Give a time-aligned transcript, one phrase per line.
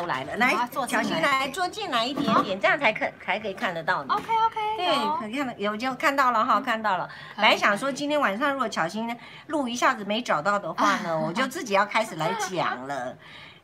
[0.00, 0.54] 都来了，来，
[0.88, 4.10] 小心来坐进来一点点，这样才可才可以看得到你。
[4.10, 7.08] OK OK，对，可以看到有就看到了哈，看到了。
[7.36, 9.14] 本来想说今天晚上如果巧心
[9.48, 13.16] 路一下子没找到的话呢， 我就自己要开始来讲了。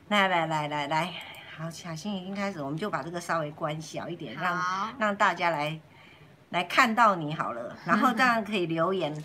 [0.09, 1.13] 来来来来来，
[1.59, 5.81] 好，小心已经开始，我们就把这个稍微关小一点，让让大家来
[6.51, 9.25] 来看到你好了，然后 这样可以留言。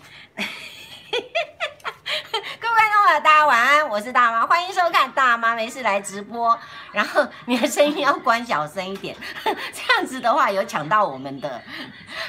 [3.20, 6.58] 大家晚安，我是大妈，欢迎收看大妈没事来直播。
[6.92, 11.60] 然后你的声音要关小声一点， 这样子的话有抢到我们的。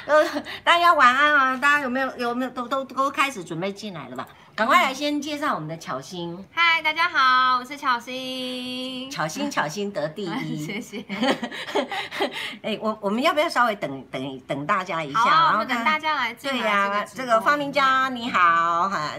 [0.04, 0.22] 呃，
[0.62, 1.56] 大家晚安啊！
[1.56, 4.28] 大家有没有有没有都都都开始准备进来了吧？
[4.56, 6.38] 赶快来先介绍我们的巧心。
[6.52, 9.10] 嗨，大家好，我是巧心。
[9.10, 11.04] 巧心巧心得第一， 谢谢。
[12.62, 15.24] 哎，我我们要不要稍微等等等大家一下？
[15.50, 16.32] 然后等大家来。
[16.34, 19.10] 对呀，这个方明佳你好哈，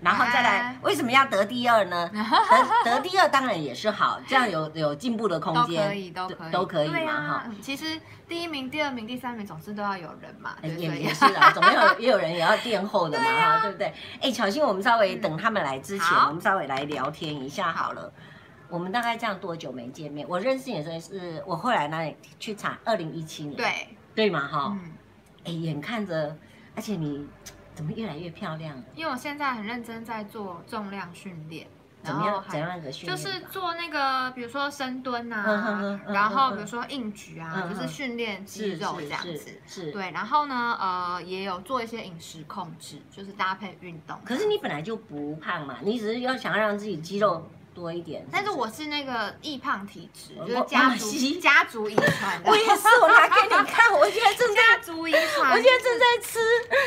[0.00, 2.10] 然后再来，为什么要得第二呢？
[2.84, 5.80] 得得第二当然也是好，这样有有进步的空间。
[5.80, 7.44] 都可以，都可以，都可以嘛哈。
[7.62, 7.96] 其实
[8.30, 13.92] 第一名、第二名、第三名总是都要有人嘛，也也是啊， 总有也有人也要垫后的嘛哈，对不对？
[14.20, 14.80] 哎，巧心我们。
[14.80, 18.10] 稍微等他们来之前，嗯、我们稍微来聊天一下好了。
[18.68, 20.26] 我们大概这样多久没见面？
[20.28, 24.78] 我认识你的时候是我后来那里去查，二零一七年，对对嘛哈。
[25.44, 26.34] 哎、嗯，眼看着，
[26.74, 27.26] 而且你
[27.74, 28.82] 怎么越来越漂亮？
[28.94, 31.66] 因为我现在很认真在做重量训练。
[32.02, 32.44] 怎么样？
[32.48, 33.16] 怎样的训练？
[33.16, 39.60] 就是做那个，比如说深蹲啊，然后比如说硬举啊，就是训练肌肉这样子。
[39.66, 40.10] 是，对。
[40.10, 44.18] 然后呢，呃，也有做一些饮食控制，就是搭配运动。
[44.24, 47.46] 可是你本来就不胖嘛，你只是要想要让自己肌肉。
[47.80, 52.38] 多一点，但是我是那个易胖体质，就是家族家族遗传。
[52.44, 56.38] 我也是，我拿给你看，我现在正在家族遗传，我现在正在吃，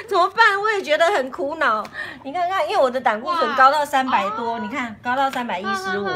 [0.07, 0.61] 怎么办？
[0.61, 1.83] 我也觉得很苦恼。
[2.23, 6.07] 你看看，因为我的胆固醇高到三百多，你看高到三百一十五，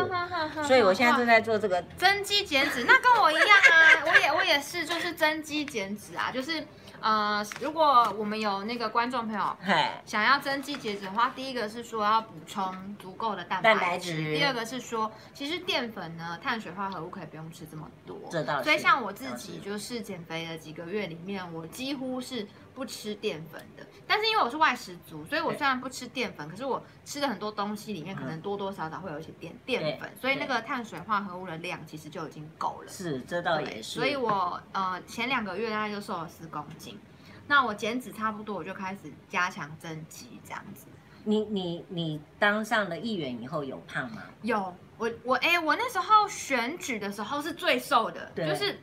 [0.64, 2.84] 所以我现在正在做这个增肌减脂。
[2.84, 6.64] 那跟我一样啊，我也我也是，就是增肌减脂啊，就是。
[7.02, 9.58] 呃，如果我们有那个观众朋友
[10.06, 18.18] 想要增肌减脂的话，第一个是说要补充足够的蛋白质，白质第二个是说，其实淀粉呢，碳水化合物可以不用吃这么多。
[18.30, 18.64] 这倒是。
[18.64, 22.48] 所以像我自己就是减肥的几个月里面，我几乎是。
[22.78, 32.88] 不吃淀粉的，但是因为我是外食族，所以我虽然不吃淀粉，可是我吃的很多东西里面可能多多少少会有一些淀淀粉，所以那个碳水化合物的量其实就已经够了。
[32.88, 33.96] 是，这倒也是。
[33.96, 37.00] 所以我呃前两个月大概就瘦了四公斤，
[37.48, 40.86] 那我减脂差不多，我就开始加强增肌这样子。
[41.24, 44.22] 你你你当上了议员以后有胖吗？
[44.44, 48.80] 有，我我哎、欸，我那时候选举的时候是最瘦的，就是。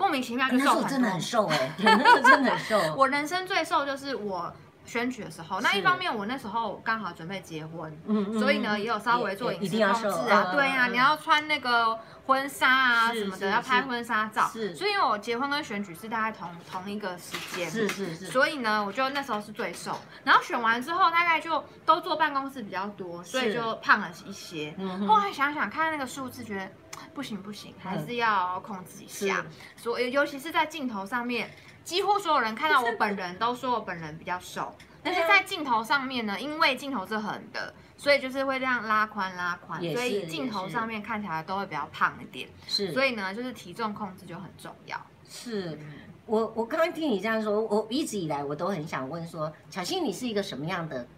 [0.00, 2.80] 莫名其妙就瘦很多，真的很瘦哎， 那个真的很瘦。
[2.96, 4.50] 我人生最瘦就是我
[4.86, 7.94] 选举的时候，那一方面我那时候刚好准备结婚，
[8.40, 19.94] 所以呢也有稍微做饮食控制啊，对呀，你要穿那个婚纱啊什么的，要拍婚纱照，是，所以我结婚跟选举是大概同同一个时间，是是是，所以呢，我就那时候是最瘦，
[20.24, 24.74] 然后选完之后大概就都坐办公室比较多，所以就胖了一些，
[25.06, 26.70] 后来想想看那个数字，觉得。
[27.14, 29.44] 不行不行，还是要控制一下。
[29.76, 31.50] 所以尤其是在镜头上面，
[31.84, 34.74] 几乎所有人看到我本人都说我本人比较瘦。
[35.02, 42.46] 但是在镜头上面呢，因为镜头是横的，所以就是会这样拉宽拉宽，所以镜头上面看起来都会比较胖一点。
[42.66, 45.00] 是，所以呢，就是体重控制就很重要。
[45.26, 45.78] 是
[46.26, 51.08] 我我刚刚听你这样说，我一直以来我都很想问说，小新你是一个什么样的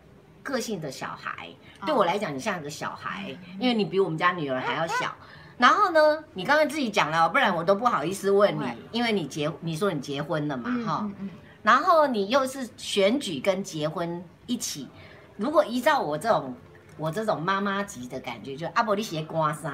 [0.45, 1.49] 个性的小孩？
[1.85, 5.13] 对我来讲，你像一个小孩，因为你比我们家女儿还要小。
[5.63, 11.31] 然后呢，你刚才自己讲了，不然我都不好意思问你，因为你结你说你结婚了嘛，哈、嗯，嗯嗯、
[11.63, 14.89] 然后你又是选举跟结婚一起，
[15.37, 16.53] 如果依照我这种
[16.97, 19.71] 我这种妈妈级的感觉，就阿伯你写刮痧，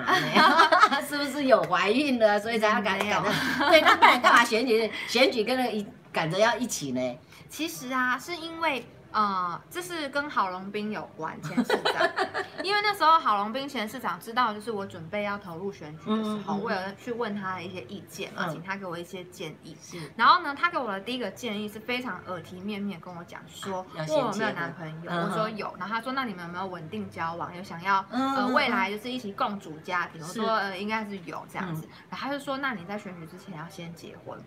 [1.08, 3.30] 是不是有怀孕了，所以才要赶赶着？
[3.70, 7.00] 对，那不然干嘛选举选举跟那一赶着要一起呢？
[7.48, 8.84] 其实啊，是因为。
[9.10, 12.08] 啊、呃，这是跟郝龙斌有关，前市长，
[12.62, 19.76] 因为那时候郝龙斌前市长知道，就是我准备要投入选举的时候，我有去问他的一些意见，啊，请他给我一些建议。
[19.80, 34.38] 是，然后呢，他给我的第一个建议是非常耳提面命跟我讲说，问我有没有男朋友，我说有，然后他说那你们有没有稳定交往，有想要呃未来就是一起共组家庭，我说呃应该是有这样子，然后他就说那你在选举之前要先结婚。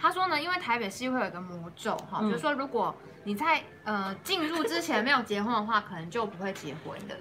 [0.00, 7.16] 他说呢，因为台北市会有一个魔咒哈，就是说如果你在呃进入之前没有结婚的话，可能就不会结婚的。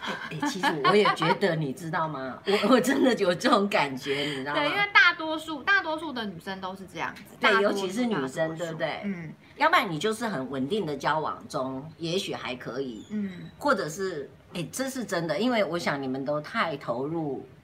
[0.00, 2.38] 哎、欸欸，其实我也觉得，你知道吗？
[2.46, 4.60] 我我真的有这种感觉，你知道吗？
[4.60, 9.00] 对，因为大多数大多数的女生都是这样子，对，尤其是女生，对不对？
[9.04, 17.57] 嗯，要不然你就是很稳定的交往中，也许还可以，嗯，或者是哎、欸，这是真的，因为我想你们都太投入，太。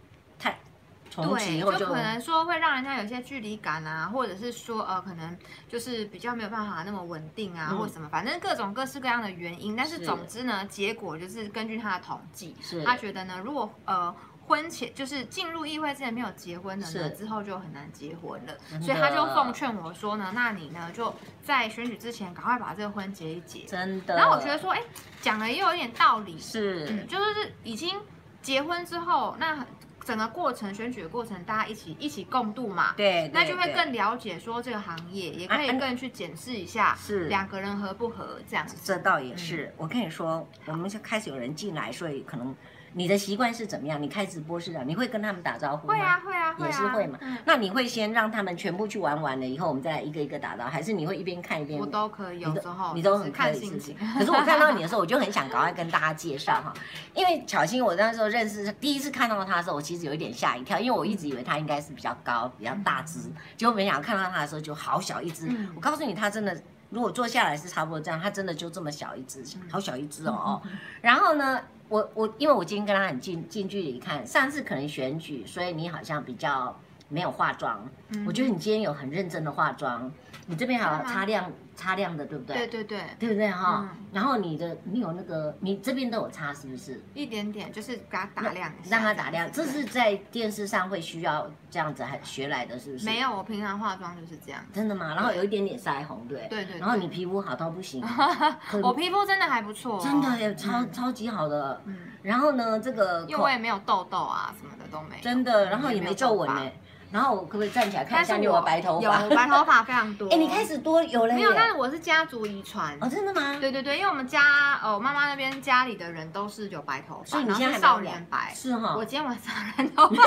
[1.14, 5.36] 重启后就可能说会让人家有些距离感啊，或者是说呃，可能
[5.68, 9.76] 就是比较没有办法那么稳定啊，或什么，反正各种各式各样的原因。
[9.76, 14.14] 但是总之呢，结果就是根据他的统计，他觉得呢，如果呃。
[14.46, 18.52] 婚前就是进入议会之前没有结婚的呢，之后就很难结婚了。
[18.78, 23.60] 所以他就奉劝我说呢，那你呢就在选举之前赶快把这个婚结一结。
[23.60, 24.14] 真的。
[24.14, 24.82] 然后我觉得说，哎，
[25.22, 26.38] 讲的也有一点道理。
[26.38, 27.98] 是，嗯，就是已经
[28.42, 29.64] 结婚之后，那
[30.04, 32.92] 整个过程选举的过程，大家一起一起共度嘛。
[32.96, 33.30] 对。
[33.32, 38.76] 那就会更了解说这个行业，也可以更去检视一下是两个人合不合这样子。
[38.84, 39.72] 这倒也是。
[39.76, 42.54] 我跟你说，我们就开始有人进来，所以可能。
[42.96, 44.00] 你的习惯是怎么样？
[44.00, 45.94] 你开直播是的，你会跟他们打招呼吗？
[45.94, 47.18] 会啊，会啊，也是会嘛。
[47.44, 51.78] 那你会先让他们全部去玩完了以后，我们再来一个一个打招呼，还是你会一边看一边？
[51.78, 53.70] 我都可以，有时候你都很可以。
[54.18, 56.72] 可是我看到你的时候，我就很想赶快跟大家介绍哈，
[57.14, 63.18] 因为巧心，我那时候认识第一次看到他的时候，我其实有一点吓一跳，因为我一直以为他应该是比较高、比较大只，
[63.56, 65.50] 结果没想到看到他的时候就好小一只。
[65.74, 66.56] 我告诉你，他真的。
[66.90, 70.62] 如果坐下来是差不多这样，他真的就这么小一只，好小一只哦。
[71.00, 71.60] 然后呢，
[71.94, 76.76] 我我因为我今天跟他很近近距离看，上次可能选举，所以你好像比较
[77.08, 77.88] 没有化妆。
[78.26, 80.10] 我觉得你今天有很认真的化妆，
[80.46, 81.52] 你这边还有擦亮。
[81.74, 82.56] 擦亮的，对不对？
[82.56, 83.88] 对对对，对不对哈？
[84.12, 87.02] 然后你的你有那个，你这边都有擦，是不是？
[87.14, 89.50] 一点点，就是给它打亮一下，让它打亮。
[89.50, 93.04] 这是在电视上会需要这样子还学来的，是不是？
[93.04, 94.60] 没有，我平常化妆就是这样。
[94.72, 95.14] 真的吗？
[95.14, 96.46] 然后有一点点腮红，对。
[96.48, 96.78] 对对。
[96.78, 98.04] 然后你皮肤好到不行。
[98.82, 100.00] 我皮肤真的还不错。
[100.00, 101.80] 真的也超超级好的。
[101.86, 101.96] 嗯。
[102.22, 105.22] 然后呢，这个因为我也没有痘痘啊，什么的都没有。
[105.22, 106.70] 真的，然后也没皱纹呢。
[107.14, 109.22] 然后我可不可以站起来看一下你有白头发？
[109.22, 110.28] 有白头发非常多。
[110.34, 111.34] 哎，你开始多有了？
[111.34, 112.98] 没有，但是我是家族遗传。
[113.00, 113.56] 哦，真的吗？
[113.60, 118.52] 对对对，因为我们家哦，妈妈那边家里的人都是有白头发，所以你现在少年白。
[118.52, 118.96] 是哈。
[118.96, 120.24] 我今天晚上染头发。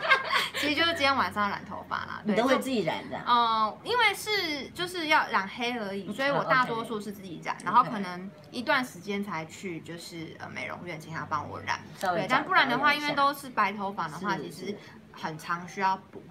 [0.58, 2.20] 其实就是今天晚上染头发啦。
[2.24, 3.20] 你都会自己染的？
[3.28, 11.78] 嗯，因为是就是要染黑而已，所以我大多数是自己染，然后可能一段时间才去就是呃美容院请他帮我染。
[12.00, 14.74] 对，但不然的话，因为都是白头发的话，其实
[15.20, 16.22] 很长需要补。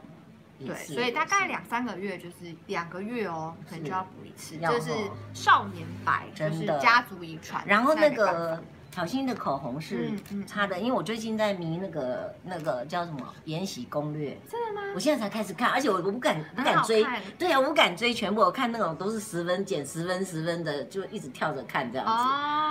[0.59, 2.35] 对，所以大概两三个月，就是
[2.65, 4.57] 两个月哦，可能就要补一次。
[4.57, 4.89] 这是
[5.31, 7.63] 少年白，就是家族遗传。
[7.67, 8.59] 然后那个
[8.91, 10.11] 巧芯的口红是
[10.47, 14.31] 擦的，因为我最近在迷那个那个叫什么《延禧攻略》。
[14.51, 14.81] 真的吗？
[14.95, 17.05] 我现在才开始看，而且我我不敢不敢追。
[17.37, 22.13] 对啊，我不敢追全部，我看那种都是十分减十分十分的，就一直跳着看这样子。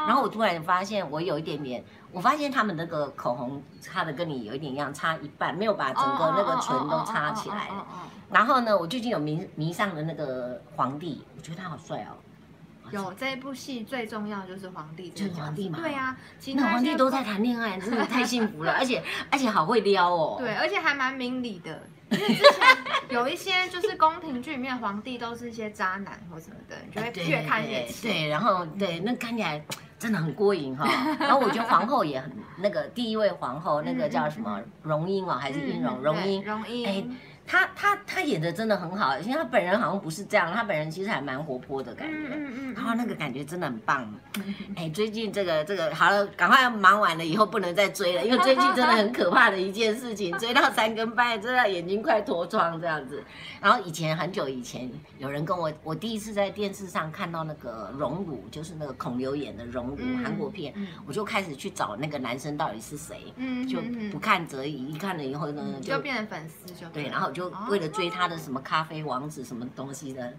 [0.08, 1.84] 然后我突然发现我有一点点。
[2.16, 7.68] 我发现他们那个口红擦的跟你有一点一样，擦一半，没有把整个那个唇都擦起来。
[8.30, 12.16] 然后呢，我最近有迷迷上了那个皇帝，我觉得他好帅哦。
[12.90, 15.78] 有这一部戏最重要就是皇帝，就是皇帝嘛。
[15.78, 16.16] 对啊，
[16.54, 20.36] 那皇帝都在谈恋爱，真的太幸福了，而且而且好会撩哦。
[20.38, 21.82] 对，而且还蛮明理的。
[22.12, 22.66] 因为之前
[23.10, 28.08] 有一些就是宫廷剧里面皇帝都是一些渣男或什么的，你就会越看越气。
[28.08, 29.62] 对，然后对，那看起来。
[29.98, 30.87] 真的很过瘾哈，
[31.19, 35.98] 然后我觉得皇后也很那个，第一位皇后那个叫什么荣英啊，还是英荣？
[36.02, 37.04] 荣英，荣英，哎。
[37.46, 44.12] 他他他演的真的很好，因为他本人好像不是这样，他本人其实还蛮活泼的感觉，嗯嗯嗯，然后那个感觉真的很棒。
[44.75, 53.22] 哎，最近这个这个好了，赶快忙完了以后不能再追了，因为最近真的很可怕的一件事情，追到三更半夜，追到眼睛快脱窗这样子。
[53.62, 60.74] 然后以前很久以前有人跟我，我第一次在电视上看到那个《荣辱》，就是那个孔刘演的《荣辱》韩国片，
[61.06, 63.32] 我就开始去找那个男生到底是谁，
[63.69, 67.31] 就不看则已，一看了以后呢就变成粉丝就对，然后。
[67.36, 70.32] 就为了追他的什么咖啡王子什么东西的，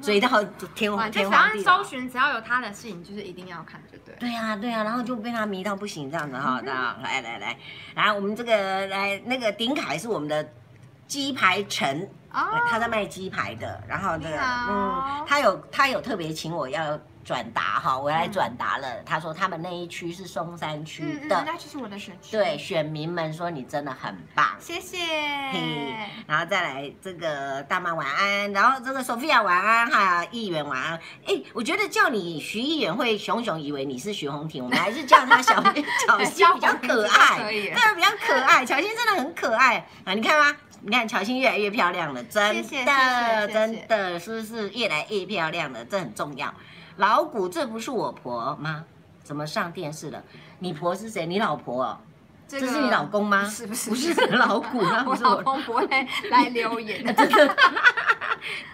[0.00, 0.40] 追到
[0.72, 1.82] 天荒天荒地老。
[1.82, 4.14] 搜寻只要有他的戏，你就是一定要看，就对。
[4.20, 6.60] 对呀对呀，然后就被他迷到不行这样子哈。
[6.64, 7.58] 那来来来，
[7.96, 10.48] 来我们这个来那个鼎凯是我们的
[11.08, 13.82] 鸡排城，他在卖鸡排的。
[13.88, 16.96] 然后那个嗯，他有他有特别请我要。
[17.24, 19.02] 转达哈，我来转达了。
[19.04, 22.32] 他说他们那一区是松山区的，那就是我的选区。
[22.32, 24.98] 对，选民们说你真的很棒，谢谢。
[26.26, 31.00] 然后再来这个大妈晚安，然后这个 Sophia 晚安哈，议员晚安。
[31.26, 35.62] 哎，我觉得叫你徐议员会熊熊以为你是徐宏庭，我们还是叫他小
[36.06, 38.64] 小新比较可爱，对，比较可爱。
[38.66, 40.56] 小新真的很可爱啊，你看吗？
[40.86, 45.82] 你看乔欣越来越漂亮了，真的真的是不是越来越漂亮了？
[45.86, 46.52] 这很重要。
[46.96, 48.84] 老古，这不是我婆吗？
[49.22, 50.22] 怎么上电视了？
[50.58, 51.26] 你婆是谁？
[51.26, 51.98] 你老婆？
[52.46, 53.44] 这是你老公吗？
[53.44, 53.90] 是不是？
[53.90, 55.86] 不是老古，我老公不会
[56.30, 57.04] 来留言。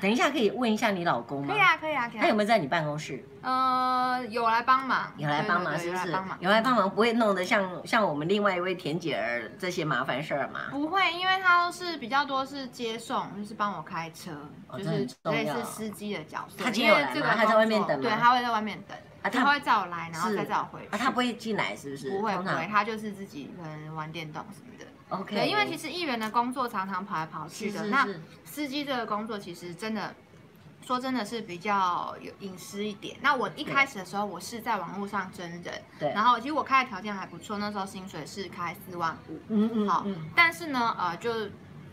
[0.00, 1.54] 等一下可以问一下你老公吗？
[1.54, 2.22] 可以啊，可以啊，可以啊。
[2.22, 3.24] 他有没有在你办公室？
[3.42, 6.12] 呃，有来帮忙，有来帮忙，是不是？
[6.40, 10.62] 有来帮忙，不会弄得像像我们另外一位田姐儿这些麻烦事儿吗？
[10.70, 14.32] 不会，因为他都是比较多是接送，就是帮我开车，
[14.76, 16.64] 就是类似司机的角色。
[16.64, 17.34] 他今天有来吗？
[17.36, 18.02] 他在外面等吗？
[18.02, 18.96] 对，他会在外面等。
[19.22, 20.88] 啊，他会叫我来，然后再叫我回去。
[20.88, 22.10] 啊，他不会进来，是不是？
[22.10, 24.86] 不会，不会，他就是自己可能玩电动什么的。
[25.10, 25.34] OK。
[25.34, 28.06] 对，因为其实议员的工作常常跑来跑去的，那
[28.44, 30.14] 司机这个工作其实真的。
[30.82, 33.14] 说真的是比较有隐私一点。
[33.20, 35.62] 那我一开始的时候，我是在网络上真人，
[35.98, 36.10] 对。
[36.14, 40.06] 然后其实我开的条件还不错，那时候薪水是开四万五，嗯嗯，好。
[40.34, 41.30] 但是呢，呃，就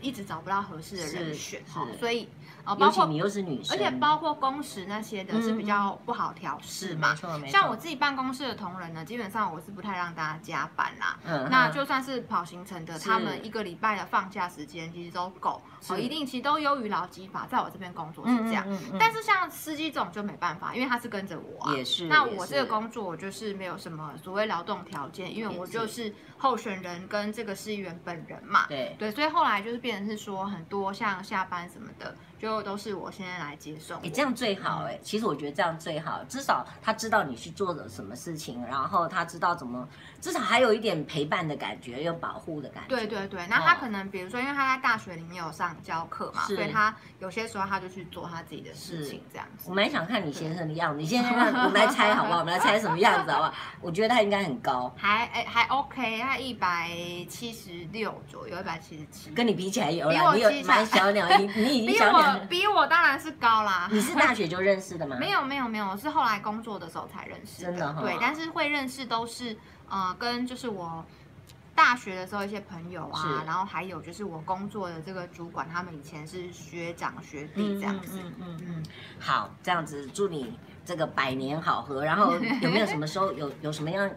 [0.00, 2.30] 一直找不到合适的人选，好，所以。
[2.74, 7.14] 包括你又是女生，而且包括工时那些的是比较不好调试嘛。
[7.46, 11.18] 像我自己办公室的同仁呢，基本上我是不太让大家加班啦。
[11.24, 11.48] 嗯。
[11.50, 18.66] 那就算是跑行程的，他们一个礼拜的放假时间其实都够，哦，一定其实都优于劳基法，在我这边工作是这样。
[18.98, 21.64] 但是像司机这种就没办法，因为他是跟着我。
[21.64, 22.06] 啊也是。
[22.06, 28.66] 那我这个工作我就是没有什么所谓劳动条件，因为我就是候选人跟这个市议员本人嘛。
[28.68, 28.96] 对。
[28.98, 32.14] 对，所以后来就是变成是说很多像下班什么的。
[32.38, 34.96] 就都是我现在来接送，哎，这样最好哎。
[35.02, 39.88] 其实我觉得这样最好，至少他知道你去做了什么事情，然后他知道怎么，
[40.20, 42.90] 至少还有一点陪伴的感觉，有保护的感觉。
[42.90, 49.68] 对对对，那他可能比如说，因为他在大学里面有上教课嘛，所以他有些时候他就去做他自己的事情，这样子。
[49.68, 51.32] 我蛮想看你先生的样子， 你先生，
[51.64, 52.40] 我们来猜好不好？
[52.40, 53.54] 我们来猜什么样子好不好？
[53.80, 56.90] 我觉得他应该很高，还哎还 OK，他一百
[57.28, 59.30] 七十六左右，一百七十七。
[59.30, 62.38] 跟你比起来有啦，你有蛮小鸟， 你你已经小鸟。
[62.48, 63.88] 比我当然是高啦！
[63.90, 65.16] 你是大学就认识的吗？
[65.20, 67.70] 没有没有没有，我是后来工作的时候才认识的。
[67.70, 68.00] 真的哈？
[68.00, 69.56] 对，但是会认识都是
[69.88, 71.04] 呃，跟就是我
[71.78, 78.18] 大学的时候一些朋友啊，然后还有就是我工作的这个主管，他们以前是学长学弟这样子。
[78.20, 78.84] 嗯嗯嗯。
[79.20, 82.04] 好，这样子祝你这个百年好合。
[82.04, 82.32] 然后
[82.62, 84.10] 有没有什么时候有有什么样？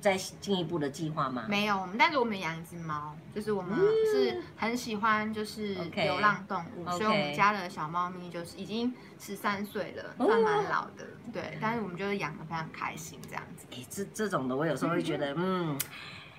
[0.00, 1.46] 再进一步的计划吗？
[1.48, 3.76] 没有，我们但是我们养一只猫，就是我们
[4.14, 11.58] 是很喜欢就是流浪动物，okay, 所以我们家的小猫咪就是已经十三岁了.算蛮老的，对。
[11.60, 13.66] 但是我们就是养的非常开心这样子。
[13.72, 15.76] 哎，这这种的我有时候会觉得， 嗯，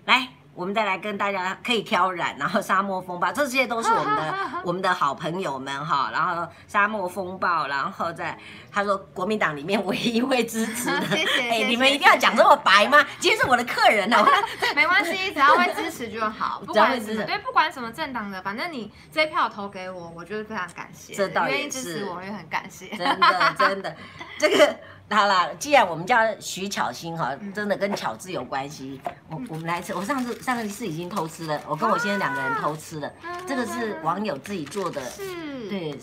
[0.05, 0.29] 来。
[0.59, 4.35] 我们再来跟大家可以挑染，然后沙漠风暴，这些都是我们的
[4.65, 6.09] 我们的好朋友们哈。
[6.11, 8.37] 然后沙漠风暴，然后在
[8.69, 11.49] 他说国民党里面唯一会支持的， 谢谢。
[11.49, 13.01] 哎，你们一定要讲这么白吗？
[13.19, 14.17] 今天是我的客人呢，
[14.75, 16.61] 没关系，只要会支持就好。
[16.65, 21.13] 不管支持，对，不管什么政党的，反正你这票投给我，我就是非常感谢。
[21.13, 21.57] 这倒也是。
[21.57, 22.89] 愿意支持我，也很感谢。
[22.97, 23.95] 真的，真的，
[24.37, 24.75] 这个。
[25.11, 29.01] 好啦，既然我们叫徐巧心哈，真的跟巧字有关系。
[29.27, 33.11] 我我们来吃，我上次上次是已经偷吃了，我跟我先生两个人偷吃了。
[33.47, 35.97] 这个是网友自己做的，是，对，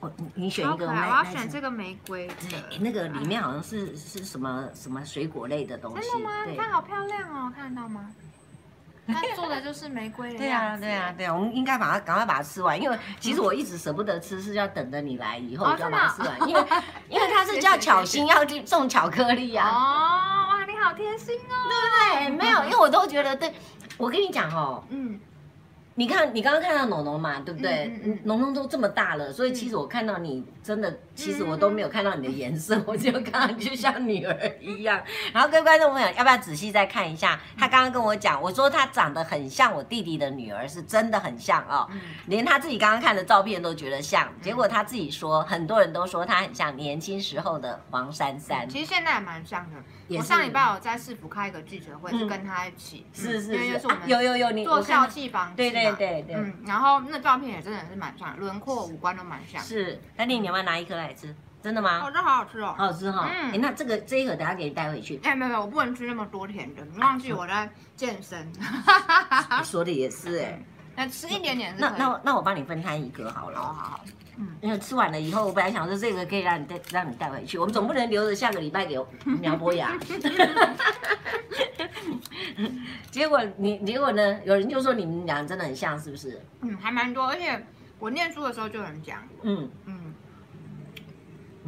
[0.00, 2.26] 我你你选一个，我要选这个玫瑰。
[2.48, 6.08] 对，那个里面好像是是什么什么水果类的东西。
[6.08, 6.44] 真的吗？
[6.46, 8.10] 你看好漂亮哦，看得到吗？
[9.12, 10.38] 他做的就是玫瑰的。
[10.38, 16.64] 对啊，对啊，对啊，我们应该把它赶快把它吃完，因为其实我一直舍不得吃，是要等着你来以后就要把它吃完，因为
[17.08, 19.68] 因为它是叫巧心要去送巧克力呀。
[19.68, 21.56] 哦，哇，你好贴心哦。
[21.68, 22.36] 对不对？
[22.36, 23.52] 没有，因为我都觉得，对，
[23.96, 25.18] 我跟你讲哦，嗯。
[25.98, 28.20] 你看，你刚刚看到农农嘛，对不对？
[28.22, 35.02] 农农都这么大了，所以其实我看到你真的，其实我都没有看到你的颜色，我就看上去像女儿一样。
[35.32, 37.40] 然后各位观众朋友，要不要仔细再看一下？
[37.58, 41.88] 他刚刚跟我讲，我说他长得很像我弟弟的女儿，是真的很像哦，
[42.26, 44.32] 连他自己刚刚看的照片都觉得像。
[44.40, 48.68] 结果他自己说，很多人都说他很像年轻时候的黄珊珊。
[48.68, 49.76] 其实现在也蛮像的。
[50.16, 59.62] 我上礼拜有在市府开一个记者会，是跟他一起，是是，因为就是我们有有有你做校际房，对对对对，嗯，然后那照片也真的是蛮像，轮廓五官都蛮像。
[59.62, 61.34] 是，丹妮，你要不要拿一颗来吃？
[61.60, 62.02] 真的吗？
[62.04, 63.28] 哦，这好好吃哦，好好吃哈。
[63.28, 65.18] 嗯，那这个这一盒等下给你带回去。
[65.24, 68.50] 哎，没有没有，我不能吃那么多甜的，你忘记我在健身。
[69.58, 70.62] 你说的也是哎，
[70.98, 71.72] 那吃一点点。
[71.78, 73.60] 那那那我帮你分摊一个好了。
[73.60, 74.04] 好好。
[74.36, 77.56] 嗯，因为吃完了以后，我本来想说这个可以让你带，让你带回去。
[77.56, 78.98] 我们总不能留着下个礼拜给
[79.40, 79.96] 苗博雅。
[83.12, 84.40] 结果你结果呢？
[84.44, 86.40] 有人就说你们俩真的很像，是不是？
[86.62, 87.28] 嗯，还蛮多。
[87.28, 87.64] 而且
[88.00, 90.14] 我念书的时候就有人讲，嗯嗯，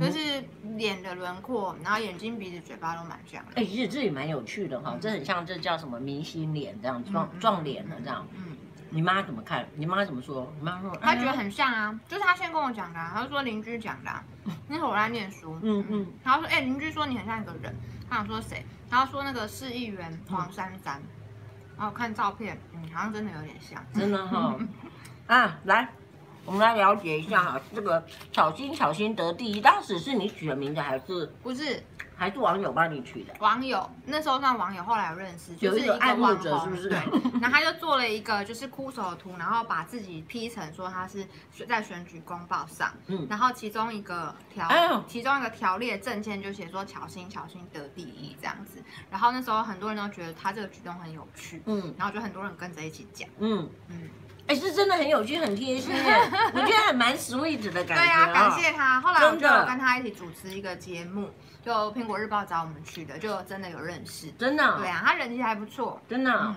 [0.01, 0.43] 就是
[0.77, 3.53] 脸的轮廓，然后眼睛、鼻子、嘴巴都蛮像的。
[3.57, 8.27] 哎、欸，其实这也蛮有趣的哈，这很像，这叫什么明星脸这样撞撞脸的这样。
[8.37, 8.50] 嗯。
[8.91, 9.67] 你妈怎么看？
[9.77, 10.53] 你妈怎么说？
[10.59, 14.11] 你妈说她觉得很像啊，就是她先跟我讲的，她就说邻居讲的。
[14.69, 17.75] 那时候我在念书，嗯嗯，然后说，哎，邻居说你很像一个人。
[18.09, 18.65] 她想说谁？
[18.91, 21.01] 她说那个市议员黄珊珊。
[21.77, 24.55] 然后看照片，嗯，好像真的有点像，真的哈。
[25.29, 25.89] 啊，来，
[26.45, 31.83] 我们来了解一下哈，这个巧心巧心得第一，当时是你取的名字还是不是？
[32.17, 33.33] 还是网友帮你取的？
[33.39, 36.91] 网友那时候算网友，后来有认识，有一个爱慕者是不是？
[36.91, 36.99] 对，
[37.41, 41.27] 然后他就做了一个就是枯手图，然后把自己 P 成说他是
[41.67, 54.11] 在选举公报上，嗯，然后其中一个条，哎、其中一个条列证件就写说巧心巧心得第一这样子，然后那时候很多人都觉得他这个举动很有趣，嗯，然后就很多人跟着一起讲，嗯嗯。
[54.51, 58.03] 哎，是真的很有趣，很贴心耶，我觉得还蛮 sweet 的感觉。
[58.03, 59.01] 对呀、啊，感谢他。
[59.01, 61.31] 后来我就跟他一起主持一个节目，
[61.65, 64.29] 就苹果日报找我们去的，就真的有认识。
[64.33, 64.79] 真的？
[64.79, 66.01] 对啊，他人气还不错。
[66.09, 66.33] 真的？
[66.33, 66.57] 嗯、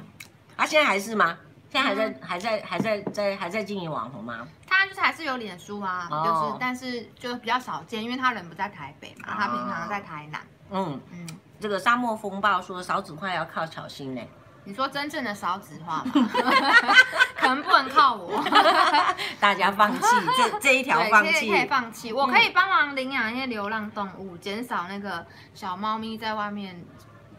[0.57, 1.37] 他现在还是吗？
[1.69, 4.47] 现在还在、嗯、还在还在在还在经营网红吗？
[4.67, 10.41] 他就是还是有脸书啊，哦、就是但是就比较少见，因为他人不在台北嘛，他平常在台南。
[10.71, 14.21] 嗯嗯，嗯这个沙漠风暴说少子化要靠巧心呢。
[14.65, 16.11] 你说真正的少子化吗？
[17.35, 18.41] 可能不能靠我，
[19.39, 19.99] 大家放弃
[20.37, 22.13] 这这一条放弃，可以放弃。
[22.13, 26.81] 我可以帮忙领养一些流浪动物，减、嗯、少那个小猫咪在外面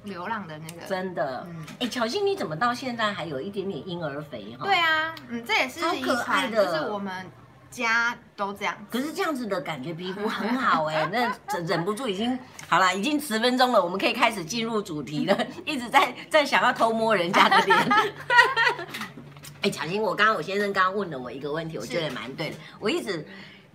[0.03, 0.87] 流浪的那个。
[0.87, 4.67] 真的，嗯，哎、欸，巧芯你怎么到现在还有一点点婴儿肥哈？
[4.67, 7.31] 对啊，嗯，这也是好可爱的，就是我们。
[7.83, 12.39] 家都这样，可是这样子的感觉皮肤很好哎、欸， 那忍忍不住已经
[12.69, 17.79] 好了，已经十分钟了，我们可以开始进入主题了， 一直在在想要偷摸人家的脸。
[19.63, 22.57] 哎、欸，巧芯，我刚刚我先生刚刚问了我一个问题，我觉得也蛮对的。
[22.79, 23.27] 我一直，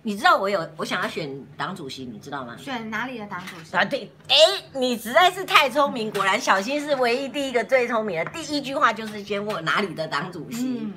[0.02, 2.56] 你知道我有我想要选党主席，你知道吗？
[2.56, 3.76] 选哪里的党主席？
[3.76, 8.30] 啊对，哎、欸，你实在是太聪明，果然小新是唯一第一个最聪明的。
[8.30, 10.80] 第一句话就是先问哪里的党主席。
[10.80, 10.94] 嗯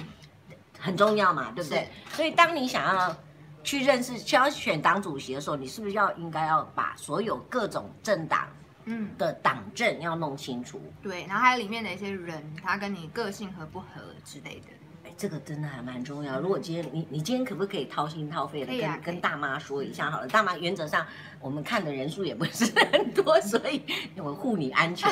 [0.83, 1.87] 很重要嘛，对不对？
[2.11, 3.15] 所以当你想要
[3.63, 8.49] 去认识、想要选党主席的时候，你是不是要应该要把所有各种政党
[8.83, 10.81] 嗯的党政要弄清楚？
[11.01, 13.85] 对，然后还有里面的一些人，他跟你个性合不合
[14.25, 14.67] 之类的。
[15.05, 16.39] 哎，这个真的还蛮重要。
[16.41, 20.27] 如果今天你你今天可不可以掏心掏肺的跟、啊、跟大妈说一下好了？
[20.27, 21.05] 大妈原则上
[21.39, 23.81] 我们看的人数也不是很多，所以
[24.17, 25.09] 我护你安全。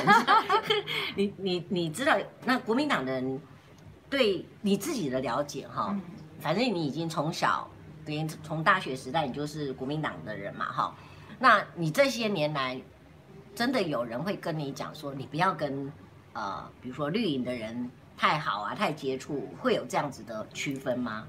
[1.16, 3.42] 你你你知道那国民党的人？
[4.12, 5.98] 对你自己的了解哈，
[6.42, 7.66] 反正你已经从小，
[8.06, 10.94] 等于从大学时代你就是国民党的人嘛哈，
[11.40, 12.80] 那你这些年来，
[13.56, 15.90] 真的有人会跟你讲说，你不要跟
[16.34, 21.26] 呃，比如说绿营的人太好啊，太接触，会有这样子的区分吗？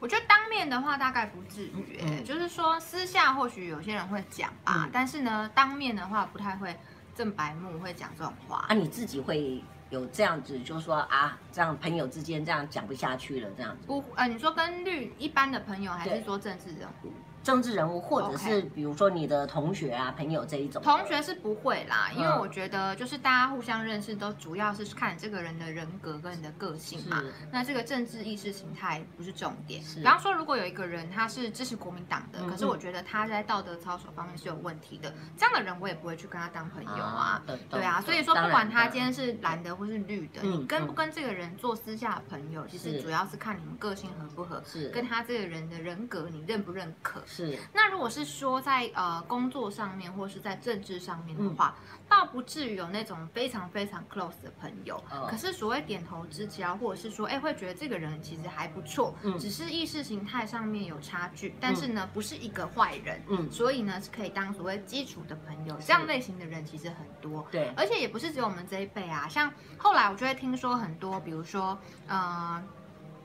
[0.00, 6.76] 我觉得当面的话大概不至于，嗯、就是说私下或许有些人会讲啊，嗯、但是呢，当面的话不太会
[7.14, 8.66] 正白目会讲这种话。
[8.68, 9.62] 啊，你自己会？
[9.90, 13.86] 有这样子，就是说啊，这样朋友之间这样讲不下去了，这样子。
[13.86, 17.12] 不，呃，你说跟绿一般的朋友，还是说正式人物？
[17.44, 20.82] 政治人物，或者是比如说你的同学啊、朋友这一种。
[20.82, 27.22] 同学是不会啦，因为我觉得就是大家互相认识，都主要是看这个人的人格跟你的个性嘛。
[27.52, 29.82] 那这个政治意识形态不是重点。
[29.94, 37.42] 比方说，如果有一个人他是支持国民党的，可是我觉得他在道德操守方面是有问题的，这样的人我也不会去跟他当朋友啊。
[37.68, 47.22] 对啊，所以说不管他今天是蓝的或是绿的，你跟不跟这个人做私下的朋友，其实主要是看你们个性合不合，是跟他这个人的人格你认不认可。
[47.34, 47.58] 是。
[47.72, 54.96] 那如果是说在呃工作上面或是在政治上面的话，嗯、倒不至于有那种非常非常 close 的朋友。
[55.10, 65.76] 哦、可是所谓点头之交，或者是说哎会觉得这个人其实还不错，嗯、只是意识形态上面有差距，但是呢不是一个坏人，嗯，所以呢是可以当所谓基础的朋友。
[65.80, 72.62] 这样类型的人其实很多，对，而且也不是只有我们这一辈啊，像后来我就会听说很多，比如说呃。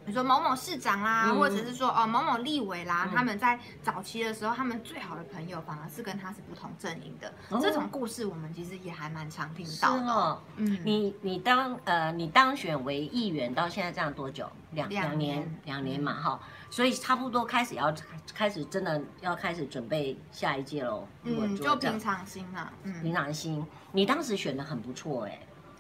[0.10, 7.32] 比如说某某市长啦，嗯、或者是说哦某某立委啦，嗯、他们在早期的时候，他们最好的朋友反而是跟他是不同阵营的。
[7.50, 10.12] 哦、这种故事我们其实也还蛮常听到的。
[10.12, 14.50] 哦、嗯，你你当呃你当选为议员到现在这样多久？
[14.72, 16.40] 两两年两年嘛哈，
[16.72, 17.94] 所以差不多开始要
[18.34, 21.08] 开始真的要开始准备下一届喽。
[21.24, 23.64] 嗯，就平常心啊，嗯，平常心。
[23.92, 25.40] 你当时选的很不错哎、欸。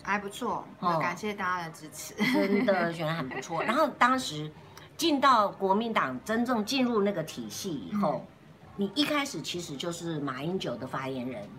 [0.09, 3.63] 还不错，哦，感谢大家的支持，真的 选得很不错。
[3.63, 4.51] 然后当时
[4.97, 8.27] 进到国民党，真正进入那个体系以后，嗯、
[8.77, 11.49] 你一开始其实就是马英九的发言人。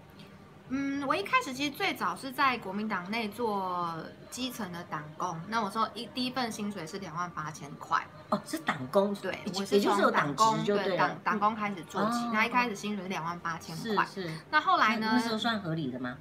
[0.73, 3.93] 嗯，我一开始其实最早是在国民党内做
[4.31, 5.37] 基层的党工。
[5.49, 8.01] 那我说一第一份薪水是两万八千块。
[8.29, 12.19] 哦，是党工，对，我是从党工对党党工开始做起。
[12.19, 14.35] 哦、那一开始薪水是两万八千块，是是。
[14.49, 15.11] 那后来呢？
[15.13, 16.17] 那时候算合理的吗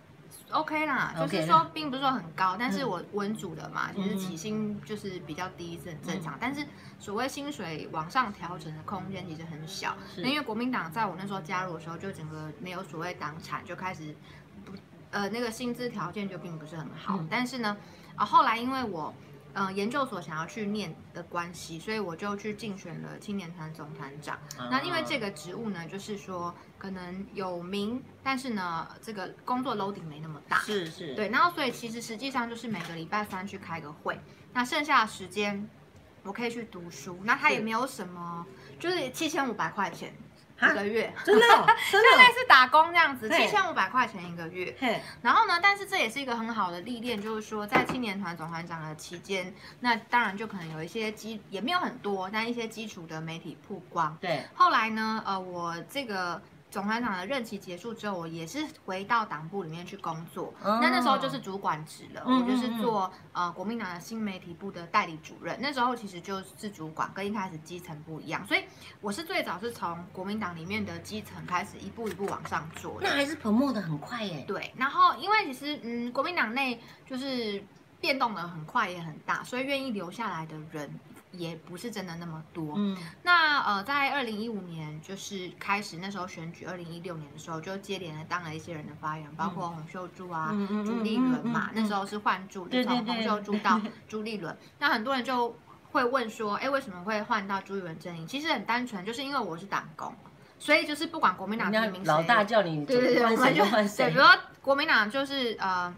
[0.52, 6.38] ？OK 啦，就是说并不是说很高，但是我文组的嘛，其实起薪就是比较低是很正常。
[6.40, 6.66] 但是
[7.00, 14.16] 所谓薪水往上调整的空间其实很小，那因为国民党在我那时候加入的时候，就整个没有所谓党产，就开始
[14.66, 14.72] 不
[15.12, 17.20] 呃那个薪资条件就并不是很好。
[17.30, 17.78] 但是呢，
[18.16, 19.14] 啊后来因为我
[19.54, 24.36] 呃研究所想要去念的关系，所以我就去竞选了青年团总团长。
[24.58, 30.58] 啊、那因为这个职务呢，就是说可能有名，但是呢，这个工作 loading 没那么大。
[30.60, 31.14] 是是。
[31.14, 34.20] 对，然后所以其实实际上就是每个礼拜三去开个会，
[34.54, 35.70] 那剩下的时间
[36.24, 37.20] 我可以去读书。
[37.24, 38.48] 那他也没有什么，
[38.80, 40.12] 就是七千五百块钱。
[40.62, 41.42] 一个月，真的，
[41.90, 44.76] 真的，现在是打工这样子，七千五百块钱一个月。
[45.22, 54.18] 然后呢，但是这也是一个很好的历练，就是说在青年团总团长的期间，那当然就可能有一些基，也没有很多，但一些基础的媒体曝光。
[54.20, 56.42] 对，后来呢，呃，我这个。
[56.72, 60.54] 总团长的任期结束之后，我也是回到党部里面去工作。
[60.64, 65.58] 那、哦、那时候就是主管职了，嗯、我就是做呃国民党的新媒体部的代理主任。
[65.60, 68.46] 那时候其实就是主管，跟一开始基层不一样。
[68.46, 68.64] 所以
[69.02, 73.00] 我是最早是从国民党里面的基层开始一步一步往上做。
[73.02, 74.44] 那还是 promote 的很快耶。
[74.48, 77.64] 对，然后因为其实嗯国民党内就是
[78.00, 80.90] 变动的很快也很大，所以愿意留下来的人。
[81.40, 82.74] 也不是真的那么多。
[82.76, 90.52] 嗯，那呃，在二零一五年就是开始那时候选举，二零一六年的时候就接连的当了一些人的发言人，包括洪秀柱啊、
[90.86, 91.72] 朱立伦嘛。
[91.74, 94.56] 那时候是换柱，就从洪秀柱到 朱立伦。
[94.78, 95.58] 那很多人就
[95.92, 98.28] 会问说，哎，为什么会换到朱立伦阵营？
[98.28, 100.14] 其实很单纯，就是因为我是党工，
[100.60, 103.64] 所以就是不管国民党提名谁，老大叫你对对对，我们就。
[103.64, 105.96] 对，比如说国民党就是呃。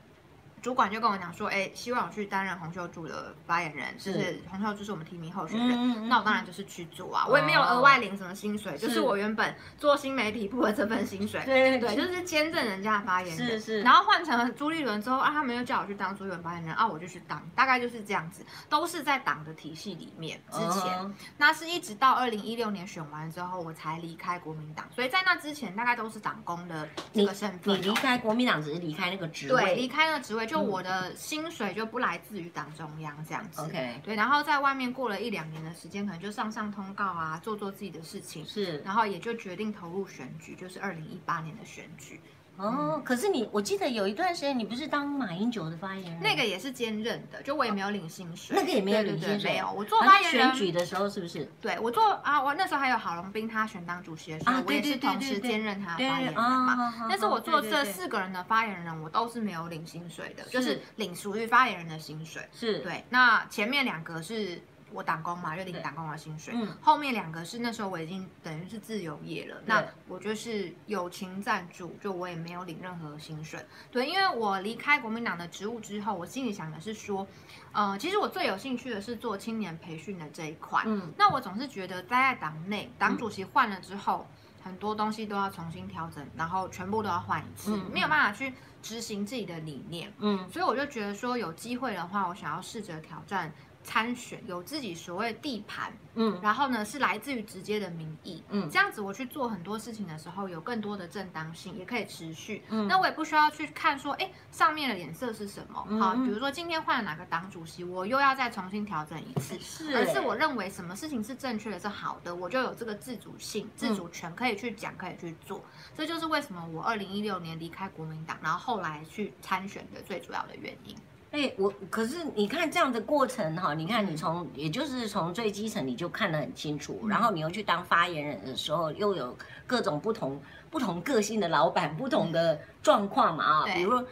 [0.62, 20.40] 主管就跟我讲说，哎，希望我去担任洪秀柱的发言人，是就是洪秀柱是我们提名候选人，嗯、那我当然就是去做啊，我也没有额外领什么薪水，哦、就是我原本做新媒体部的这份薪水，对对，就是兼任人家的发言人，是是，然后换成了朱立伦之后啊，他们又叫我去当朱立伦发言人啊，我就去当，大概就是这样子，都是在党的体系里面。
[20.52, 27.76] 之前、哦、那是一直到二零一六年选完之后，我才离开国民党，所以在那之前大概都是党工的这个身份。
[27.76, 30.51] 你离开国民党只是离开那个职位，对，离开那个职位。
[30.52, 42.20] 就我的薪水就不来自于党中央这样子，OK，对，然后在外面过了一两年的时间，可能就上上通告啊，做做自己的事情，是，然后也就决定投入选举，就是二零一八年的选举。
[42.58, 49.72] 哦，可是你，我记得有一段时间你不是当马英九的发言人，那个也是兼任的，就我也没有领薪水，那个也没有领薪水，没有。
[49.72, 51.50] 我做发言人选举的时候是不是？
[51.60, 56.94] 对，我做啊，我那时候还有郝龙斌他选当主席的时候，我也是同时兼任他的发言人嘛。
[57.10, 62.48] 但是我做这四个人的发言人，我都是没有领薪水的，就是领属于发言人的薪水。
[62.54, 64.62] 是对，那前面两个是。
[64.94, 66.54] 我打工嘛，就领打工的薪水。
[66.56, 73.64] 嗯，后面两个是那时候我已经等于是自由业了，那我就是友情赞助，就我也没有领任何薪水。
[73.90, 77.28] 对，因为我离开国民党的职务之后，我心里想的是说，
[77.72, 80.84] 呃，其实我最有兴趣的是做青年培训的这一块。
[80.86, 84.28] 嗯，那我总是觉得待在党内，党主席换了之后，
[84.64, 90.12] 很多东西都要重新调整，然后全部都要换一次，没有办法去执行自己的理念。
[90.20, 93.52] 嗯，所以我就觉得说，有机会的话，我想要试着挑战。
[93.84, 115.64] 参选有自己所谓地盘，嗯，然后呢是来自于直接的民意，嗯，这样子我去做很多事情的时候有更多的正当性，也可以持续，嗯，那我也不需要去看说，哎，上面的脸色是什么，好，比如说今天换了哪个党主席，我又要再重新调整一次，是，而是我认为什么事情是正确的，是好的，我就有这个自主性、自主权可以去讲，可以去做，
[115.96, 120.96] 这就是为什么我二零一六年离开国民党，然后后来去参选的最主要的原因。
[121.32, 130.40] 哎，我可是你看这样的过程哈，你看你从也就是从最基层你就看得很清楚，然后你又去当发言人的时候，又有各种不同
[130.70, 134.06] 不同个性的老板，不同的状况嘛啊，比如说。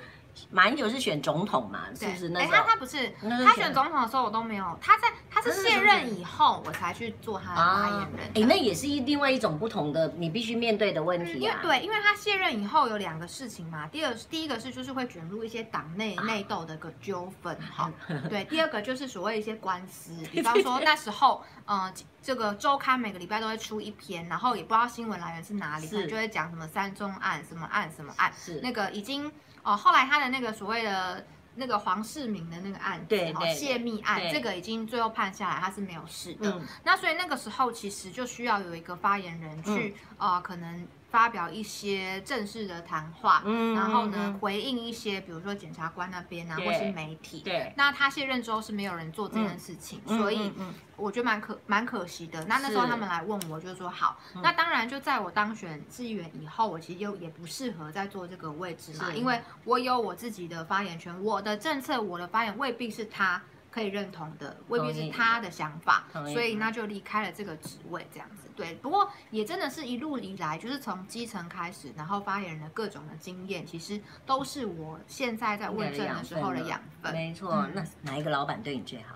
[0.52, 1.86] 马英九是选总统嘛？
[1.98, 2.40] 是不是那？
[2.40, 4.78] 哎，他他不是，他选总统的时候我都没有。
[4.82, 8.28] 他在他是卸任以后我才去做他的发言人。
[8.36, 11.60] 哎，那也是一另外一种不同的你必须面对的问题啊。
[11.62, 13.88] 对，因为他卸任以后有两个事情嘛。
[13.88, 17.92] 第二，第一个是就是会卷入一些党内内斗的个纠纷哈。
[18.30, 29.32] 对，第二个就是所谓一些官司，比方 说那时候，嗯，这个周刊每个礼拜都会出一篇，然后也不知道新闻来源是哪里，就会讲什么三中案、什么案、什么案，是那个已经。
[29.64, 36.50] 哦，后来他的那个所谓的那个黄世明的那个案子，对，对，泄密案，这个已经最后判下来，他是没有事的。
[36.52, 40.88] 嗯、那所以那个时候其实就需要有一个发言人去，啊、嗯呃，可能。
[41.10, 50.52] 发表一些正式的谈话，嗯，然后呢，回应一些，比如说检察官那边啊，或是媒体，对，那他卸任之后是没有人做这件事情，所以
[50.96, 52.44] 我觉得蛮可蛮可惜的。
[52.46, 68.50] 那那时候他们来问我，就说好，那当然就在我当选市议员以后，我其实又也不适合再做这个位置嘛，因为我有我自己的发言权，我的政策，我的发言未必是他可以认同的，未必是他的想法，所以那就离开了这个职位，这样子。
[68.56, 77.14] 对，不过也真的是一路以来，就是从基层开始，然后发言人的各种的经验，其实都是我现在在问政的时候的养分。
[77.14, 79.16] 没错，嗯、那哪一个老板对你最好？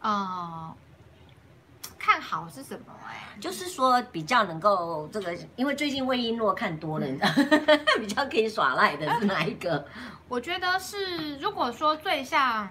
[0.00, 0.76] 呃，
[1.98, 2.92] 看好是什么？
[3.08, 7.30] 哎，就是说比较能够这个，因为最近魏璎珞看多了，你知道，
[7.98, 9.86] 比较可以耍赖的是哪一个？
[10.28, 12.68] 我觉得是，如果说最像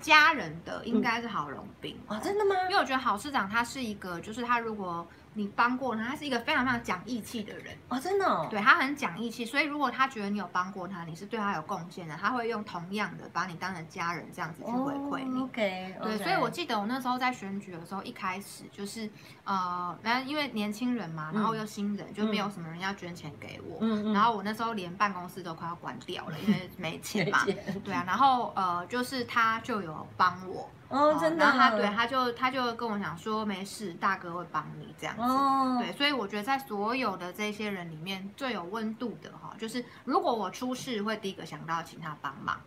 [0.00, 1.98] 家人的，应该是郝龙斌。
[2.06, 2.54] 啊，真的吗？
[2.68, 5.06] 因为我觉得郝市长他是一个，就是他如果。
[5.34, 15.38] 你帮过他，他是一个非常非常讲义气的人哦，真的哦，对他很讲义气，所以如果他觉得你有帮过他，你是对他有贡献的，他会用同样的把你当成家人这样子去回馈你。
[15.38, 19.08] Oh, OK，对，所以我记得我那时候在选举的时候，一开始就是
[19.48, 27.46] 呃，然后因为年轻人嘛，然后又新人，就没有什么人要捐钱给我，嗯，然后我那时候连办公室都快要关掉了，因为 没钱嘛，
[27.82, 30.68] 对啊，然后呃，就是他就有帮我。
[30.90, 31.44] 哦，真的。
[31.44, 35.22] 然后他对他就他就跟我讲说，没事，大哥会帮你这样子。
[35.22, 35.78] 哦。
[35.80, 42.58] 对，所以我觉得在所有的这些人里面，最有温度的哈，就是如果我出事，会第一个想到请他帮忙。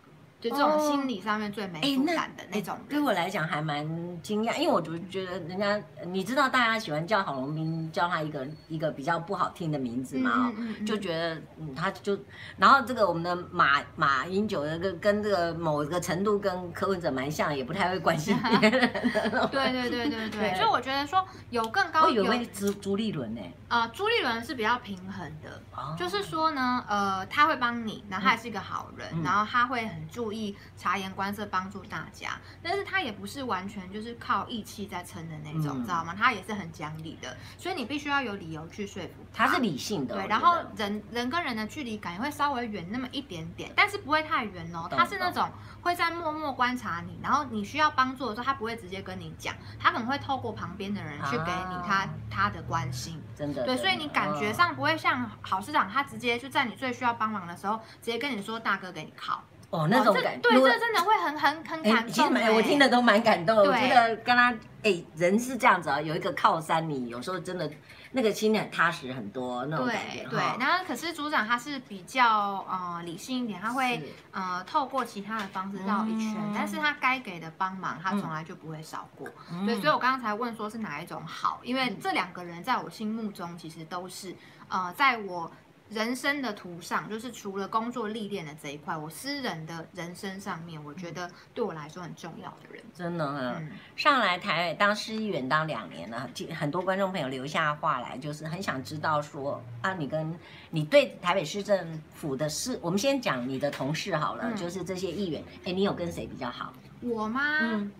[0.42, 3.86] 就这种心理上面最没负担的那种，对我来讲还蛮
[4.22, 10.52] 惊讶，因为我就觉得人家，你知道大家喜欢叫郝龙斌，叫他一个一个比较不好听的名字嘛，
[10.84, 12.18] 就觉得嗯，他就，
[12.56, 18.90] 然后这个我们的马马英九的跟跟这个某个程度跟柯文哲蛮像，也不太会关心别人。
[19.52, 25.62] 对对对对对，所以我觉得说有更高，我以为朱朱立伦呢，啊，朱立伦是比较平衡的，
[25.96, 30.42] 就是说呢，呃，他会帮你，然后他也是一个好人，然后他会很注意。
[30.42, 36.16] 意察言观色，帮助大家，但是他也不是完全就是靠义气在撑的那种，嗯、知道吗？
[36.18, 39.46] 他也是很讲理的，所以你必须要有理由去说服他。
[39.46, 40.26] 他是理性的，对。
[40.26, 44.88] 然后人人跟人的距离感也会稍微远那么一点点，但是不会太远哦。
[44.90, 45.48] 他是那种
[45.80, 53.22] 会在默默观察你，然后你需要帮助的时候，他不会直接跟你讲，他可能会透过旁边的人去给你他、啊、他的关心。
[53.36, 59.44] 真的，对，所以你感觉上不会像郝市长，他直接就在你最需要帮忙的时候，直接跟你说大哥给你靠。
[59.72, 62.12] 哦，那种感，对，这真的会很很很感动。
[62.12, 63.56] 其实蛮，我听的都蛮感动。
[63.56, 67.70] 我觉得跟他，哎，人是这样子啊，有一个靠山，你有时候真的
[68.10, 70.24] 那个心里很踏实很多那种感觉。
[70.28, 79.26] 对，然后可是组长他是比较呃理性一点，他会呃透过其他的方式绕一圈，但是他该给的帮忙他从来就不会少过。
[79.64, 84.36] 对，所以我刚刚才问说是哪一种好，因为这两个人在我心目中其实都是
[84.68, 85.50] 呃在我。
[85.92, 93.56] 人生的途上，就是除了工作历练的这一块，我私人的人生上面，我觉得对我来说很重要的人，真的啊。
[93.58, 96.28] 嗯、上来台北当市议员当两年了，
[96.58, 100.34] 很多观众朋友留下话来，就是很想知道说啊，你跟
[100.70, 106.72] 你对台北市政府的事，我们先讲你的同事好了，嗯、就是这些议员，哎，你有跟谁比较好？
[107.00, 107.40] 我吗？
[107.60, 107.92] 嗯。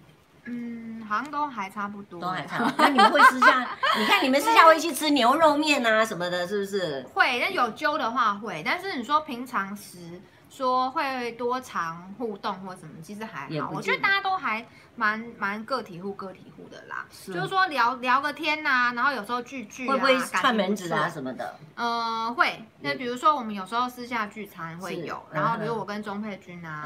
[0.45, 2.75] 嗯，好像都还差不多，都还差不多。
[2.79, 3.61] 那你们会私下，
[3.99, 7.03] 你看你们私下会去吃牛肉面啊什么的，是不是？
[7.15, 13.71] 会，那有揪的话会，但是你说平常时说会多常互动或什么，其实还好。
[13.73, 21.55] 我觉得大家都还蛮蛮个体户个体户的啦，是就是说聊聊个天呐、啊，然后有时候聚聚啊，会不会串门子啊什么的？
[21.77, 22.65] 呃，会。
[22.81, 26.85] 那比如说我们有时候私下聚餐会有，然后比如我跟钟佩君啊。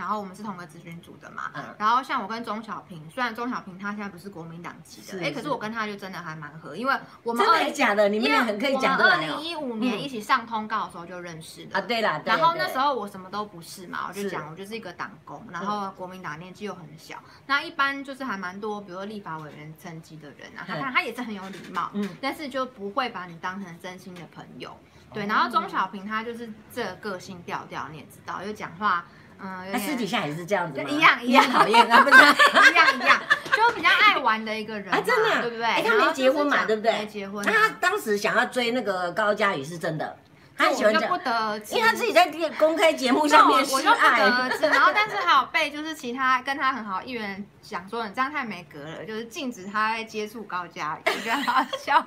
[0.00, 8.08] 然后我们是同个咨询组的嘛，嗯、然后像我跟钟小平，虽然钟小平他现在不是国民党籍的，哎，可是我跟他就真的还蛮合，因为我们真的假的？
[8.08, 9.04] 你们俩很可以讲的。
[9.04, 12.22] 二零一五年一起上通告的时候就认识了、嗯、啊，对啦。
[12.24, 24.74] 然后那时候我什么都不是嘛，我就讲我就是一个党工，然后国民党年纪又很小，嗯、那一般就是还蛮多，比如说立法委员层级的人啊，他看他也是很有礼貌，嗯，但是就不会把你当成真心的朋友，
[25.12, 25.26] 对。
[25.26, 29.04] 然后钟小平他就是这个个性调调，你也知道，就讲话。
[29.42, 32.16] 嗯，他私底下也是这样子一样 一样讨厌，他不是
[32.70, 33.20] 一样一样，
[33.56, 35.64] 就比较爱玩的一个人啊，真的，对不对？
[35.64, 36.92] 哎，他没结婚嘛，对不对？
[36.92, 37.44] 没结婚。
[37.46, 40.16] 那他当时想要追那个高佳宇是真的，
[40.60, 44.20] 他喜欢不得而知，因为他自己在公开节目上面示爱。
[44.20, 52.04] 然后，但是还有被就是其他跟他很好议员讲说，你这样太没格了，就是禁止他接触高嘉瑜，我觉得好笑。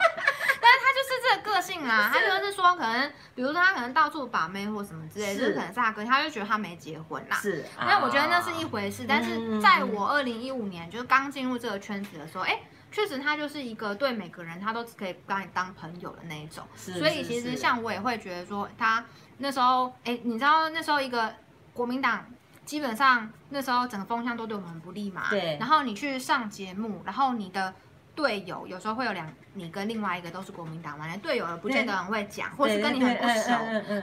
[0.62, 7.38] 但是他就是这个个性啊， 他就是说可能，比如说他可能到处把妹或什么之类，就是可能是他个性，他就觉得他没结婚啦。
[7.38, 9.06] 是，那我觉得那是一回事。
[9.08, 12.60] 但是在我二零一五年就是刚进入这个圈子的时候，哎，
[12.94, 16.64] 确实他就是一个对每个人他都可以把你当朋友的那一种。
[16.78, 19.04] 所以其实像我也会觉得说，他
[19.40, 21.34] 那时候，哎，你知道那时候一个
[21.74, 22.26] 国民党
[22.64, 25.30] 基本上那时候整个风向都对我们很不利嘛。
[25.30, 25.58] 对。
[25.60, 27.74] 然后你去上节目，然后你的。
[28.16, 33.52] 队友有时候会有两，你跟另外一个都是国民党嘛，连队友也不见得很会讲，或是跟你很不熟，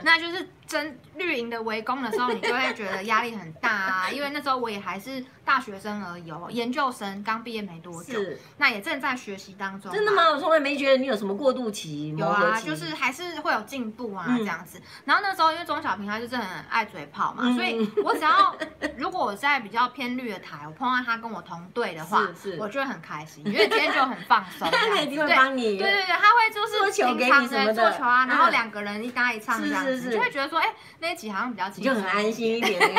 [0.03, 4.09] 那就是争绿营的围攻的时候，你就会觉得压力很大啊。
[4.13, 8.19] 因为那时候我也还是大学生而已哦，研究生刚毕业没多久，
[8.57, 9.91] 那也正在学习当中。
[9.91, 10.29] 真的吗？
[10.29, 12.15] 我从来没觉得你有什么过渡期。
[12.17, 14.79] 有啊，就是还是会有进步啊，这样子。
[14.79, 18.55] 嗯、然后那时候因为钟小平他就是很爱嘴炮嘛，嗯、所以我只要
[18.97, 24.69] 如果我在比较偏绿的台，我碰到他跟我同队的话，是是我就会很开心，因为今天就很放松。
[24.71, 25.77] 他帮你。
[25.77, 32.79] 对对对，他会就是平常的做球啊，然后两个人一搭一唱这样子，就会觉得说，哎，那一集好像比较轻松，就很安心一点。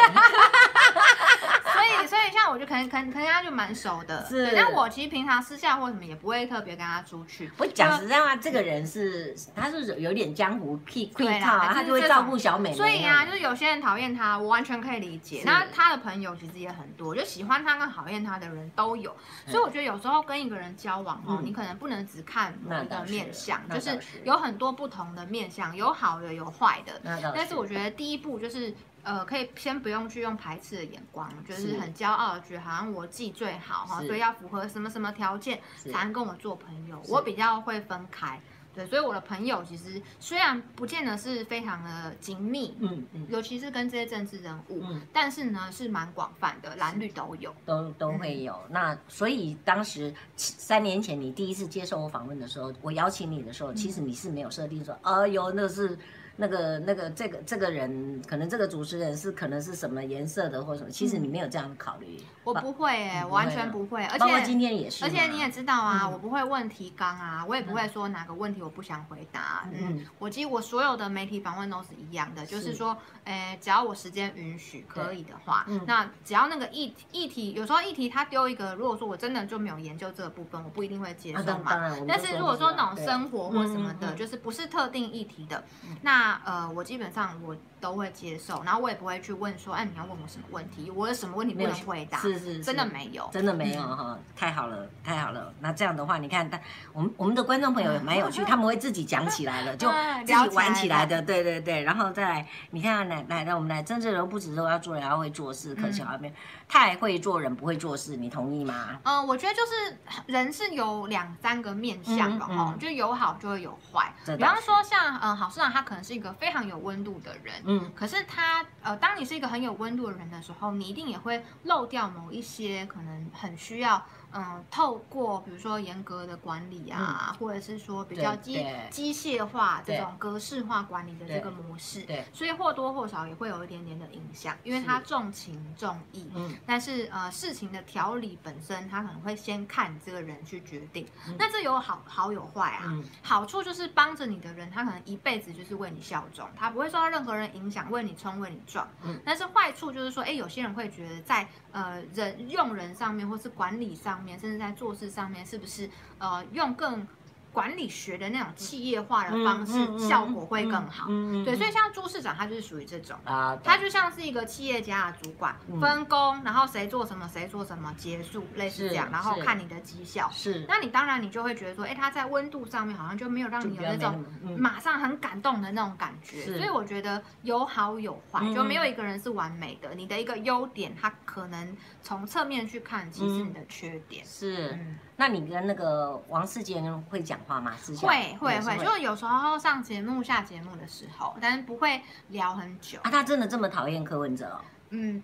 [1.73, 4.25] 所以，所以像我就可能，可能，可能他就蛮熟的。
[4.29, 7.51] 是，但我其实平常私下或什么也不会特别跟他出去。
[7.57, 12.73] 我讲实在话，这个人是，他是有点江湖气气套啊，他就会照顾小美。
[12.73, 15.43] 所以啊，就是有些人讨厌他，我完全可以理解。
[15.45, 19.17] 那他的朋友其实也很多，就喜欢他跟讨厌他的人都有。
[19.47, 22.32] 所以我觉得有时候跟一个人交往哦，你可能不能只看
[22.65, 27.01] 某一个面相，就是有很多不同的面相，有好的，有坏的。
[27.35, 28.75] 但是我觉得第一步就是。
[29.05, 35.61] 呃，可以先不用去用排斥的眼光，就是很骄傲的觉得好像我自己最好哈，所以要符合什么什么条件
[35.93, 37.03] 才能跟我做朋友。
[37.09, 38.41] 我比较会分开，
[38.75, 44.83] 对，所以我的朋友其实虽然不见得是非常的紧密，嗯嗯，尤其是跟这些政治人物，
[45.13, 48.59] 但是呢是蛮广泛的，蓝绿都有，都都会有。
[48.69, 55.99] 那所以当时三年前你第一次接受我访问的时候，我邀请你的时候，其实你是没有设定说，哎呦，那是。
[56.37, 60.91] 那个、那个、这个、这个人，可能这个主持人是可能是什么颜色的，或什么？
[60.91, 62.19] 其实你没有这样考虑。
[62.43, 64.05] 我不会哎，完全不会。
[64.07, 65.05] 而且今天也是。
[65.05, 69.69] 而且你也知道啊，我不会问提纲啊，我也不会说哪个问题我不想回答。
[69.73, 81.95] 嗯，我其实我所有的媒体访问都是一样的，就是说，哎，只要我时间允许可以的话，那只要那个议议题，有时候议题他丢一个，如果说我真的就没有研究这个部分，我不一定会接受嘛。
[82.09, 85.63] 但是如果说那种生活或什么的，就是不是特定议题的，
[86.01, 86.22] 那。
[86.23, 90.89] 那呃，我基本上我都会接受，然后我也不会去问说，哎，你要问我什么问题？
[90.93, 92.19] 我有什么问题不能回答？
[92.19, 95.53] 是是，真的没有，真的没有哈，太好了，太好了。
[95.59, 96.59] 那这样的话，你看，他
[96.93, 99.91] 我们我们的观众朋友也蛮有趣，他们会自己讲起来了， 就
[100.25, 101.83] 自己玩起来的，对对对。
[101.83, 106.35] 然后再来，你看，来来来，我们来，政治人不只是要做人，还要会做事，可巧没有。
[106.69, 108.99] 太会做人不会做事，你同意吗？
[109.03, 114.11] 嗯，我觉得就是人是有两三个面相的哈，就有好就会有坏。
[114.25, 117.55] 比方说像嗯郝市长，他可能是一个非常有温度的人，
[117.95, 124.05] 可是他呃，当你是一个很有温度的人的时候，你一定也会漏掉某一些可能很需要。
[124.35, 154.22] 嗯，透过比如说严格的管理啊，嗯、或者是说比较机机械化这种格式化管理的这个模式，对，对所以或多或少也会有一点点的影响，因为他重情重义，嗯，但是呃事情的条理本身，他可能会先看这个人去决定，嗯、那这有好好有坏啊，嗯、好处就是帮着你的人，他可能一辈子就是为你效忠，他不会受到任何人影响，为你冲为你撞，嗯，但是坏处就是说，哎，有些人会觉得在呃人用人上面或是管理上。
[154.39, 157.07] 甚至在做事上面，是不是呃用更
[157.53, 161.07] 管理学的那种企业化的方式，效果会更好？
[161.45, 163.17] 对，所以像朱市长，他就是属于这种，
[163.63, 170.31] 他就像是一个企业家的主管，分工，然后谁做什么，谁做什么，结束，类似这样，然后看你的绩效。
[170.33, 174.25] 是，那你当然你就会觉得说，哎，他在温度上面好像就没有让你有那种
[174.57, 176.57] 马上很感动的那种感觉。
[176.57, 179.95] 所以我觉得有好有坏，就没有一个人是完美的。
[179.95, 184.79] 你的一个优点，他可能从侧面去看，其实你的缺点是。
[185.17, 187.73] 那你跟那个王世杰会讲话吗？
[188.01, 192.99] 会会会，就是有时候上节目下节目的时候，但是不会聊很久。
[193.03, 194.59] 啊，他真的这么讨厌柯文哲？
[194.91, 195.23] 嗯，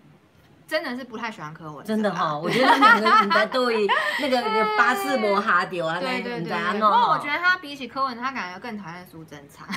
[0.66, 1.84] 真的是不太喜欢柯文哲。
[1.84, 3.86] 真的哈， 我觉得两个人在对
[4.20, 6.52] 那个巴士摩哈丢啊，对对对。
[6.72, 9.66] 不过我觉得他比起柯文哲，他感觉更讨厌苏贞昌。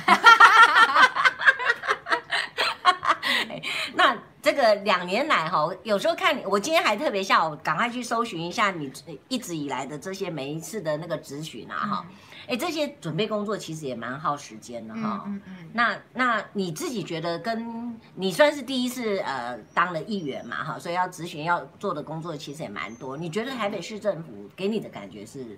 [3.94, 4.16] 那。
[4.42, 8.92] 这个两年来哈，有时候看你，我今天还特别下午赶快去搜寻一下你
[9.28, 12.06] 一直以来的这些每一次的那个咨询啊哈，
[12.48, 15.22] 哎、嗯，这些准备工作其实也蛮耗时间的哈。
[15.28, 15.70] 嗯嗯。
[15.72, 23.16] 那那你自己觉得，跟你算是第一次呃当了议员嘛哈，所以要咨询要做的工作其实也蛮多。
[23.16, 25.56] 你觉得台北市政府给你的感觉是，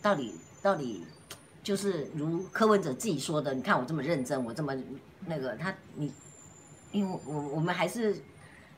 [0.00, 1.04] 到底到底
[1.62, 4.74] 就是如柯文哲自己说的，你看我这么认真，我这么
[5.26, 6.10] 那个他你。
[6.94, 8.16] 因为我我们还是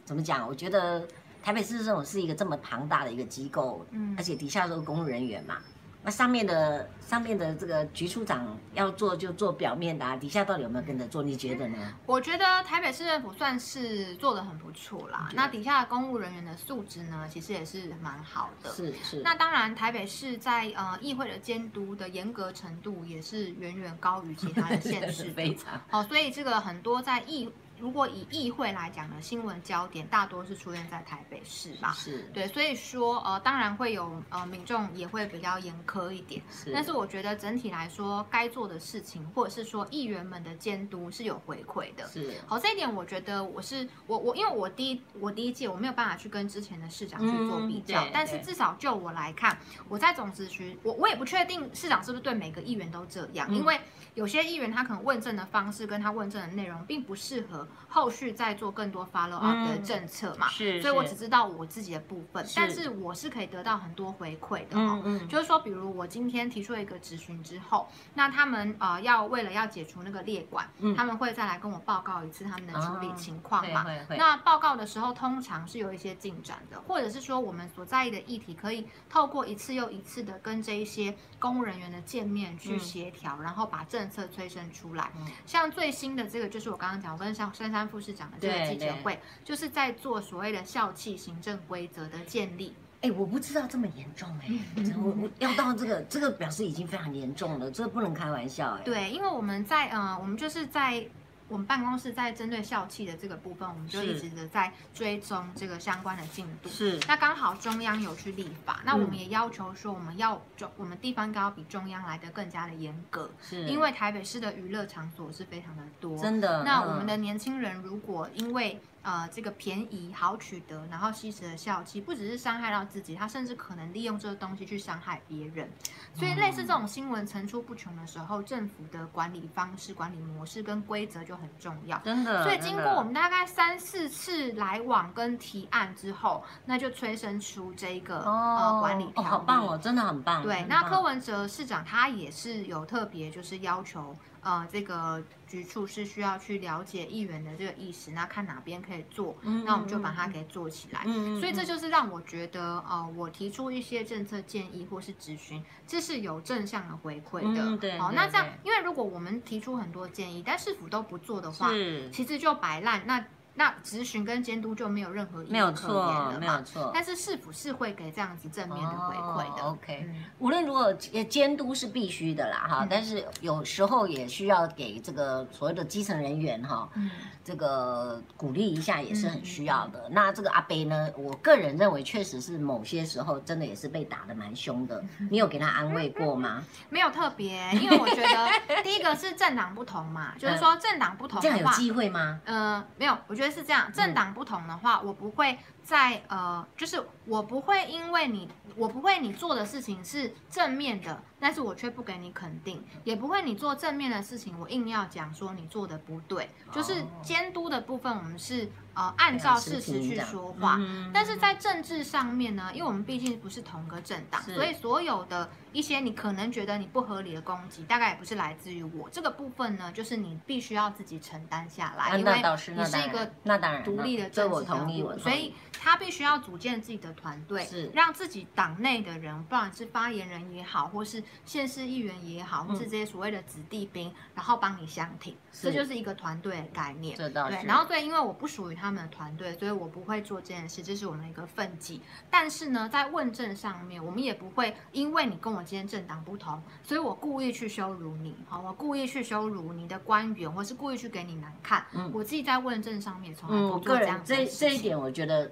[0.05, 0.48] 怎么讲？
[0.48, 1.07] 我觉得
[1.42, 5.59] 台北市政府是一个这么庞大的一个机构，嗯，而且底下都是公务人员嘛。
[6.02, 11.20] 那上面的上面的这个局处长要做就做表面的啊，底下到底有没有跟着做？
[11.20, 11.76] 你觉得呢？
[12.07, 15.29] 我觉得台北市政府算是做的很不错啦。
[15.35, 18.73] 那底下的公务人员的素质呢，其实也是蛮好的。
[18.73, 19.21] 是是。
[19.23, 26.04] 那当然，台北市在呃议会的监督的严格程度也是远远高于其他的县市， 非常好。
[26.04, 31.92] 所以这个很多在议如果以议会来讲呢新闻焦点，大多是出现在台北市吧？
[31.92, 36.42] 是对，所以说呃，当然会有呃民众也会比较严苛一点。
[36.50, 42.06] 是，但是我觉得整体来说，该做的事情，或者是说议员们的监督是有回馈的。
[42.08, 49.58] 是，好，这一点我觉得我是我我，因为我第一我第一届我没有办法去跟之前的市长去做比较，嗯、但是至少就我来看，
[49.88, 53.79] 我在总咨询，我我也不确定市长是不是对每个议员都这样，嗯、因为
[54.14, 57.65] 有些议员他可能问政的方式跟他问政的内容并不适合。
[57.88, 65.00] 后续再做更多 follow up 的政策嘛，是，所以我只知道我自己的部分，但是我是可以得到很多回馈的哦。
[65.04, 73.87] 嗯，就是说，比如我今天提出一个质询之后，那他们呃要为了要解除那个列管，他们会再来跟我报告一次他们的处理情况嘛。
[74.10, 85.10] 那报告的时候通常是有一些进展的，或者是说我们所在意的议题可以透过一次又一次的跟这一些公务人员的见面去协调，然后把政策催生出来。
[85.46, 92.75] 像最新的这个就是我刚刚讲，我跟像珊珊副市长的这个记者会，就是在做所谓的校企行政规则的建立。
[93.00, 94.48] 哎，我不知道这么严重哎，
[95.02, 98.83] 我我要到这个这个表示已经非常严重了，这个不能开玩笑哎。
[98.85, 101.07] 对，因为我们在呃，我们就是在。
[101.49, 106.69] 我们办公室在针对校企的这个部分，我们就一直的在追踪这个相关的进度。
[106.69, 113.31] 是，那刚好中央有去立法，那我们也要求说，我们要中，我们地方应该要比中央来的更加的严格。
[113.40, 116.19] 是，因为台北市的娱乐场所是非常的多。
[116.19, 116.65] 真的。
[116.65, 125.71] 那我们的年轻人如果因为呃，这个便宜好取得，然后吸食了校气，不只是伤害到自己，他甚至可能利用这个东西去伤害别人。
[126.17, 131.98] 所以类似这种新闻层出不穷的时候，政府的管理方式、管理模式跟规则就很重要。
[131.98, 132.42] 真的。
[132.42, 139.29] 所以经过我们大概三四次来往跟提案之后，那就催生出这个、哦、呃管理条例。
[139.29, 140.42] 哦，好棒哦，真的很棒。
[140.42, 144.17] 对，那柯文哲市长他也是有特别就是要求。
[144.47, 151.03] 呃，这个局处是需要去了解议员的这个意识，那看哪边可以做，嗯、那我们就把它给做起来。
[151.05, 157.61] 嗯、所以这就是让我觉得，呃，我提出一些政策建议或是咨询，这是有正向的回馈的。
[157.61, 163.05] 嗯、对，好、哦，那这样，因为如果我们提出很多建议，但是府都不做的话，是其实就摆烂。
[163.05, 163.27] 那
[163.59, 166.38] 那咨询跟监督就没有任何意义可言了嘛？
[166.38, 169.63] 没有错，但是市府是会给这样子正面的回馈的。
[169.63, 172.88] 哦、OK，、嗯、无论如何，监督是必须的啦，哈、嗯。
[172.90, 177.11] 但是有时候也需要给这个所谓的基层人员哈，嗯、
[177.42, 180.02] 这个鼓励一下也是很需要的。
[180.09, 185.02] 嗯、那这个阿贝呢，我个人认为确实是某些时候真的也是被打的蛮凶的。
[185.31, 186.63] 你有给他安慰过吗？
[186.90, 192.38] 没有特别，因为我觉得 第一个是政党不同嘛，就是说政党不同的话，这样有机会吗？
[192.44, 193.46] 嗯、呃，没有，我觉得。
[193.51, 206.51] 是这样，政党不同的话，我不会在呃，就是我不会因为你，我不会你做的事情是正面的，但是我却不给你肯定，也不会你做正面的事情，我硬要讲说你做的不对。
[206.73, 208.69] 就是监督的部分，我们是。
[208.97, 210.81] 呃，按照事实去说话，
[211.13, 222.43] 但是在政治上面呢，因为我们毕竟不是同个政党，所以所有的一些你可能觉得你不合理的攻击，大概也不是来自于我这个部分呢，就是你必须要自己承担下来，因为
[222.75, 237.16] 你是一个那当然独立的政治人物，所以他必须要组建自己的团队，是让自己党内的人，不管是发言人也好，或是县市议员也好，或是这些所谓的子弟兵，然后帮你相挺，这就是一个团队的概念。
[237.16, 237.31] 对，
[237.64, 238.90] 然后对，因为我不属于他。
[238.96, 242.00] 们的团队，所以我不会做这件事，这是我们的一个分际。
[242.31, 251.85] 但是呢，在问政上面，我们也不会因为你跟我今天政党不同，所以我故意去羞辱你，好，我故意去羞辱你的官员，或是故意去给你难看。
[251.92, 254.18] 嗯，我自己在问政上面从来不做这样。
[254.18, 255.50] 嗯，这这一点，我觉得。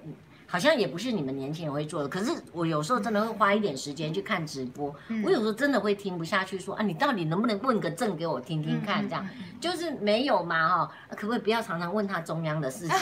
[0.55, 9.05] 好像也不是你们年轻人会做的，可是我有时候真的会花一点时间去看直播，嗯、我有时候真的会听不下去说，说啊，你到底能不能问个证给我听听看？
[9.05, 9.27] 这样
[9.59, 12.97] 就是没有嘛哈，可不可以不要常常问他中央的事情？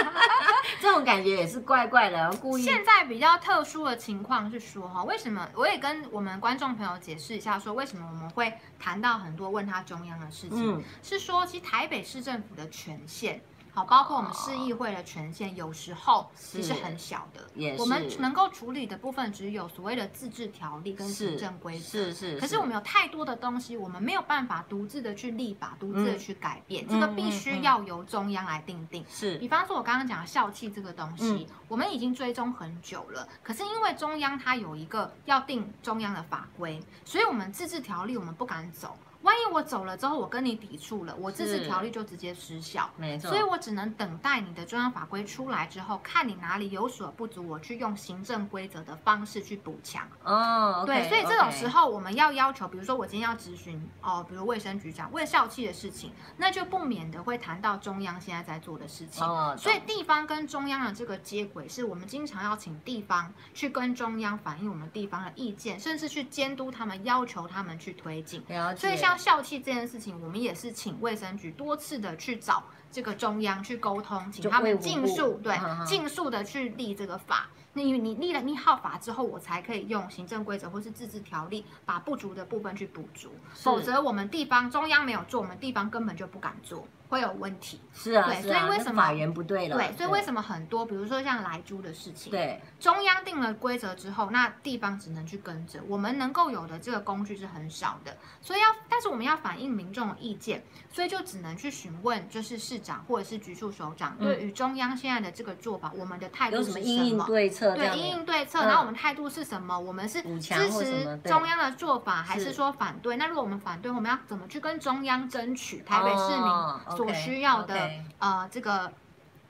[0.78, 2.62] 这种感觉也是怪怪的，故意。
[2.62, 13.40] 现在比较特殊的情况是说哈，为什么我也跟我们观众朋友解释一下，说为什么我们会谈到很多问他中央的事情，嗯、是说其实台北市政府的权限。
[13.76, 17.46] 好，包括我们市议会的权限，有时候其实很小的。
[17.76, 21.84] 我们能够处理的部分只有所谓的自治条例跟行政规则。
[21.84, 22.40] 是是。
[22.40, 26.88] 可是我们有太多的东西，我们没有办法独自的去立法，独自的去改变。
[26.88, 29.04] 这个必须要由中央来定定。
[29.10, 29.36] 是。
[29.36, 33.28] 比方说，我刚刚讲的校企这个东西，我们已经追踪很久了。
[33.42, 38.96] 可是因为中央它有一个要定中央的法规，所以我们自治条例我们不敢走。
[39.26, 42.88] 万一我走了之后，我跟你抵触了，我自治条例就直接失效。
[42.96, 50.08] 没错，所以我只能等待你的中央法规出来之后，看你哪里有所不足，我去用行政规则的方式去补强。
[50.22, 59.26] 哦对，所以这种时候我们要要求，比如说我今天要咨询哦，比如卫生局长为校气的事情，那就不免的会谈到中央现在在做的事情。
[59.26, 68.40] 哦，所以地方跟中央的这个接轨，是我们经常要请地方去跟中央反映我们地方的意见，甚至去监督他们，要求他们去推进。
[68.76, 69.15] 所以像。
[69.16, 75.56] 校气这件事情，我们也是请卫生局多次的去找这个中央去沟通，请他们尽速对
[75.86, 77.48] 尽速的去立这个法。
[77.72, 86.88] 那因为你立了立号法之后，我才可以用行政规则或是自治条例把不足的部分去补足，否则我们地方中央没有做，我们地方根本就不敢做。
[87.08, 89.76] 会有问题，是啊，对，所以为什么法源不对了？
[89.76, 106.80] 对，所以为什么很多，比如说像来租的事情，对，中央定了规则之后，那地方只能去跟着，我们能够有的这个工具是很少的，所以要，但是我们要反映民众的意见，所以就只能去询问，就是市长或者是局处首长，对于中央现在的这个做法，我们的态度是什么？
[106.80, 109.78] 因应对策，对，因应对策，然后我们态度是什么？
[109.78, 113.16] 我们是支持中央的做法，还是说反对？
[113.16, 118.00] 那如果我们反对，我们要怎么去跟中央争取台北市民所需要的？Okay.
[118.18, 118.92] 呃，这个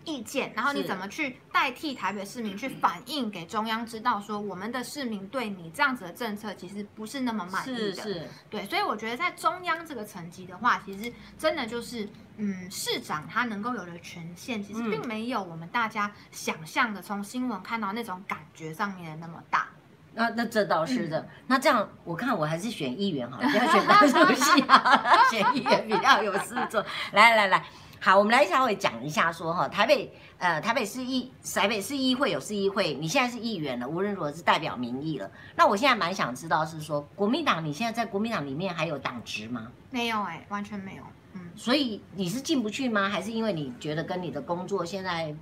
[0.05, 19.69] 意见，然后你怎么去代替台北市民去反映给中央知道，说我们的市民对你这样子的政策其实不是那么满意的，是是，对，所以我觉得在中央这个层级的话，其实真的就是，嗯，市长他能够有的权限，其实并没有我们大家想象的从新闻看到那种感觉上面的那么大。
[20.17, 26.85] 那那这倒是的，嗯、那这样我看我还是选议员好了， 不要选党主席啊， 选议员比较有事做。
[27.13, 27.63] 来来来。
[27.99, 35.29] 好，我们来稍微讲一下说哈，台北呃台北市议台北市议会有市议会，你现在是议员了，无论如何是代表民意了。
[35.57, 39.69] 那我现在蛮想知道是说，国民党你现在在国民党里面还有党职吗？
[39.91, 41.03] 没有哎、欸，完全没有。
[41.33, 43.09] 嗯，所以你是进不去吗？
[43.09, 45.35] 还是因为你觉得跟你的工作现在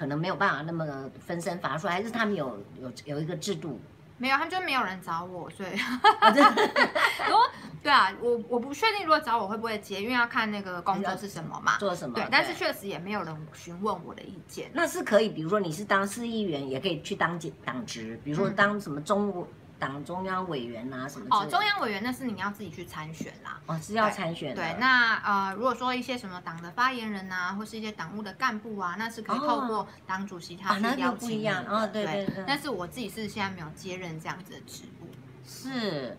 [0.00, 0.86] 可能没有办法那么
[1.26, 3.78] 分身乏术，还是他们有有有一个制度？
[4.16, 5.72] 没有，他们就没有人找我，所以，
[7.28, 7.50] 如果
[7.82, 12.14] 对啊，我我不确定如果找我会不会接，因为要看那个工作是什么嘛，做什么。
[12.14, 14.70] 对，但是确实也没有人询问我的意见。
[14.72, 19.42] 那是可以，比如说你是当市议员，也可以去当党职，比如说当什么中国。
[19.42, 19.48] 嗯
[19.80, 21.26] 党中央委员啊，什么？
[21.30, 23.58] 哦，中央委员那是你要自己去参选啦。
[23.66, 24.62] 哦，是要参选的。
[24.62, 32.44] 对，那呃，如果说一些什么党的发言人啊，或是一些党务的干部啊，那是可以透过党主席他去邀请哦啊、不一样，哦，对对对。
[32.46, 35.08] 但是我自己是现在没有接任这样子的职务。
[35.44, 36.16] 是。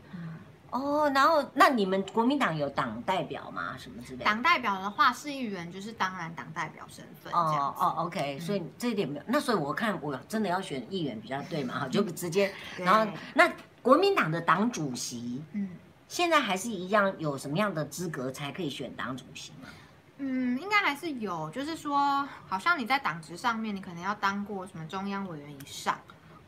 [0.71, 3.75] 哦，然后那你们国民党有党代表吗？
[3.77, 4.25] 什么之类的？
[4.25, 7.31] 党代表的话，市议员就是当然党代表身份。
[7.33, 9.23] 哦哦，OK，所以这一点没有。
[9.27, 12.53] 那所以我看我真的要选议员比较对嘛，哈，就直接。
[12.77, 13.51] 然后那
[13.81, 15.71] 国民党的党主席，嗯，
[16.07, 19.67] 现在还是一样，有什么样的资格才可以选党主席吗？
[20.19, 25.99] 嗯，应该还是有，就是说，好像你在党职上面，你可能要当过什么中央委员以上，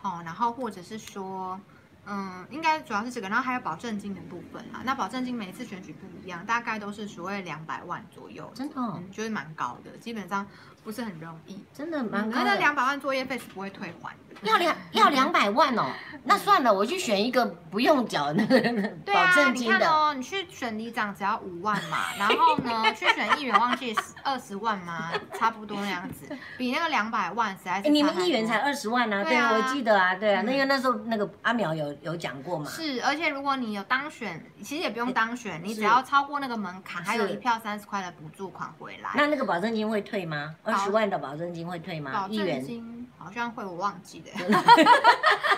[0.02, 1.60] 哦，然后或者是说。
[2.06, 4.82] 嗯，应该主要是这个，然后还有保证金的部分啊。
[4.84, 10.46] 那保证金每一次选举不一样，大概都是所谓两百万左右，真的，哦，嗯，就是蛮高的，基本上
[10.84, 12.44] 不是很容易，真的蛮高的。
[12.44, 14.18] 那那两百万作业费是不会退还的。
[14.44, 15.86] 要两 要两百万哦，
[16.26, 18.60] 那算了，我去选一个不用缴那个
[19.06, 19.78] 保证金的。
[19.78, 26.28] 对啊，你看哦，你去选里长只要五万嘛， 然后呢，去选议员忘记二十万嘛，差不多那样子，
[26.58, 27.90] 比那个两百万实在是。
[27.90, 29.24] 你们议员才二十万啊？
[29.24, 32.70] 对啊，我记得啊，对啊，那个那时候那个阿苗有有讲过嘛。
[32.70, 39.12] 是，而且如果你有当选，其实也不用当选，你只要超过那个门槛，还有一票三十块的补助款回来。
[39.16, 40.54] 那那个保证金会退吗？
[40.74, 42.12] 二十万的保证金会退吗？
[42.14, 44.32] 保证金好像会，我忘记了。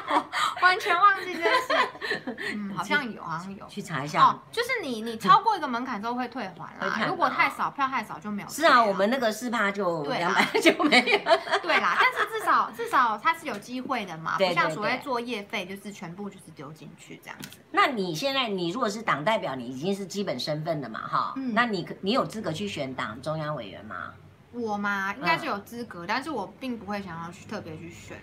[0.61, 4.39] 完全忘记这件事，嗯，好像有，好像有，去查一下哦。
[4.51, 7.05] 就是你，你超过一个门槛之后会退还啦。
[7.07, 8.49] 如果太少票太少就没有。
[8.49, 11.20] 是啊，我们那个四趴就两百就没有。
[11.61, 17.59] 对啦，但是至少至少它是有机会的嘛，不像所谓作业费就是全部就是丢进去这样子。
[17.72, 24.13] 那你现在你如果是党代表，你已经是基本身份的嘛，哈，那你你有资格去选党中央委员吗？
[24.56, 28.18] 我嘛，应该是有资格，但是我并不会想要去特别去选。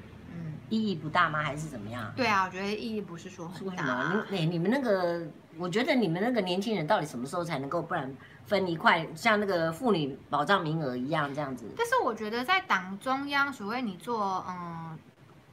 [0.70, 1.42] 意义不大吗？
[1.42, 2.10] 还是怎么样？
[2.16, 3.84] 对啊，我觉得意义不是说很大。
[3.84, 4.26] 啊。
[4.30, 5.20] 你你们那个，
[5.58, 8.10] 我觉得你们那个年轻人到底什么时候才能够，不然
[8.46, 11.66] 分一块像那个妇女保障名额一样这样子？
[11.76, 14.98] 但是我觉得在党中央，所谓你做嗯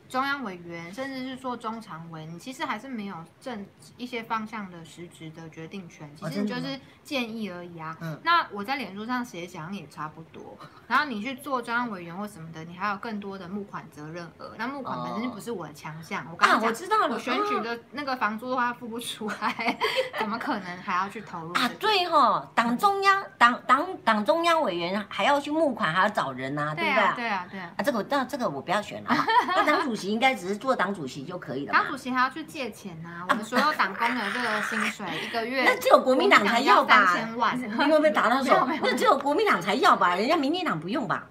[0.10, 7.96] 中央委员，甚至是说中常委，你其实还是没有正一些方向的实质的决定权，其实你就是建议而已啊。
[8.02, 10.58] 嗯、那我在脸书上写讲也差不多。
[10.90, 14.54] 然后你去做中央委员或什么的，你还有更多的募款责任额。
[14.58, 16.24] 那募款本身就不是我的强项。
[16.24, 19.78] 哦、我刚刚、啊、我知道了，我选举的那个房租的话付不出来，
[20.18, 21.70] 怎么可能还要去投入啊？
[21.80, 26.96] 对哈，党中央党党党中央委员还要去募款，还要找人啊，对不对？
[26.96, 27.72] 对啊，对啊，对啊。
[27.78, 29.16] 啊，这个那这个我不要选了。
[29.48, 31.72] 那党主席应该只是做党主席就可以了。
[31.72, 33.28] 党主席还要去借钱啊！
[33.30, 37.14] 我们所有党工的这个薪水一个月， 那只有国民党才要吧？
[37.14, 38.68] 三千万，你有没有打到手？
[38.82, 40.16] 那只有国民党才要吧？
[40.16, 41.28] 人家民进党不用吧？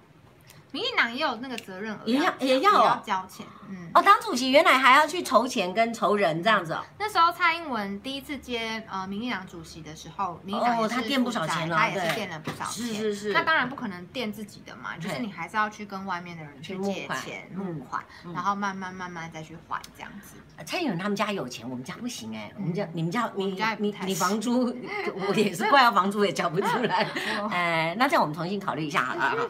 [0.71, 3.45] 民进党也有那个责任也要，也要交钱。
[3.69, 6.83] 嗯，哦，当主席原来还要去筹钱跟筹人这样子哦。
[6.97, 12.83] 那时候蔡英文第一次接呃民进党主席的时候，民进党也是垫不少钱了，他也是垫了不少钱。
[12.83, 13.33] 是是是。
[13.33, 18.03] 那当然不可能垫自己的嘛，就是你还是要去跟外面的人去借钱募款，
[18.33, 20.37] 然后慢慢慢慢再去还这样子。
[20.65, 22.51] 蔡英文他们家有钱，我们家不行哎。
[22.57, 24.65] 我们家你们家你你你房租
[25.15, 27.07] 我也是怪要房租也交不出来。
[27.49, 29.49] 哎， 那这样我们重新考虑一下好了。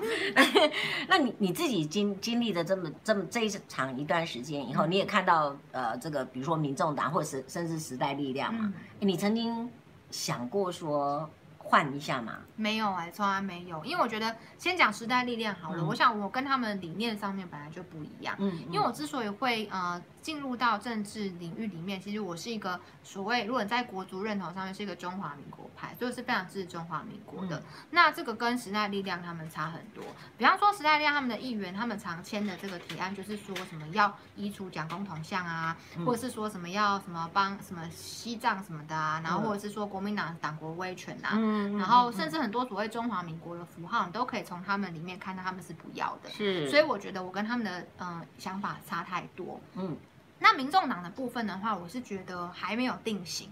[1.08, 9.72] 那你你自己经经历的这么这么这一场一段时间以后，你也看到呃这个比如说民众党或者是甚至时代力量嘛，你曾经
[10.12, 12.40] 想过说换一下吗？
[12.58, 15.86] 没有哎，从来没有，因为我觉得先讲时代力量好了。
[15.86, 20.02] 我想我跟他们理念上面本来就不一样，嗯，因为我之所以会呃。
[20.22, 27.58] 进入到政治领域里面，其实我是一个所谓，如果你在国族认同上面是一个中华民国派，所以是非常支持中华民国的。
[27.60, 30.04] 嗯、那这个跟时代力量他们差很多。
[30.38, 46.30] 比方说时代力量他们的议员，他们常签的这个提案就是说什么要移除蒋公铜像啊，嗯、或者是说什么要什么帮什么西藏什么的啊，然后或者是说国民党党国威权啊，嗯、然后甚至很多所谓中华民国的符号，你都可以从他们里面看到他们是不要的。
[46.30, 49.60] 是，所以我觉得我跟他们的嗯、呃、想法差太多。
[49.76, 49.98] 嗯。
[50.40, 53.50] 那民众党的部分的话，我是觉得还没有定型，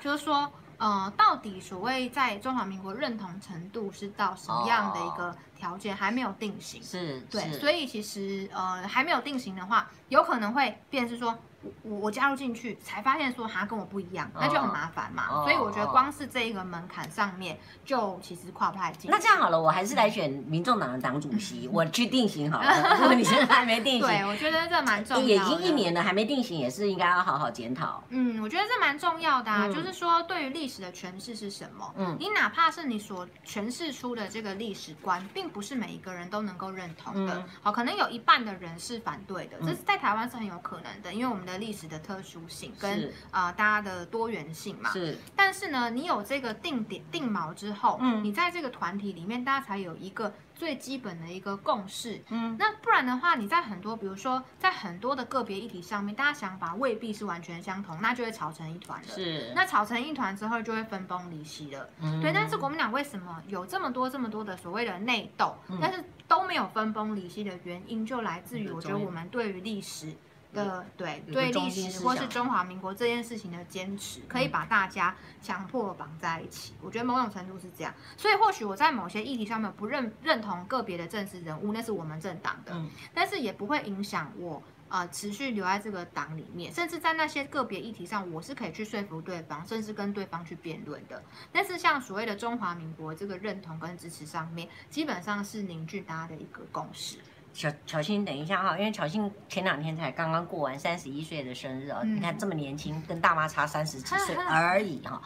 [0.00, 6.82] 就是说，呃，到底所谓在中华民国认同程度是到什么样的一个条件，还没有定型。
[6.82, 11.38] 是，对，所以其实呃还没有定型的话，有可能会变成是说。
[11.82, 15.42] 我我加入进去才发现说他跟我不一样，那就很麻烦嘛。
[15.42, 19.10] 所以我觉得光是这一个门槛上面就其实跨不太进。
[19.10, 22.96] 那这样好了，我还是来选民众党的党主席，我去定型好了。
[22.98, 25.32] 如果你现在还没定型， 对，我觉得这蛮重要的。
[25.32, 28.02] 已经一年了，还没定型，也是应该要好好检讨。
[28.10, 31.94] 嗯，我觉得这蛮重要的啊，就是说对于历史的诠释是什么？
[31.96, 37.44] 嗯，你哪怕是你所诠释出的这个历史观，并不是每一个人都能够认同的。
[37.62, 41.53] 好，可能有一半的人是反对的，这是在台湾是很有可能的，因为我们的。
[41.58, 45.18] 历史的特殊性跟啊、呃、大家的多元性嘛，是。
[45.36, 52.56] 但是呢，你有这个定点定锚之后，嗯，你在这个团体里面，大家才有一个最基本的一个共识，嗯。
[52.58, 59.08] 那不然的话，你在很多，比如说在很多的个别议题上面，大家想法未必是完全相同，那就会吵成一团了。
[59.08, 59.52] 是。
[59.54, 61.88] 那吵成一团之后，就会分崩离析了。
[62.00, 62.20] 嗯。
[62.20, 62.32] 对。
[62.32, 70.12] 但是国民党为什么有这么多这么多的所谓的内斗，嗯、但是都没有分崩离析的原因，就来自于我觉得我们对于历史。
[70.54, 76.72] 的对对历史或是中华民国这件事情的坚持，可以把大家强迫绑在一起。
[76.80, 82.74] 我觉得某种程度是这样，所以或许我在某些议题上面不认认同个别的政治人物，那是我们政党的，
[83.12, 91.22] 但是也不会影响我呃持续留在这个党里面，甚至在那些个别议题上，我是可以去说服对方，甚至跟对方去辩论的。
[91.50, 97.18] 但是像所谓的中华民国这个认同跟支持上面，基本上是凝聚大家的一个共识。
[97.54, 105.22] 巧巧芯，等一下哈，因为巧芯前两天才刚刚过完三十一岁的生日哦，嗯、你看这么年轻，跟大妈差三十几岁而已哈。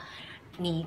[0.59, 0.87] 你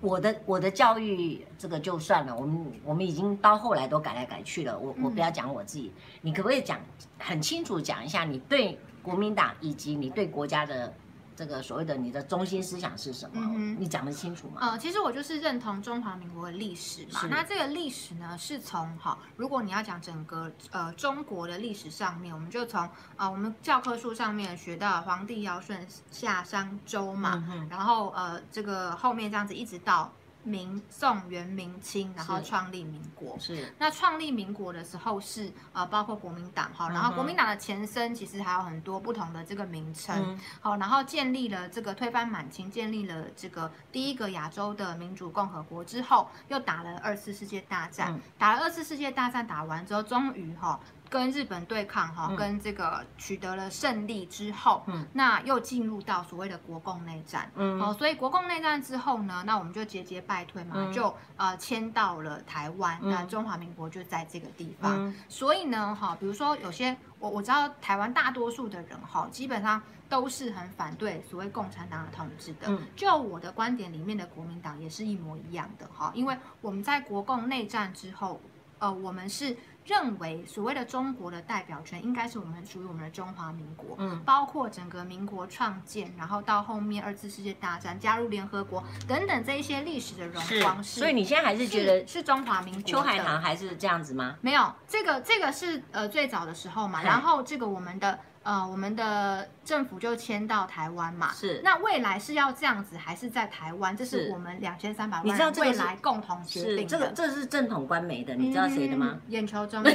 [0.00, 6.78] 我的我的教育这个就算了，我们我们已经到后来都改来改去了，我我不要讲我自己，嗯、你可不可以讲
[7.18, 10.94] 很清楚讲一下你对国民党以及你对国家的？
[11.34, 13.40] 这个所谓的你的中心思想是什么？
[13.54, 14.58] 嗯、你讲得清楚吗？
[14.60, 17.20] 呃，其实我就是认同中华民国的历史嘛。
[17.30, 30.12] 那这个历史呢，是从哈，如果你要讲整个呃中国的历史上面，我们就从啊、呃、我们教科书上面学到皇帝尧舜夏商周嘛，嗯、然后呃这个后面这样子一直到。
[30.44, 33.38] 明宋元明清，然后创立民国。
[33.38, 40.38] 是，是那创立民国的时候是呃，包括国民党哈，然后国民党的前身其实还有很多不同的这个名称。
[40.60, 48.12] 好、嗯，然后建立了这个推翻满清，建立了这个第一个亚洲的民主共和国之后，又打了二次世界大战。
[48.12, 50.78] 嗯、打了二次世界大战打完之后，终于哈。
[51.12, 78.40] 跟日本对抗哈，嗯、跟这个取得了胜利之后，嗯，那又进入到所谓的国共内战，嗯，好，所以国共内战之后呢，那我们就节节败退嘛，嗯、就呃迁到了台湾，嗯、那中华民国就在这个地方，嗯、所以呢，哈，比如说有些我我知道台湾大多数的人哈，基本上都是很反对所谓共产党的统治的，嗯，就我的观点里面的国民党也是一模一样的哈，因为我们在国共内战之后，
[78.78, 79.54] 呃，我们是。
[79.84, 91.00] 认为所谓的中国的代表权应该是我们属于我们的中华民国，嗯，包括整个民国创建，然后到后面二次世界大战加入联合国等等这一些历史的荣光，是。
[91.00, 92.82] 所以你现在还是觉得是，是中华民国？
[92.82, 94.36] 秋海棠还是这样子吗？
[94.40, 98.18] 没有，这个这个是呃最早的时候嘛，然后这个我们的。
[98.42, 101.60] 呃，我们的政府就迁到台湾嘛，是。
[101.62, 103.96] 那未来是要这样子，还是在台湾？
[103.96, 106.84] 这是我们两千三百万人未来共同决定的。
[106.84, 109.10] 这个这是正统官媒的，你知道谁的吗？
[109.12, 109.90] 嗯、眼球中的。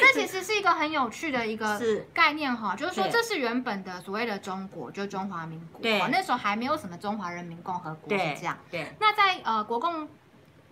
[0.00, 1.80] 这其实是一个很有趣的一个
[2.12, 5.80] 概念哈，就是说这是原本的所谓的中国，就中华民国。
[5.80, 5.98] 对。
[6.10, 8.56] 那时候还没有什么中华人民共和国是这样。
[8.70, 8.84] 对。
[8.84, 10.08] 对那在呃国共。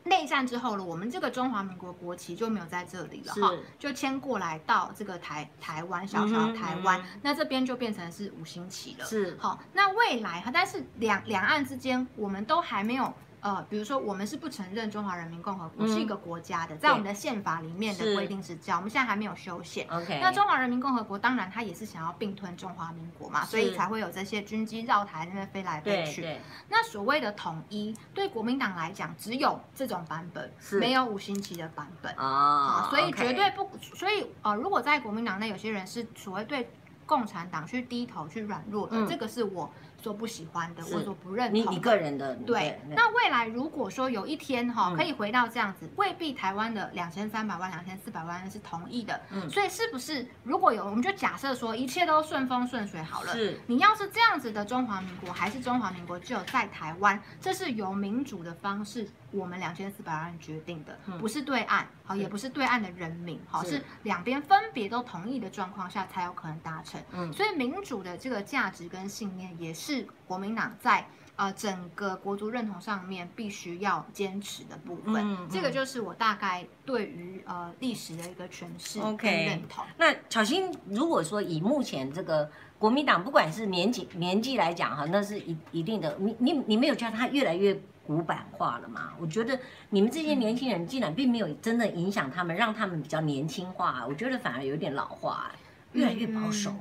[0.05, 9.05] 内战之后了，我们这个中华民国国旗就没有在这里了哈，就迁过来到这个台台湾小小台湾，那这边就变成是五星旗了。
[9.05, 13.13] 是好，那未来哈，但是两两岸之间我们都还没有。
[13.41, 19.86] 呃，比如说我们是不承认中华人民共和国是一个国家的，在我们的宪法里面的规定是这样，我们现在还没有修宪。
[19.88, 26.36] OK，那中华人民共和国当然它也是想要并吞中华民国嘛，所以才会有这些军机绕台那边飞来飞去。
[26.68, 36.70] 那所谓的统一，对国民党来讲，只有这种版本，没有五星旗的版本啊，所以绝对不，所以呃，如果在国民党内有些人是所谓对
[37.07, 39.70] 共产党去低头去软弱的，这个是我。
[40.03, 41.61] 所不喜欢的，我所不认同。
[41.61, 42.81] 你你个人的对。
[42.89, 49.21] 那未来如果说有一天哈，可以回到这样子，未必台湾的两千三百万、两千四百万是同意的。
[49.31, 49.49] 嗯。
[49.51, 53.33] 所以是不是如果有，我们就假设说一切都顺风顺水好了。
[53.33, 53.61] 是。
[53.67, 67.03] 你要是这样子的中华民国，还是中华民国只有在台湾，这是由民主的方式，我们两千四百万人决定的，不是对岸，好，也不是对岸的人民，好，是两边分别都同意的状况下才有可能达成。
[67.11, 67.33] 嗯。
[67.33, 69.81] 所以民主的这个价值跟信念也是。
[69.91, 71.05] 是国民党在
[71.37, 79.83] 呃整个国族认同上面必须要坚持的部分，嗯嗯、这个就是我大概对于呃历史的一个诠释跟认同。
[79.83, 79.89] Okay.
[79.97, 87.74] 那巧心，如果说以目前这个国民党，不管是年纪年纪来讲哈，那是一一定的，你你你没有觉得他越来越
[88.11, 89.13] 古板化了吗？
[89.21, 89.57] 我觉得
[89.89, 95.53] 你们这些年轻人竟然并没有真的影响他们，让他们比较年轻化，我觉得反而有点老化，
[95.93, 96.71] 越来越保守。
[96.73, 96.81] 嗯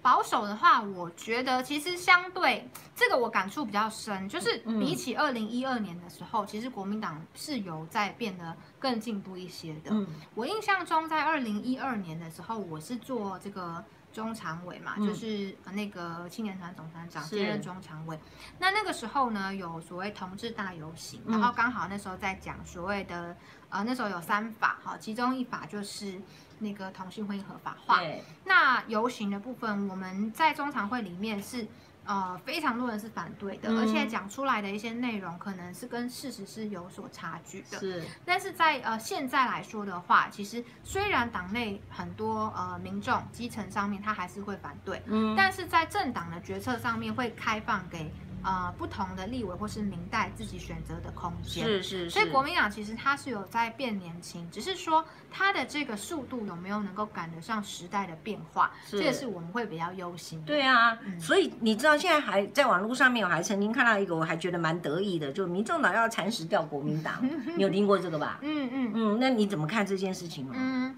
[0.00, 9.94] 保守的话，我觉得其实相对这个我感触比较深，就是比起二零一二年的时候，其实国民党是有在变得更进步一些的。
[10.34, 18.18] 我印象中，在二零一二年的时候，我是做这个中常委嘛，就是那个青年团总团长兼任中常委。
[18.58, 23.36] 那那个时候呢，有所谓同志大游行，然后刚好那时候在讲所谓的
[23.68, 26.20] 呃，那时候有三法哈，其中一法就是。
[26.60, 28.00] 那个同性婚姻合法化，
[28.44, 31.64] 那游行的部分，我们在中常会里面是
[32.08, 37.78] 呃非常多人是反对的，嗯、而且讲出来的一些内容可能是跟事实是有所差距的。
[37.78, 48.10] 是，但是在呃现在来说的话，其实虽然党内很多呃民众基层上面他还是会反对，嗯，但是在政党的决策上面会开放给。
[48.44, 52.10] 呃，不同的立委或是明代自己选择的空间，是是是。
[52.10, 60.42] 所以国民党其实它是有在变年轻，只是说它的这个速度有没有能够赶得上时代的变化，这也是我们会比较忧心。
[60.44, 67.14] 对啊，嗯、所以你知道现在还在网络上面，我还曾经看到一个，我还觉得蛮得意的，就民众党要蚕食掉国民党，
[67.56, 68.38] 你有听过这个吧？
[68.42, 70.52] 嗯嗯嗯，那你怎么看这件事情呢？
[70.56, 70.96] 嗯。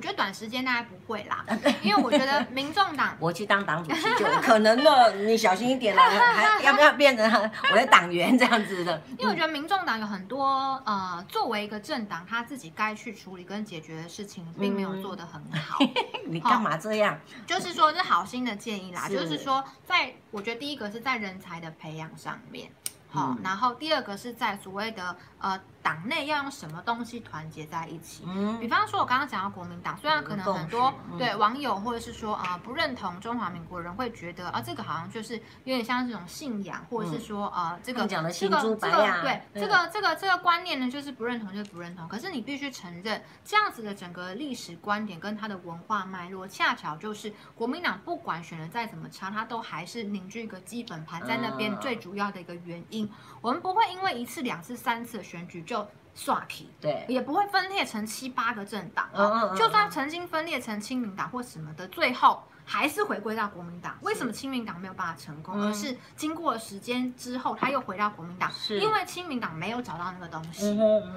[0.00, 1.44] 我觉得短时间大概不会啦，
[1.82, 9.02] 因为我觉得民众党， 我去当党主席就有可能了，你小心一点啦，还 要不要变成我的党员这样子的？
[9.18, 15.76] 因为我觉得民众党有很多呃，作为一个政党，他自己该去处理跟解决的事情，并没有做得很好。
[15.80, 15.92] 嗯、
[16.24, 17.20] 你干嘛这样？
[17.46, 22.70] 就是说，是好心的建议啦，是就是说，在我觉得第一个是在人才的培养上面，
[23.10, 25.60] 好，然后第二个是在所谓的呃。
[25.82, 28.24] 党内要用什么东西团结在一起？
[28.26, 38.76] 嗯，比方说，我刚刚讲到国民党，虽然可能很多对网友或者是说啊不认同中华民国人会觉得啊这个好像就是有点像这种信仰，或者是说啊这个这个这个
[39.22, 42.06] 对这个这个这个观念呢，就是不认同就不认同。
[42.06, 52.90] 可是你必须承认，这样子的整个历史观点跟它的文化脉络，恰巧就是国民党不管选的再怎么差，它都还是凝聚一个基本盘在那边最主要的一个原因。
[52.90, 53.08] 赢，
[53.40, 59.08] 我们不会因为一次、两次、三次的选举就刷起，对，也不会分裂成七八个政党。
[59.12, 62.42] 嗯嗯嗯，就算曾经分裂成亲民党或什么的，最后。
[62.62, 65.60] 还是回归到国民党，为什么亲民党没有办法成功？
[65.60, 70.72] 而是经过了时间之后，他又回到国民党，因为亲民党没有找到那个东西，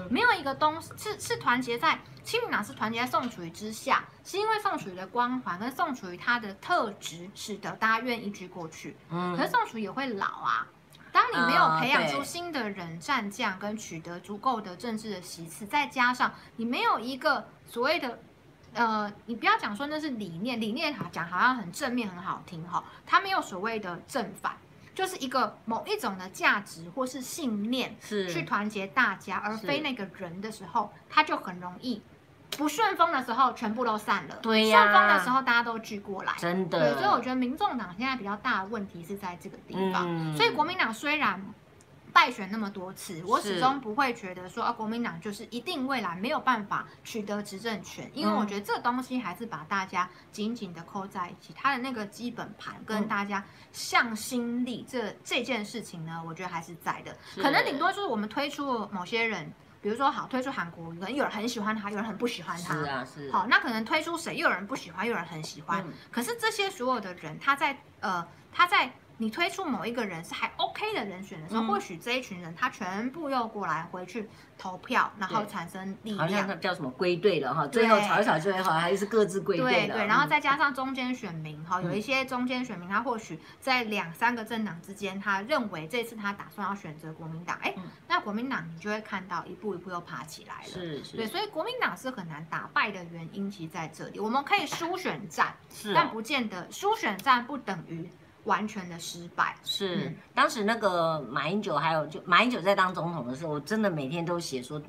[0.10, 8.98] 没有一个东西是是团结在亲民党是团结在宋楚瑜之下，是因为宋楚瑜的光环跟宋楚瑜他的特质，使得大家愿意居过去。
[9.12, 9.38] 嗯。
[9.38, 10.66] 可是宋楚瑜也会老啊，
[11.14, 18.20] 当你没有培养出新的人战将，跟取得足够的政治的席次，再加上你没有一个所谓的。
[18.76, 24.58] 呃，你不要讲说那是理念，理念好讲好像很正面很好听哈，它没有所谓的正反，
[24.96, 32.02] 就是一个某一种的价值或是信念是去团结大家，而非那个人的时候，他就很容易
[32.58, 41.42] 不顺风的时候全部都散了，对呀、啊，顺风的时候大家都聚过来，真的，对，所以我觉得民众党现在比较大的问题是在这个地方，嗯、所以国民党虽然。
[42.14, 57.18] 败选那么多次，我始终不会觉得说啊，国民党就是一定未来没有办法取得执政权，因为我觉得这东西还是把大家紧紧的扣在一起，他的那个基本盘跟大家向心力这这件事情呢，我觉得还是在的。
[57.42, 59.52] 可能顶多就是我们推出某些人，
[59.84, 62.74] 比如说好推出韩国瑜，可能有人很喜欢他，有人很不喜欢他。
[62.74, 63.32] 是啊，是。
[63.32, 65.86] 好，那可能推出谁，又有人不喜欢，又有人很喜欢。
[66.10, 68.92] 可是这些所有的人，他在呃，他在。
[69.24, 79.94] 你推出某一个人是还 OK 的人选的时候，嗯、或许这一群人他全部又过来回去投票，然后产生力量，好像叫什么归队了哈，最后吵一吵最后还是各自归队的。
[79.94, 87.74] 对对，然后再加上中间选民哈，有一些中间选民他或许在两三个政党之间，他认为这次他打算要选择国民党，哎，
[88.10, 90.70] 那国民党你就会看到一步一步又爬起来了。
[90.70, 91.16] 是是。
[91.16, 98.10] 对，所以国民党是很难打败的原因，其实在这里，我们可以输选战，是，但不见得输选战不等于。
[98.46, 104.82] 完全的失败是，嗯、当时那个马英九还有就马英九在当总统的时候，我真的每天都写说，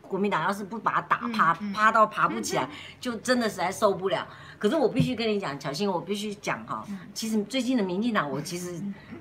[0.00, 2.70] 国民党要是不把他打趴，趴到爬不起来，嗯、
[3.00, 4.26] 就真的实在受不了。
[4.58, 8.80] 可是我必须跟你讲，巧心，我必须讲哈，其实最近的民进党，我其实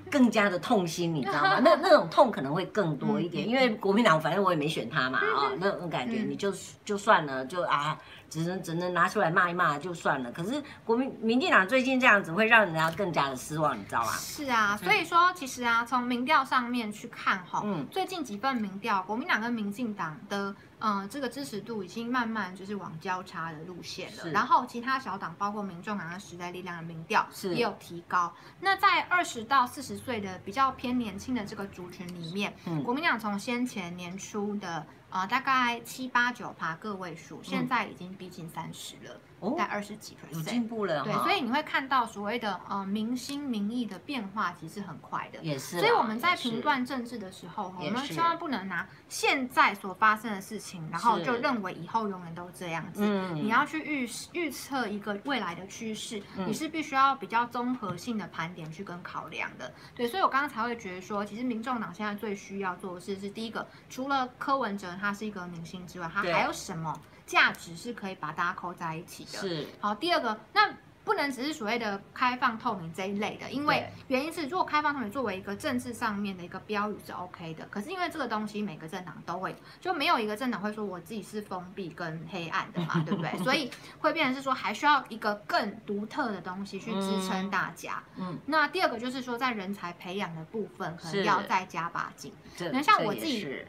[0.09, 1.59] 更加的痛心，你知道吗？
[1.63, 6.53] 那那种痛可能会更多一点，因为国民党反正我也没选他嘛啊，那种感觉你就
[6.83, 7.97] 就算了，就啊。
[8.31, 10.31] 只能只能拿出来骂一骂就算了。
[10.31, 14.11] 可是国民民进党最近这样子，会让人家更加的失望，你知道吗？
[14.13, 24.31] 是啊，所以说其实啊，从民调上面去看哈，嗯，最近几份民调，国民党跟民进党的嗯这个支持度已经慢慢就是往交叉的路线了。
[24.31, 28.33] 然后其他小党，包括民众党跟时代力量的民调也有提高。
[28.61, 34.85] 那在二十到四十岁的比较偏年轻的这个族群里面，嗯，国民党从先前年初的。
[35.11, 39.19] 啊、呃，大概七八九趴个位数，现在已经逼近三十了。
[39.41, 41.03] 嗯在二十几 percent，有进步了。
[41.03, 45.39] 对，所以你会看到所谓的呃民心民意的变化，其实很快的。
[45.41, 45.79] 也是。
[45.79, 53.03] 所以我们在评断政治的时候，我们千万不能拿现在所发生的事情，然后就认为以后永远都这样子。
[53.03, 53.35] 嗯。
[53.35, 59.73] 你要去预预测一个未来的趋势，你是必须要比较综合性的盘点去跟考量的。
[59.95, 66.95] 对，所以我刚刚才会觉得说，其实民众党现在最需要做的事是第一个，除了柯文哲他是一个明星之外，他还有什么？
[67.31, 69.39] 价值是可以把大家扣在一起的。
[69.39, 70.69] 是，好，第二个，那
[71.05, 83.31] 不能只是所谓的开放透明这一类的，因为原因是，如果开放透明作为一个政治上面的一个标语是 OK 的，可是因为这个东西每个政党都会，就没有一个政党会说我自己是封闭跟黑暗的嘛， 对不对？
[83.45, 88.03] 所以会变成是说，还需要一个更独特的东西去支撑大家。
[88.17, 92.33] 嗯，那第二个就是说，在人才培养的部分，可能要再加把劲。
[92.73, 93.65] 那像我自己。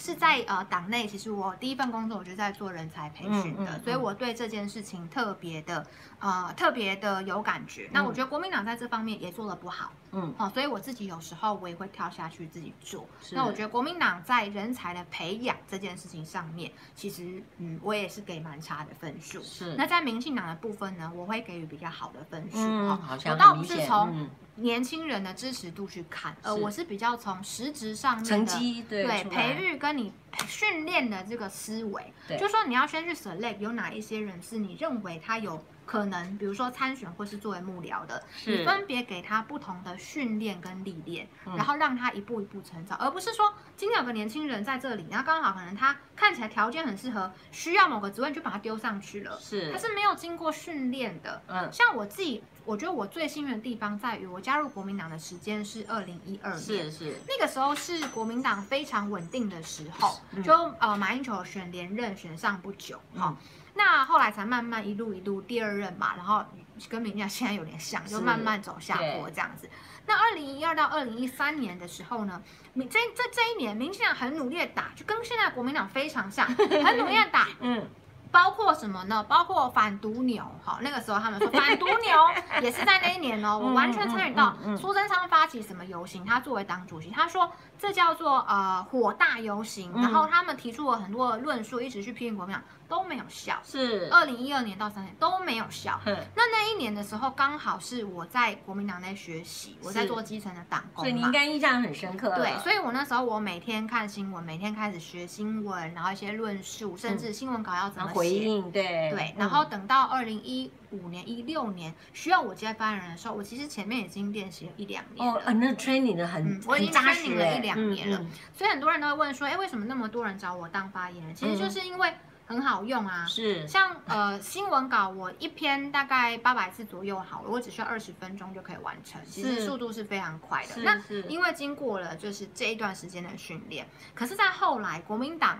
[0.00, 5.86] 是在呃党内，其实我第一份工作我就在做人才培训的，嗯嗯、所以我对这件事情特别的
[6.20, 7.86] 呃特别的有感觉。
[7.86, 13.06] 嗯、那我觉得国民党在这方面也做得不好，嗯，好、哦，所以我自己有时候我也会跳下去自己做。
[13.32, 19.42] 那我觉得国民党在人才的培养这件事情上面，其实嗯我也是给蛮差的分数。
[19.42, 19.74] 是。
[19.76, 22.58] 那在民进党的部分呢，我会给予比较好的分数。
[22.58, 30.12] 嗯，哦、好像我倒不是从年轻人的支持度去看，呃，我是比较从实质上面的成绩对，对培育跟你
[30.46, 49.72] 训练的这个思维，就是说你要先去 select 有哪一些人是你认为他有可能，比如说参选或是作为幕僚的，你分别给他不同的训练跟历练，嗯、然后让他一步一步成长，而不是说今天有个年轻人在这里，然后刚好可能他看起来条件很适合，需要某个职位就把他丢上去了，是。
[49.72, 52.42] 他是没有经过训练的，嗯，像我自己。
[52.70, 63.36] 我觉得我最幸运的地方在于，我加入国民党的时间是二零一二年，是是，那个时候是国民党非常稳定的时候，就呃马英九选连任选上不久，哈，
[63.74, 66.44] 那后来才慢慢一路一路第二任嘛，然后
[66.88, 69.68] 跟民进党现在有点像，就慢慢走下坡这样子。
[70.06, 72.40] 那二零一二到二零一三年的时候呢，
[72.74, 77.88] 民这这这一年，民进党很努力的打，就跟现在国民党非常像， 很努力的打，嗯。
[78.30, 79.24] 包括什么呢？
[79.24, 95.98] 包括反毒牛，好，那个时候他们说 反毒牛也是在那一年哦，我完全参与到苏贞昌发起什么游行，他作为党主席，他说这叫做呃火大游行，然后他们提出了很多的论述，一直去批评国民党都没有效，是二零一二年到三年都没有效。
[96.04, 102.34] 那那一年的时候，刚好是我在国民党内学习，我在做基层的党工，所以你应该印象很深刻。
[102.34, 108.14] 对，所以我那时候我每天看新闻，每天开始学新闻，然后一些论述，甚至新闻稿要怎么写。
[108.14, 115.40] 回应对对，然后等到二零一五年、一六年需要我接班人的时候，我其实前面已经练习了一两年了。
[115.46, 118.26] 哦，那 training 的很，我已经 training 了一两年了。
[118.52, 121.34] 所以很多人都会问说，哎，为什么那么多人找我当发言人？
[121.34, 122.12] 其实就是因为
[122.50, 123.24] 很好用啊。
[123.26, 130.82] 是，像呃新闻稿，我一篇大概八百字左右好了，我只需要二十分钟就可以完成，其实速度是非常快的。
[130.82, 135.58] 那因为经过了就是这一段时间的训练，可是，在后来国民党。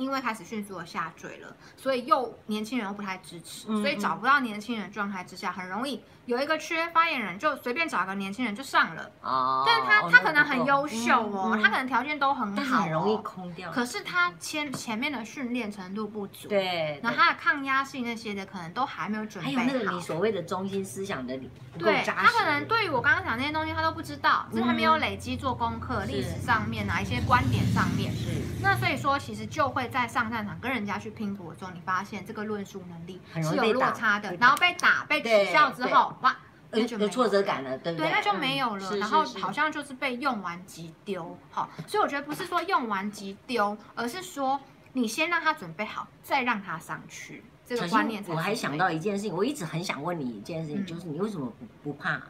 [0.00, 9.10] 因为开始迅速的下坠了，所以又年轻人又不太支持，所以找不到年轻人状态之下，很容易有一个缺发言人，就随便找个年轻人就上了。
[9.20, 13.70] 哦，但是他他可能很优秀哦，他可能条件都很好，很容易空掉。
[13.70, 19.60] 可是他前前面的训练程度不足，对，然后他的抗压性那些的可能都还没有准备好。
[19.60, 28.28] 还有那个你所谓的中心思想的理，对，他可能对于我刚刚讲那些东西他都不知道，就是他没有累积做功课，历史上面哪一些观点上面是。
[28.62, 29.89] 那所以说其实就会。
[29.90, 36.36] 在上战场跟人家去拼搏的时候，你发现这个论述能力是有落差的，然后被打被取笑之后，哇，
[36.70, 38.08] 那就有挫折感了，对不对？
[38.08, 44.60] 对，那就没有了，然后好像就是被用完即丢，好，所以我觉得不是说用完即丢，而是说
[44.92, 48.24] 你先让他准备好，再让他上去，这个观念。
[48.28, 52.20] 我还想到一件事情，我一直很想问你一件事情，就是你为什么不不怕？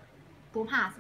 [0.53, 0.93] 不怕？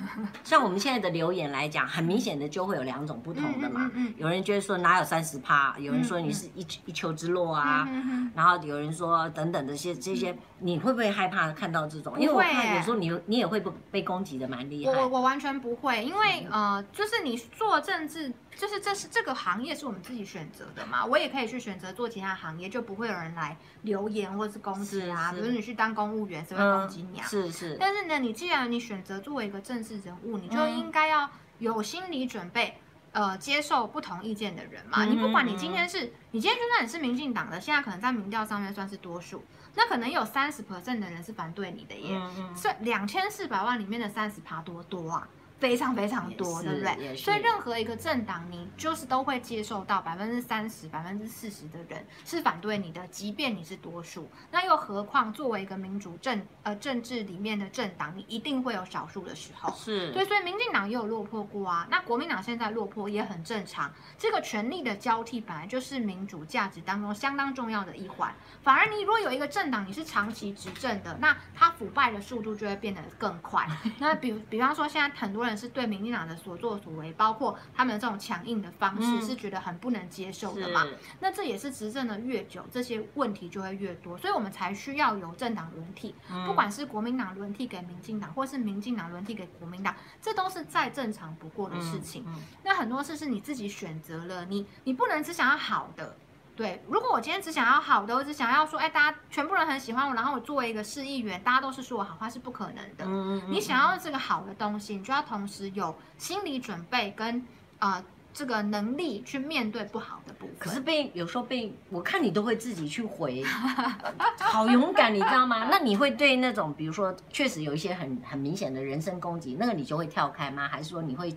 [0.44, 3.90] 像我们现在的留言来讲，很明显的就会有两种不同的嘛。
[3.94, 7.88] 嗯有人觉得说哪有三十趴，有人说你是一一丘之貉啊，
[8.34, 12.18] 然后有人说等等的些这些，你会不会害怕看到这种？
[12.20, 14.92] 因为我看有时候你你也会被被攻击的蛮厉害。
[14.92, 18.32] 我我完全不会，因为呃，就是你做政治。
[18.56, 25.32] 就是这是这个行业是我们自己选择的嘛，我也可以去选择做其他行业，就不会有人来留言或是攻击啊。
[25.32, 27.26] 比如你去当公务员，谁会攻击你啊？
[27.26, 27.76] 是是。
[27.80, 31.28] 但是呢，你既然你选择作为一个政治人物，你就应该要
[31.58, 32.78] 有心理准备，
[33.12, 35.04] 呃，接受不同意见的人嘛。
[35.04, 39.42] 你不管你今天是，你今天就算你是民进党的，现在可能在民调上面算是多数，
[39.74, 42.20] 那可能有三十 percent 的人是反对你的耶。
[42.54, 45.26] 所以两千四百万里面的三十趴多多啊。
[45.62, 47.14] 非常非常多，对不对？
[47.14, 54.28] 所以任何一个政党，你就是都会接受到百分之三十、百分之四十的人是反对你的，即便你是多数。
[54.50, 59.72] 那又何况作为一个民主政呃政治里面的政党，你一定会有少数的时候。
[59.76, 61.86] 是对，所以民进党也有落魄过啊。
[61.88, 63.88] 那国民党现在落魄也很正常。
[64.18, 68.34] 这个权力的交替本来就是民主价值当中相当重要的一环。
[68.64, 73.64] 反而你如果有一个政党，你是长期执政的，那它腐败的速度就会变得更快。
[74.00, 75.51] 那比比方说，现在很多人。
[75.56, 80.86] 是对民进党的所作所为，包括他们的这种强硬的方式，是觉得很不能接受的嘛？
[81.20, 86.14] 那这也是执政的越久，这些问题就会越多，所以我们才需要有政党轮替，
[86.46, 92.24] 不管是国民党轮替给民进党，或是民进党轮替给国民党，这都是再正常不过的事情。
[92.62, 96.16] 那很多事是你自己选择了，你你不能只想要好的。
[96.54, 103.06] 对，如果我今天只想要好的，我只想要说，哎，大家全部人很喜欢我，然后我作为一个市议员，大家都是说我好话，是不可能的。
[103.06, 103.42] 嗯嗯。
[103.50, 107.38] 你想要这个好的东西，你就要同时有心理准备跟
[107.78, 110.56] 啊、呃、这个能力去面对不好的部分。
[110.58, 113.42] 可是被有时候被我看你都会自己去回，
[114.38, 115.68] 好勇敢，你知道吗？
[115.70, 120.68] 那你会对那种比如说确实有一些很很明显的人身攻击，那个你就会跳开吗？
[120.68, 121.34] 还是说你会？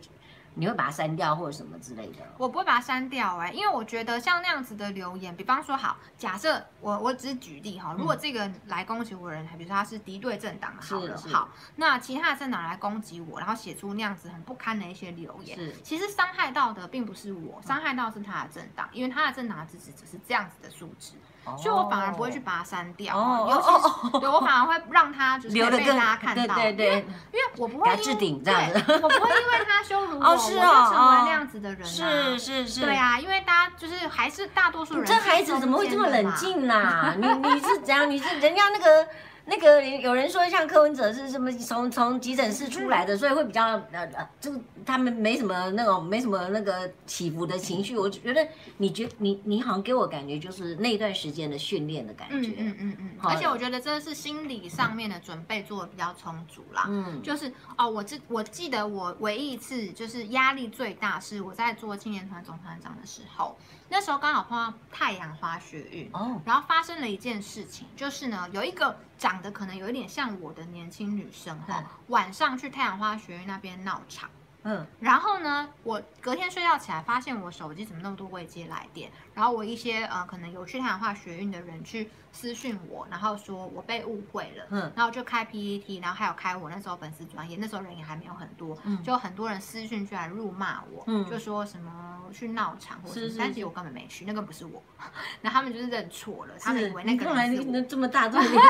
[0.56, 2.26] 你会把它删掉或者什么之类的？
[2.38, 21.14] 我不会把它删掉哎、欸，因为我觉得像那样子的留言，比方说好，假设我我只是举例哈，如果这个来攻击我的人，比如说他是敌对政党好了，好，那其他的政党来攻击我，然后写出那样子很不堪的一些留言，是，其实伤害到的并不是我，伤害到是他的政党，因为他的政党的支持只是这样子的素质。
[21.58, 23.16] 所以，我反而不会去把它删掉，
[23.50, 23.68] 尤其
[24.12, 26.86] 是对我反而会让它就是被大家看到，对对。
[26.86, 26.96] 对，
[27.32, 37.14] 因为我不会因为这样子，我不会因为他羞辱我，我就成为那样子的人，是是是，对啊，因为大家就是还是大多数人，这孩子怎么会这么冷静呐？
[37.18, 38.10] 你你是怎样？
[38.10, 39.08] 你是人家那个
[39.48, 44.52] 那个有人说像柯文哲是什么从从急诊室出来的，所以会比较呃呃，就
[44.86, 47.98] 他们没什么那种没什么那个起伏的情绪。
[47.98, 53.10] 我觉得你觉你你好像给我感觉就是那段时间的训练的感觉，嗯嗯嗯嗯。
[53.22, 56.86] 而且我觉得真的是心理上面的准备做的比较充足啦。
[56.88, 63.56] 嗯，就是哦，我记我记得我唯一一次就是压力最大是我在做青年团总团长的时候，
[63.89, 68.95] 那时候刚好碰到太阳花学运哦，然后发生了一件事情，就是呢有一个。
[69.17, 74.29] 长得可能有一点像我的年轻女生哈，晚上去太阳花学运那边闹场，
[74.66, 94.82] 嗯，然后呢，我隔天睡觉起来，发现我手机怎么那么多未接来电，然后我一些呃可能有去太阳化学运的人去私讯我，然后说我被误会了，嗯，然后就开 PPT，然后还有开我那时候粉丝专业，那时候人也还没有很多，嗯，就很多人私讯居然辱骂我，嗯，就说什么去闹场或者什么，但其实我根本没去，那个不是我，
[95.41, 98.66] 那他们就是认错了，他们以为那个人是我，那这么大 对，对，然后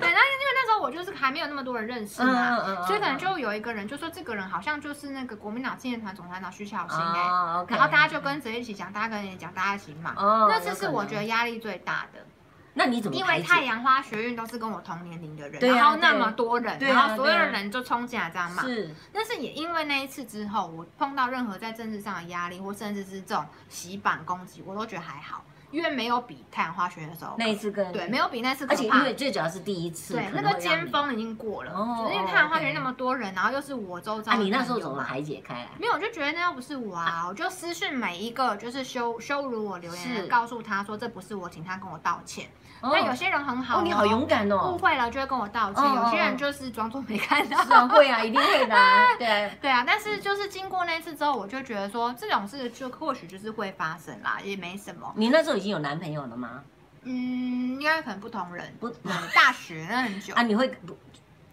[0.00, 7.20] 因为那时候我就是还没有那么多人认识嘛，嗯嗯，所以可能就有一个人就说这个人好像就是那个国民党青年团总团长徐巧芯哎，
[7.68, 12.26] 然后大家就跟谁一起讲，大家跟谁讲，大家一起骂，那次是我觉得压力最大的。
[12.72, 13.16] 那你怎么？
[13.16, 18.62] 因为太阳花学运都是跟我同年龄的人，然后那么多人，然后所有的人就冲进来这样骂。
[18.62, 28.74] 是，但是也因为那一次之后，我碰到任何在政治上的压力，或甚至是这种洗版攻击，我都觉得还好，因为没有比太阳花学运的时候那一次更对，没有比那次可怕。
[28.74, 31.72] 而且因为最主要是第一次，对，那个尖峰已经过了。
[31.72, 32.10] 哦。
[32.12, 34.32] 因为太阳花学运那么多人，然后又是我周遭。
[34.32, 35.68] 啊，你那时候怎么排解开来？
[35.78, 42.48] 没有，我就觉得那又不是我啊，我就私讯每一个就是羞羞辱我留言，告诉他说这不是我，请他跟我道歉。
[42.82, 44.72] 那有些人很好，你好勇敢哦！
[44.72, 45.84] 误会了就会跟我道歉。
[45.84, 47.62] 有些人就是装作没看到。
[47.62, 48.76] 是啊，会啊，一定会的。
[49.18, 55.12] 对对啊，但是就是经过那次之后，我就觉得说这种事就或许就是会发生啦，也没什么。
[55.14, 56.62] 你那时候已经有男朋友了吗？
[57.02, 58.88] 嗯，应该可能不同人，不，
[59.34, 60.42] 大学那很久啊。
[60.42, 60.72] 你会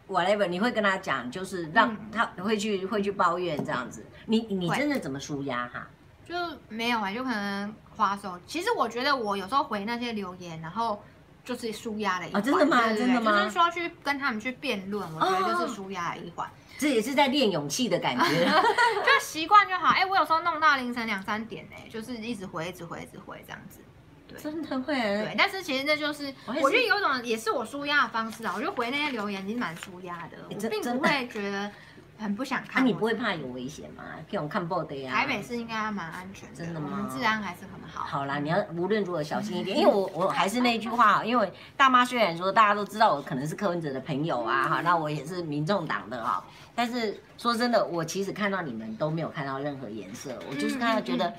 [0.07, 4.05] ，whatever，你会跟他讲，就是让他会去会去抱怨这样子。
[4.25, 5.86] 你你真的怎么舒压哈？
[6.25, 6.36] 就
[6.69, 8.39] 没有啊，就可能花手。
[8.45, 11.01] 其实我觉得我有时候回那些留言，然后。
[11.47, 12.81] 就是舒压的一环，真的吗？
[12.93, 13.31] 真的吗？
[13.31, 16.45] 就是说去跟他们去辩论，我觉得就是舒压的一环。
[16.77, 18.45] 这也是在练勇气的感觉，
[19.05, 19.87] 就习惯就好。
[19.87, 23.79] 哎，我有时候弄到凌晨两三点，哎，就是一直回，一直回，一直回这样子。
[24.27, 24.93] 对，真的会。
[24.93, 28.53] 对，但是其实那就是，我觉得有一种也是我舒压的方式啊。
[28.57, 31.71] 我就回那些留言，已经蛮舒压的，我并不会觉得。
[32.20, 34.03] 很不想看，你不会怕有危险吗？
[34.30, 35.13] 这种看报的呀。
[35.13, 36.89] 台北市应该还蛮安全的，真的吗？
[36.91, 38.03] 我们治安还是很好。
[38.05, 46.43] 好啦，你要无论如何小心一点，因为我我还是那句话，因为大妈虽然说大家都知道我可能是柯文哲的朋友啊，哈，那我也是民众党的啊，
[46.74, 51.32] 但是说真的，我其实看到你们都没有看到任何颜色，我就是看到觉得，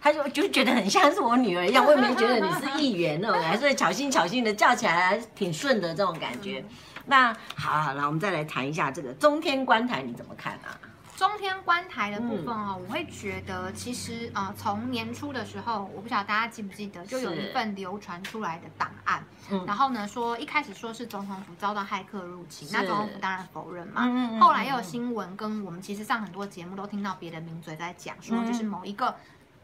[0.00, 6.64] 他就就觉得很像是我女儿一样，我也没觉得你是议员那种，还是巧心巧心的叫起来还挺顺的这种感觉。
[7.10, 10.78] 那好，好了，我们再来谈一下这个中天观台，你怎么看啊？
[11.16, 24.06] 中天观台的部分哦，嗯、我会觉得其实呃，从年初的时候，我不晓得大家记不记得，就有一份流传出来的档案，嗯、然后呢说一开始说是总统府遭到骇客入侵，那总统府当然否认嘛，
[24.40, 29.12] 后来又有新闻跟我们其实上很多节目都听到别的名嘴在讲说，就是某一个。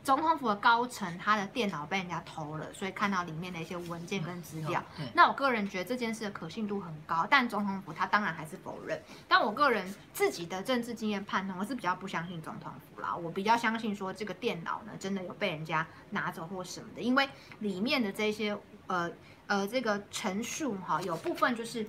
[0.06, 4.80] 总统府的高层，他的电脑被人家偷了，所以看到里面的一些文件跟资料。
[5.12, 9.02] 那我个人觉得这件事的可信度很高，但总统府他当然还是否认。
[9.26, 13.16] 但我个人自己的政治经验判断，我是比较不相信总统府啦。
[13.16, 17.28] 我比较相信说这个电脑呢，真的有被人家拿走或什么的，因为
[17.58, 19.10] 里面的这些呃
[19.48, 21.84] 呃这个陈述哈，有部分就是。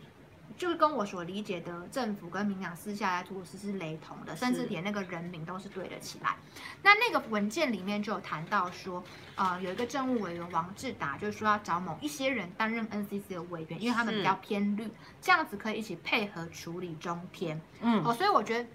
[0.58, 6.36] 就是跟我所理解的政府跟民党私下来做事是雷同的，甚至连那个人名都是对得起来。
[6.82, 9.04] 那那个文件里面就有谈到说，
[9.36, 14.90] 呃，有一个政务委员王志达，就是说要找某一些人担任 NCC 的委员，因为他们比较偏绿，
[15.22, 17.62] 这样子可以一起配合处理中天。
[17.82, 18.68] 嗯，哦，所以我觉得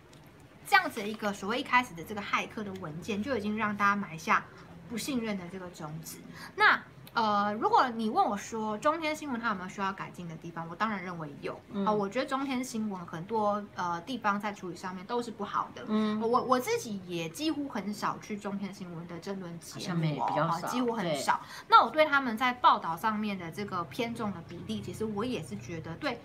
[0.67, 4.45] 这样子一个所谓一开始的这个骇客的文件，就已经让大家埋下
[4.89, 6.19] 不信任的这个种子。
[6.55, 6.81] 那。
[7.15, 11.61] 呃，如果你问我说中天新闻它有没有需要改进的地方，我当然认为有。
[11.73, 15.85] 嗯、呃，我觉得中天新闻很多呃地方在处理上面都是不好的。
[15.89, 21.41] 嗯，我我自己也几乎很少去中天新闻的争论节目，比较少，几乎很少。
[21.69, 26.19] 那我对他们在报道上面的这个偏重的比例，其实我也是觉得对。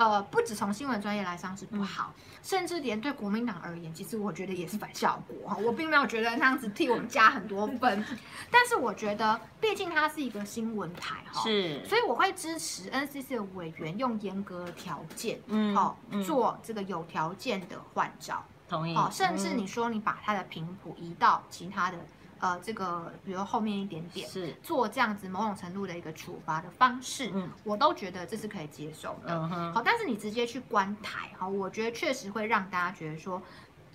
[0.00, 5.58] 呃，不止从新闻专业来上是不好，嗯、甚至连对国民党而言，其实我觉得也是反效果哈。
[5.58, 8.02] 我并没有觉得那样子替我们加很多分，
[8.50, 21.98] 但是我觉得，毕竟它是一个新闻台哈，是，所以我会支持 NCC 的委员用严格的条件，嗯，好、嗯、做这个有条件的换照，同意，好，甚至你说你把它的频谱移到其他的。
[22.40, 29.32] 呃这个，比如后面一点点是做这样子某种程度的一个处罚的方式，嗯，我都觉得这是可以接受的。
[29.32, 33.40] 嗯，好，但是你直接去关台，好，我觉得确实会让大家觉得说，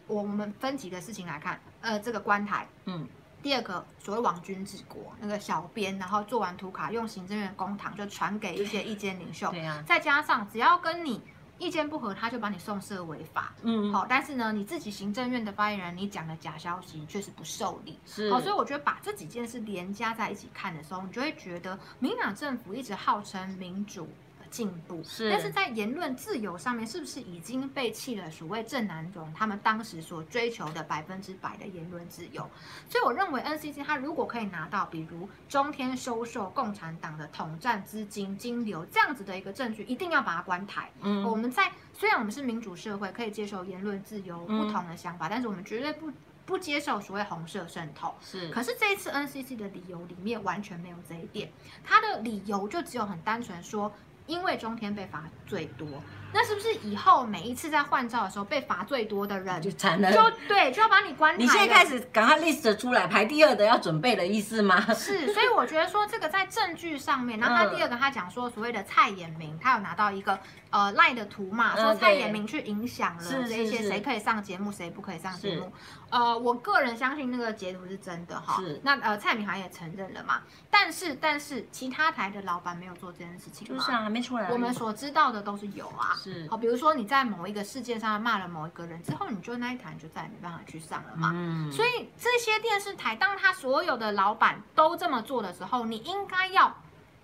[0.08, 3.08] 我们分几个事情来看，呃，这个关台，嗯。
[3.43, 11.22] 第二个所谓网军治国，那个小编，然后做完图卡，用行政院公堂就传给一些意见领袖，对啊，再加上只要跟你
[11.58, 24.07] 意见不合，他就把你送社违法，嗯，好，但是呢，你自己行政院的发言人，你讲的假消息确实不受理，是，好，所以我觉得把这几件事连加在一起看的时候，你就会觉得民进党政府一直号称民主。
[24.56, 32.49] 进步是，但是在言论自由上面，是不是已经背弃了所谓正南榕他们当时所追求的百分之百的言论自由？
[32.90, 40.90] 所以我认为 NCC 他如果可以拿到，比如中天收受共产党的统战资金金流这样子的一个证据，一定要把它关台。
[41.02, 46.10] 嗯，我们在虽然我们是民主社会，可以接受言论自由不同的想法，嗯、但是我们绝对不
[46.45, 48.15] 不接受所谓红色渗透。
[48.22, 51.52] 是，可是这一次 NCC 的理由里面完全没有这一点，
[51.84, 53.91] 他的理由就只有很单纯说。
[54.26, 60.11] 因为中天被罚最多，那是不是以后每一次在换照的时候被罚最多的人就惨了？
[60.11, 61.38] 就对，就要把你关台。
[61.38, 64.81] 你现在开始赶快 list 出来，排第二的要准备的意思吗？
[64.93, 70.38] 是，所以我觉得说这个在证据上面，然后他第二个他讲说所谓的蔡衍明，他有拿到一个
[70.72, 75.72] 呃赖的图嘛，说蔡衍明去影响了这些谁可以上节目，谁不可以上节目。
[76.10, 78.61] 呃，我个人相信那个截图是真的哈。
[78.61, 78.80] 是。
[78.84, 80.41] 那呃，蔡明涵也承认了嘛。
[80.69, 83.77] 但是但是，其他台的老板没有做这件事情吗？
[83.77, 84.49] 就是啊，还没出来。
[84.52, 86.15] 我们所知道的都是有啊。
[86.16, 86.48] 是。
[86.50, 91.32] 好，比如说你在某一个事件上骂了某一个人之后，你就那一台你就再也没办法去上了嘛。
[91.34, 91.72] 嗯。
[91.72, 96.76] 所以这些电视台，当他所有的老板都这么做的时候，你应该要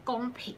[0.04, 0.56] 公平。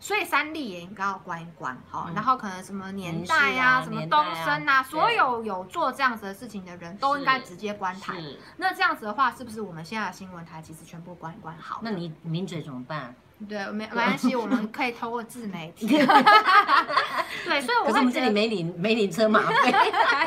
[0.00, 8.12] 所以三立也应该要关一关，好，然后可能什么年代啊，什么东升啊，所有有做这样子的事情的人都应该直接关台。
[8.58, 11.80] 那这样子的话，是不是我们现在的新闻台其实全部关一关好？
[11.82, 13.14] 那你名嘴怎么办？
[13.48, 15.86] 对，没没关系，我们可以透过自媒体。
[17.44, 19.72] 对，所以我可是我们这里没领 没领车马费。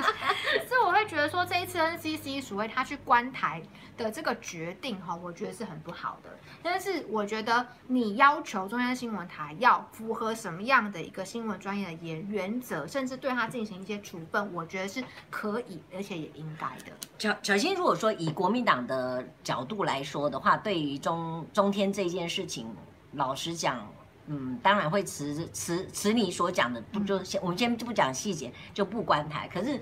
[0.67, 3.61] 所以我会觉得说，这一次 NCC 所谓他去关台
[3.95, 6.29] 的这个决定哈，我觉得是很不好的。
[6.61, 16.91] 但是我觉得你要求中央新闻台要符合什么样的一个新闻专业的原原则，甚至对他进行一些处分，我觉得是可以，而且也应该的。
[17.17, 22.67] 巧巧芯，如果说以国民党的角度来说的话，对于中中天这件事情。
[23.13, 23.87] 老实讲，
[24.27, 29.47] 嗯，当然会持持持你所讲的，不就先我们先不讲细节，就不关台。
[29.47, 29.79] 可是，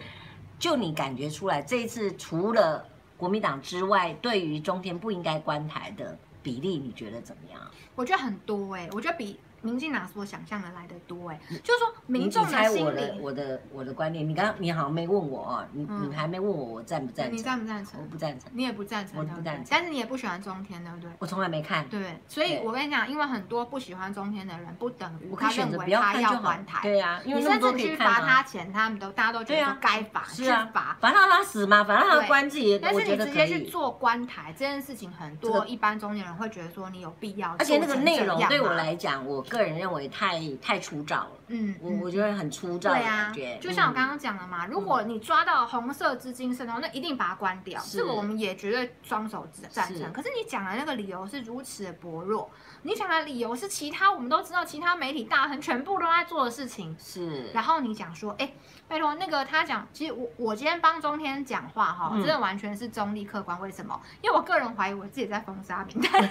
[0.58, 7.60] 就你感觉出来，这一次除了国民党之外，对于中天不应该关台的比例，你觉得怎么样？
[7.96, 9.40] 我觉得很多哎、欸，我觉得比。
[9.66, 13.20] 民进党所想象的来的多哎，就是说民众的心理。
[13.20, 17.36] 我的我的观念，你刚刚你好像没问我啊，你你还没问我，我赞不赞成？
[17.36, 18.00] 你赞不赞成？
[18.00, 18.52] 我不赞成。
[18.54, 19.20] 你也不赞成？
[19.20, 19.66] 我不赞成。
[19.70, 21.10] 但是你也不喜欢中天，对不对？
[21.18, 21.88] 我从来没看。
[21.90, 26.82] 对，所以我跟你讲，因为很多不喜欢中天的人，不等于他认为他要关台。
[26.84, 32.78] 对呀，你甚至去罚他钱，他们都大家都觉得该罚，是啊，罚，罚到他死嘛，罚到他关自己。
[32.78, 37.56] 但是你直接去做关台这件事情，很多一般中年人会觉得说你有必要。
[37.58, 40.36] 而且那个内容对我来讲，我个人认为太。
[40.61, 42.90] 太粗糙了，嗯，我我觉得很粗糙。
[42.90, 47.82] 对啊，就像我刚刚讲的嘛，如果你抓到红色资金渗透，那一定把它关掉。
[47.91, 50.11] 这个我们也绝对双手赞成。
[50.11, 52.49] 可是你讲的那个理由是如此的薄弱，
[52.86, 56.95] 你讲的理由是其他我们都知道，其他媒体大亨全部都在做的事情。
[56.99, 58.53] 是，然后你讲说，哎，
[58.88, 63.60] 拜托那个他讲，其实我我今天帮中天讲话哈，真的完全是中立客观。
[63.60, 63.99] 为什么？
[64.22, 66.30] 因为我个人怀疑我自己在封杀名单。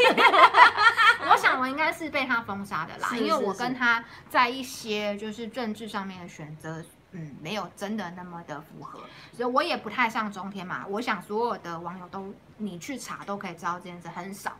[1.29, 4.05] 我想我应该是被他封杀的啦，因为我跟他。
[4.31, 9.01] 在一些就是政治上面的选择，嗯，没有真的那么的符合，
[9.33, 10.85] 所以我也不太上中天嘛。
[10.89, 12.33] 我想所有的网友都。
[12.57, 14.53] 你去查都可以知道这件事很少。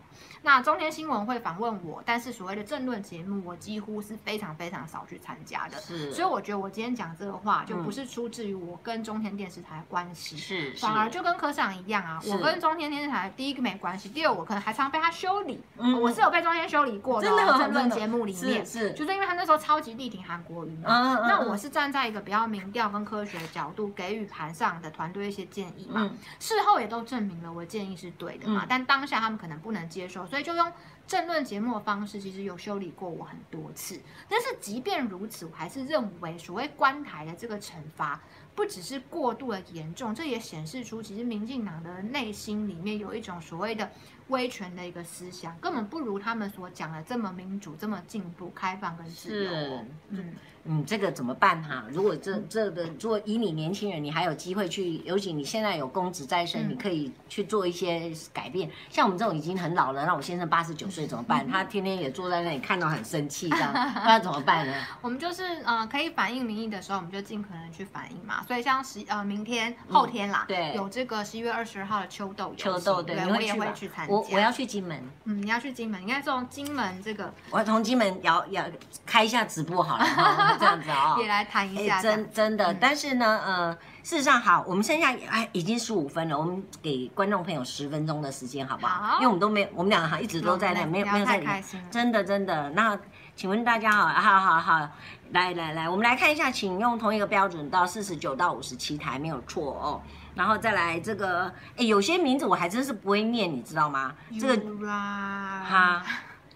[0.43, 5.81] 那中天新闻会访问我，但是所谓的政论节目，我几乎是非常非常少去参加的。
[5.81, 12.21] 是，所以我觉得我今天讲这个话，就不是出自于我跟中天电视台的关系，是，反而就跟科长一样啊。
[12.27, 15.61] 我跟中天电视台第一个没关系，第二我可能还常被他修理。
[15.79, 17.29] 嗯，我是有被中天修理过的。
[17.29, 20.85] 政论节目里面是，就是因为他那时候超级力挺韩国瑜嘛。
[20.87, 21.29] 嗯嗯。
[21.29, 26.11] 那我是站在一个比较民调跟科学的角度，给予盘上的团队一些建议嘛。
[26.39, 27.95] 事后也都证明了我建议。
[28.05, 28.65] 是对的嘛？
[28.65, 30.73] 嗯、但当下他们可能不能接受，所以就用
[31.07, 33.99] 政论节目的方式，其实有修理过我很多次。
[34.29, 38.21] 但是即便如此，我还是认为所谓关台的这个惩罚，
[38.55, 43.89] 不只是过度的严重，这也显示出其实民进党的内心里面有一种所谓的
[44.29, 49.51] 威权的一个思想，根本不如他们所讲的这么民主、这么进步、开放跟自由。
[49.51, 50.35] 是，嗯。
[50.67, 51.85] 嗯，这个怎么办哈？
[51.91, 58.71] 如果这这个，如果以你年轻人，你还有机会去，尤其你现在有公职在身，嗯、你可以去做一些改变。
[58.91, 61.47] 像我们这种已经很老了，那我先生八十九岁怎么办？
[61.47, 64.75] 他天天也坐在那里，看到很生气，这样 那怎么办呢？
[65.03, 68.43] 我们就是呃，可以反映民意的时候，我们就尽可能去反映嘛。
[68.47, 74.15] 所以像十呃明天后天啦，嗯、对，有这个十一月二十二号的秋豆，秋豆对，对我也会去参加。
[74.15, 78.65] 我我要去金门，嗯，你要去金门，应该从金门这个，我要从金门要要
[79.05, 80.05] 开一下直播好了。
[80.59, 83.73] 这样子哦， 也来谈一下，真真的，但是呢，呃，
[84.03, 89.17] 事实上好，我们剩下哎已经十五分了，我们给观众朋友十分钟的时间，好不好？
[89.17, 92.71] 因为我们都没有，我们两个哈一直都在那，没有没有在里面，真的真的。
[92.71, 92.99] 那
[93.37, 94.89] 请问大家好，好好好，
[95.33, 100.01] 来来来，我们来看一下，请用同一个标准到四十九到五十七台没有错哦，
[100.35, 104.15] 然后再来这个，哎，有些名字我还真是不会念，你知道吗？
[104.41, 106.03] 这个哈。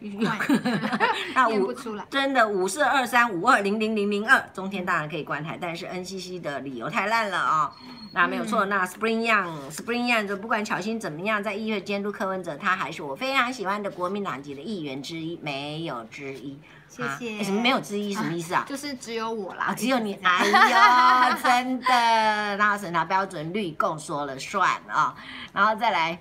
[1.34, 1.72] 那五
[2.08, 7.72] 真的五四二三五二零零零零二，中天当然可以关台，但是 NCC 的理由太烂了啊、哦。
[8.12, 16.58] 那没有错，那 Spring Young Spring Young 就不管巧心怎么样，在议会监督柯文哲，他还是我非常喜欢的国民党籍的议员之一，没有之一。
[16.88, 17.40] 谢谢。
[17.40, 18.14] 啊、什么没有之一？
[18.14, 18.64] 什么意思啊？
[18.66, 20.14] 就是只有我啦，啊、只有你。
[20.22, 25.14] 哎呦，真的，那审查标准绿共说了算啊、哦，
[25.52, 26.18] 然后再来。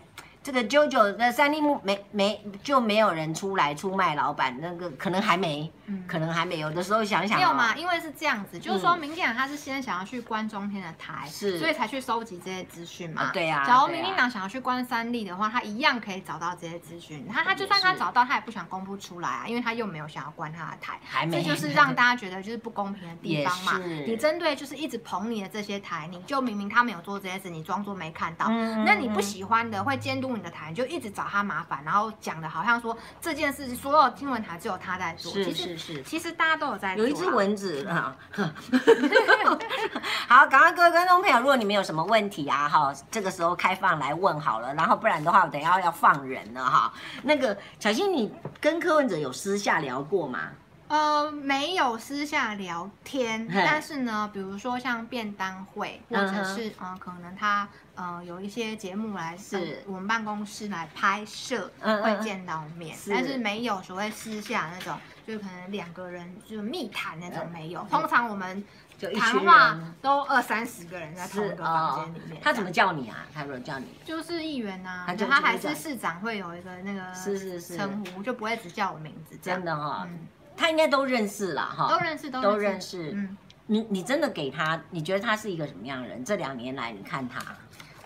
[0.48, 13.32] 这个 JoJo 的三立木没没就没有人出来出卖老板，那个可能还没，嗯、可能还没有的时候想想、哦、没有嘛，因为是这样子，就是说民进党他是先想要去关中天的台，是，所以才去收集这些资讯嘛。
[13.34, 13.66] 对呀。
[13.66, 17.28] 假如民进党想要去关三立的话，他一样可以找到这些资讯。
[17.28, 21.42] 他他就算他找到，他也不想公布出来啊，因为他又没有想要关他的台，还没。
[21.42, 23.78] 这就是让大家觉得就是不公平的地方嘛。
[24.06, 28.46] 你针对就是一直捧你的这些台，你就明明他没有做这些事，你装作没看到。
[28.50, 28.86] 嗯。
[28.86, 31.08] 那你不喜欢的会监督你的台，你就一直。
[31.18, 37.06] 找他麻烦，然后讲的好像说这件事所有新闻台只有他在做，是是是，其实大家都有在做。
[37.06, 38.16] 有一只蚊子啊，
[40.28, 46.94] 好，赶快各位观众朋友，如果你们有什么问题啊，哈，这个时候开放来问好了，然后不然的话，我等一下要放人了哈。
[47.24, 50.50] 那个小新，你跟柯文哲有私下聊过吗？
[50.90, 64.98] 呃，没有私下聊天，但是呢，比如说像便当会，或者是呃，可能他呃有一些节目来是我们办公室来拍摄，会见到面，但是没有所谓私下那种，
[65.28, 67.86] 就可能两个人就密谈那种没有。
[67.90, 68.64] 通常我们
[68.98, 72.42] 就谈话都二三十个人在同一个房间里面。
[72.42, 73.28] 他怎么叫你啊？
[73.34, 79.38] 他如果叫你，就是议员啊，他还是市长，会有一个那个是是是称呼，就不会只叫我名字。
[79.42, 80.08] 真的哈。
[80.56, 82.52] 他应该都认识了哈，都认识，都认识。
[82.52, 83.38] 都认识嗯，
[83.68, 86.26] 你你真的给他，你觉得他是一个什么样的人？
[86.26, 87.40] 这两年来，你看他，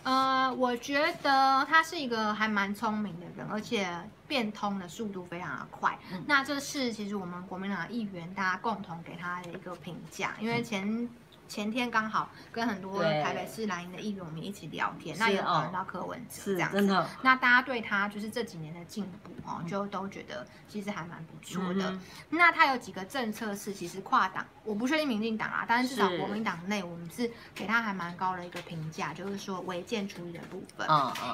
[0.03, 3.87] 呃，我觉得他是一个还蛮聪明的人，而且
[4.27, 5.97] 变通的速度非常的快。
[6.11, 10.87] 嗯、那这是其实我们国民党议员大家共同给他的一个评价，因为前。
[10.87, 11.09] 嗯
[11.51, 21.99] 前天刚好跟很多台北市蓝营的议员们一起聊天，那有谈到柯文哲这样子，那大家对他就是这几年的进步哦，就都觉得其实还蛮不错的。
[22.29, 30.87] 那他有几个政策是其实跨党，我不确定民进党啊，但是至少国民党内我们是给他还蛮高的一个评价，就是说违建处理的部分。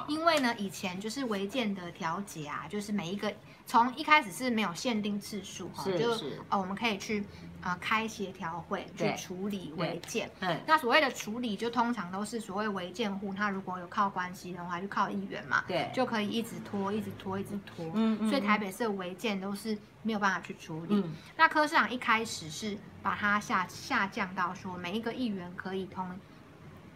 [0.08, 3.32] 因为呢以前就是违建的调解啊，就是每一个
[3.66, 6.40] 从一开始是没有限定次数哈，就是。
[6.48, 7.24] 哦我们可以去。
[7.60, 10.30] 啊、呃，开协调会去处理违建。
[10.40, 17.84] 对，那所谓的处理，就通常都是所谓违建户，他如果有靠关系的话，就靠议员嘛，对，就可以一直拖，一直拖，一直拖。
[17.94, 18.30] 嗯嗯。
[18.30, 20.94] 所以台北市的违建都是没有办法去处理。
[20.94, 26.08] 嗯、那柯市长一开始是把它下下降到说，每一个议员可以通。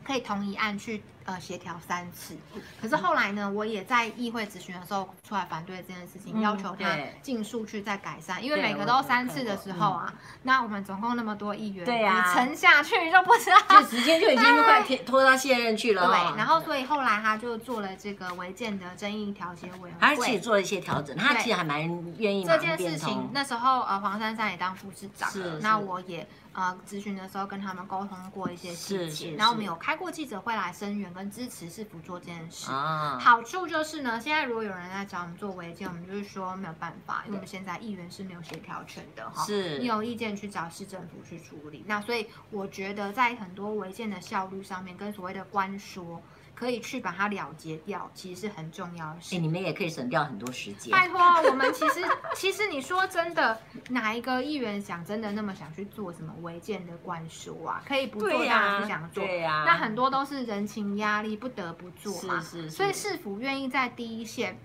[0.04, 2.36] 可以同一案去呃协调三次，
[2.80, 10.12] 可是后来呢，我也在议会咨询的时候出来反对这件事情，要求他尽速去再改善，因为每个都三次的时候啊，
[10.42, 16.06] 那我们总共那么多议员，对呀，沉下去就不知道， 这时间就已经快拖到卸任去了。
[16.10, 21.80] 对，然后所以后来他就做了这个违建的争议调解委员会，他其实做了一些调整，他其实还蛮
[22.18, 22.44] 愿意。
[22.44, 26.26] 这件事情那时候呃黄珊珊也当副市长，是，那我也。
[26.52, 32.70] 呃，咨询的时候跟他们沟通过一些细节，然后我们有开过记者会来声援跟支持市府做这件事。
[32.70, 39.44] 啊，好处就是呢，现在如果有人来找我们做违建，我们就是说没有办法，因为我们现在议员是没有协调权的哈。
[39.44, 41.84] 是，你有意见去找市政府去处理。
[41.86, 46.22] 那所以我觉得在很多违建的效率上面，跟所谓的官说。
[46.62, 49.34] 可以去把它了结掉，其实是很重要的事。
[49.34, 50.92] 哎，你们也可以省掉很多时间。
[50.92, 51.18] 拜托，
[51.50, 52.00] 我们其实
[52.36, 57.82] 其实你说真的，哪一个议员想真的那么想去做什么违建的灌输啊？
[57.84, 59.24] 可以不做，当然不想做。
[59.24, 59.64] 对呀。
[59.66, 62.40] 那很多都是人情压力，不得不做嘛。
[62.40, 62.70] 是是是。
[62.70, 64.56] 所以市府愿意在第一线。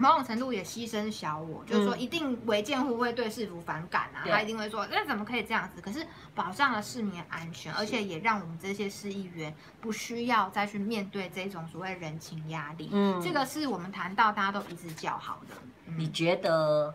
[0.00, 5.80] 某种程度也牺牲小我，就是说一定违建户会对市府反感啊，他一定会说那怎么可以这样子？
[5.82, 12.88] 可是保障了市民的安全，而且也让我们这些市议员不需要再去面对这种所谓人情压力。
[12.92, 15.54] 嗯，这个是我们谈到大家都一直叫好的。
[15.96, 16.94] 你觉得？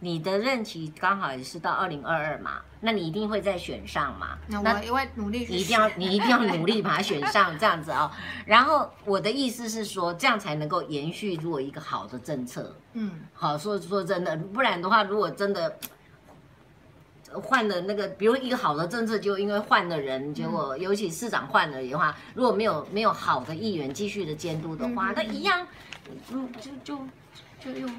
[0.00, 4.36] 你的任期刚好也是到二零二二嘛，那你一定会再选上嘛？
[4.46, 8.10] 那我也会努力，你一定要你一定要努力把它选上， 这样子哦。
[8.44, 12.76] 然后我的意思是说，这样才能够延续如果一个好的政策。
[12.92, 15.78] 嗯，好，说说真的，不然的话，如果真的
[17.32, 25.66] 换了那个，比如一个好的政策，就因为换了人，结果尤其市长换了的话，如果没有没有好的议员继续的监督的话，那一样，
[26.30, 27.02] 嗯，就就。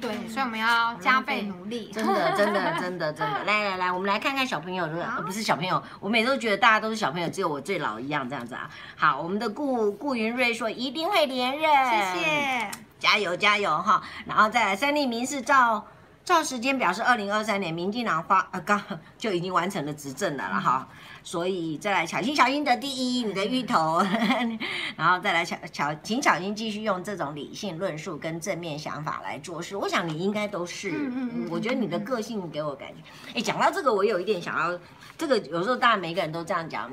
[0.00, 1.90] 对，所以我们要加倍努力。
[1.94, 3.44] 真的，真的，真的，真的。
[3.46, 4.88] 来来来，我们来看看小朋友，
[5.26, 8.70] 不是小朋友，我每次都觉得大家都是小朋友，只有我最老一样这样子啊。
[8.96, 14.02] 好，我们的顾顾云瑞说一定会连任，谢谢，加油加油哈。
[14.26, 15.86] 然后再来，三立民视照
[16.24, 18.82] 照时间表示，二零二三年民进党发呃刚
[19.16, 20.88] 就已经完成了执政了了哈。
[21.22, 24.02] 所以再来巧心小英得第一，你的芋头，
[24.96, 29.76] 然后再来巧巧，请巧心继续用这种理性论述跟正面想法来做事。
[29.76, 31.10] 我想你应该都是，
[31.50, 33.02] 我觉得你的个性给我感觉。
[33.34, 34.78] 哎，讲到这个，我有一点想要，
[35.16, 36.90] 这个有时候当然每个人都这样讲，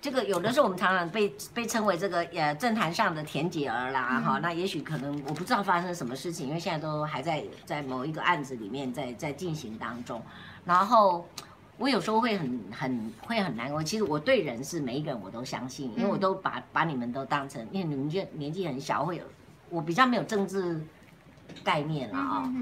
[0.00, 10.22] 这个有的时候我们常常被被称为这个呃政坛上的田姐儿啦哈，那也许可能我不知道发生什么事情，因为现在都还在在某一个案子里面在在进行当中，
[10.64, 11.26] 然后。
[11.78, 13.82] 我有时候会很很会很难过。
[13.82, 19.24] 其实我对人是每一个人我都相信，因为我都把把你们都当成，因为你们就年纪很小，会有
[19.68, 20.80] 我比较没有政治
[21.62, 22.52] 概念了啊。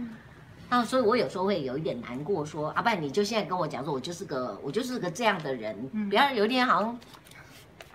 [0.69, 6.99] 那所以我有时候会有一点难过，说阿爸，你就现在跟我讲说，我就是个我就是个这样的人，不要有点好像。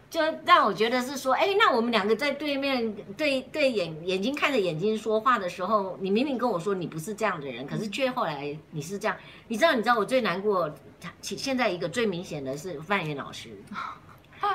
[0.09, 9.15] 就让我觉得是说，哎，那我们两个在对面对对眼眼睛看着眼睛说话的时候，你明明跟我说你不是这样的人，可是却后来你是这样。
[9.47, 10.67] 你知道，你知道我最难过，
[11.21, 13.49] 现在一个最明显的是范云老师，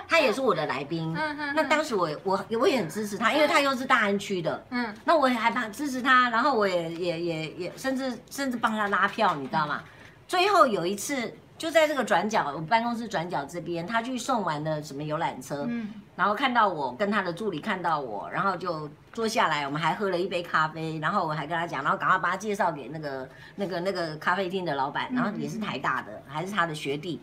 [0.09, 1.13] 他也是我的来宾。
[1.55, 4.67] 那当时我我我也很支持他，因为他又是大安区的。
[4.71, 4.93] 嗯。
[5.05, 9.85] 那我也害怕支持他，然后我也也也也甚至甚至帮他拉票，你知道吗？
[10.27, 11.33] 最后有一次。
[11.57, 27.21] 就在这个转角，我们办公室转角这边，他去送完了什么游览车，嗯，然后看到我跟他的助理看到我，然后就坐下来，我们还喝了一杯咖啡，然后我还跟他讲，然后赶快把他介绍给那个那个那个咖啡厅的老板，然后也是台大的，还是他的学弟，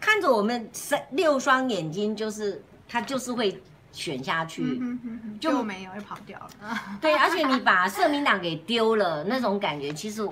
[0.00, 3.62] 看着我们三六双眼睛，就是他就是会。
[3.92, 4.80] 选下去
[5.38, 6.50] 就没有，会跑掉了。
[7.00, 10.22] 对，而且你把社民党给丢了，那种感觉，其实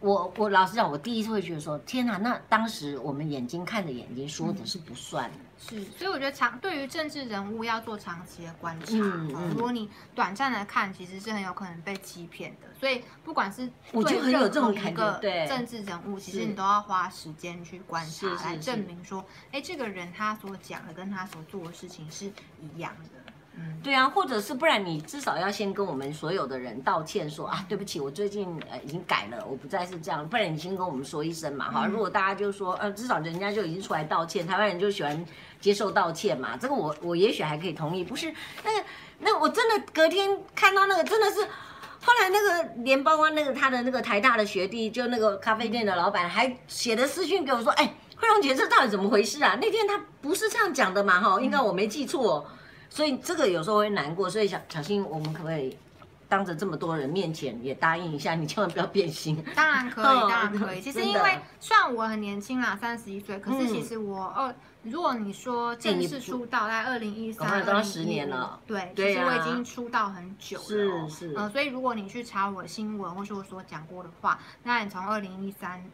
[0.00, 5.38] 我我老实讲，我第一次会觉得说，天哪，那当时我们眼睛看着眼睛说的是不算的。
[5.60, 8.86] 是，所以我觉得长对于政治人物要做长期的观察。
[8.92, 9.50] 嗯嗯。
[9.50, 12.66] 如果你短暂的看，其实是很有可能被欺骗的。
[12.80, 19.22] 所以不管是我就很有这种一个政治人物，其实你都要花时间去观察，来证明说，
[19.52, 22.24] 哎，这个人他所讲的跟他所做的事情是
[22.58, 23.20] 一样的。
[23.52, 30.26] 嗯，对啊，或者是不然，你至少要先跟我们所有的人道歉说，说啊，对不起，我最近呃已经改了，我不再是这样。
[30.26, 31.84] 不然你先跟我们说一声嘛，哈。
[31.84, 35.26] 如果大家就说，呃，至少人家就已经出来道歉，台湾人就喜欢
[35.60, 36.56] 接受道歉嘛。
[36.56, 38.02] 这个我我也许还可以同意。
[38.02, 38.32] 不是
[38.64, 38.84] 那个
[39.20, 41.42] 那我真的隔天看到那个真的是，
[42.02, 49.58] 后来那个连包括那个他的那个台大的学弟，就那个咖啡店的老板还写的私讯给我说，哎，惠荣姐，这到底怎么回事啊？
[49.60, 52.46] 那天他不是这样讲的嘛，哈，应该我没记错。
[52.92, 55.76] 所以这个有时候会难过，所以小小心，我们可不可以
[56.28, 59.40] 当着这么多人面前也答应一下，你千万不要变心。
[59.54, 60.80] 当然可以，当然可以。
[60.80, 68.58] 其实因为虽然我很年轻啦，三十一岁，可是其实我二，如果你说正式出道在二零一三，都要十年了。
[68.66, 70.64] 对，其实我已经出道很久了。
[70.64, 71.34] 是是。
[71.34, 75.84] 呃，所以如果你去查我的新闻，或是我所讲过的话，那你从二零一三。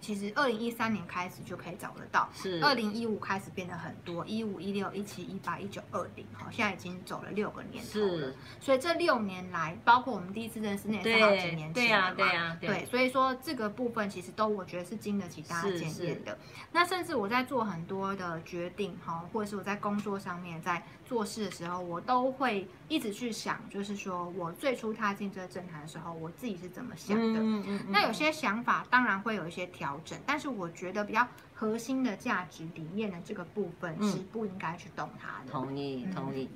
[0.00, 8.32] 其实二零一三年开始就可以找得到，是二零一五开始变得很多，一五一六一七一八一九二零，好，现在已经走了六个年头了。
[8.60, 12.14] 所以这六年来，包括我们第一次认识那也是好几年前了嘛。
[12.14, 12.86] 对呀，对呀，对。
[12.86, 16.38] 所以说这个部分其实都我觉得是经得起大家检验的。
[16.70, 27.40] 那甚至我在做很多的决定，哈，或者是我在工作上面在做事的时候，我都会一直去想，就是说我最初踏进这个政坛的时候，我自己是怎么想的。
[27.40, 27.86] 嗯嗯。
[27.88, 29.87] 那有些想法当然会有一些调。
[29.88, 35.50] 调整，但是我觉得比较核心的价值理念的这个部分是不应该去动它的。
[35.50, 36.48] 同意，同意。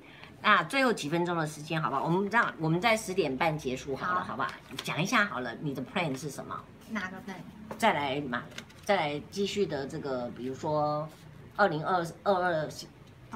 [0.43, 2.05] 那最后几分钟的时间，好不好？
[2.05, 4.51] 我们这样，我们在十点半结束好了，好不好？
[4.83, 6.61] 讲一下好了，你的 plan 是什么？
[6.91, 7.37] 哪个 plan？
[7.79, 8.43] 再来嘛，
[8.85, 11.09] 再来继续的这个，比如说
[11.57, 12.69] 二零二二二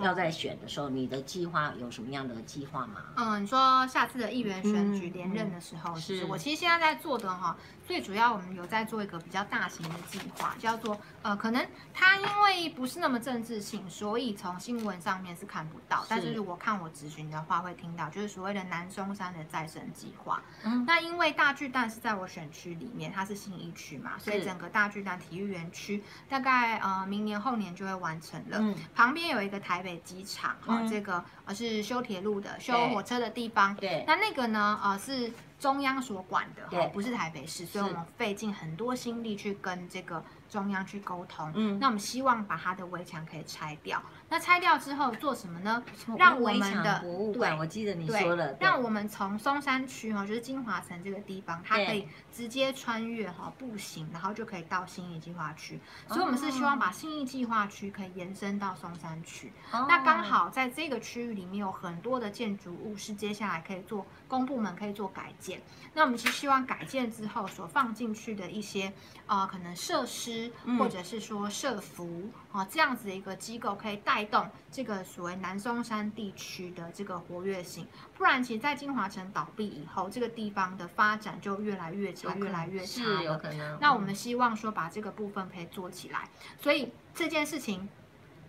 [0.03, 2.97] 要在选的时候，你的计划有什么样的计划吗？
[3.17, 7.57] 嗯，你说下次的议员选举连任的时候，嗯嗯、是我其实现在在做的哈，
[7.87, 11.65] 最主要我们有在做一个比较大型的计划，叫做呃，可能
[11.95, 20.43] 它因为不是那么政治性，所以从新闻上面是看不到，是但是如果看我咨询的话，会听到就是所谓的南松山的再生计划。
[20.65, 28.59] 嗯，那因为大巨蛋是在我选区里面，它是新一区嘛，所以整个大巨蛋体育园区大概呃明年后年就会完成了。
[28.59, 33.77] 嗯，旁边有一个台北机场，哈、嗯，这个呃是修铁路的、修火车的地方。
[33.77, 40.23] 对，那那个呢，呃是中央所管的，哈，不是台北市，所以我们费尽很多心力去跟这个。
[40.49, 44.01] 中央去沟通，嗯，那我们希望把它的围墙可以拆掉。
[44.29, 45.83] 那拆掉之后做什么呢？
[46.19, 55.81] 让我们的博物馆，我记得你说了，让我们从松山区哈，就是金华城这个地方，它可以直接穿越哈，步行，然后就可以到新义计划区。
[56.09, 59.53] 所以，我们是希望把新义计划区可以延伸到松山区。
[59.71, 65.61] 那刚好在这个区域里面有很多的建筑物是接下来可以做公部门可以做改建。
[65.95, 68.93] 那我们是希望改建之后所放进去的一些
[69.27, 70.51] 呃可能设施。
[70.79, 83.23] 或者是说社福啊，这样子的一个机构可以带动这个所谓南松山地区的这个活跃性，不然其实，在金华城倒闭以后，这个地方的发展就越来越差，越来越差了。
[83.23, 83.79] 有可能。
[83.79, 87.87] 那我们希望说把这个部分可以做起来，所以这件事情，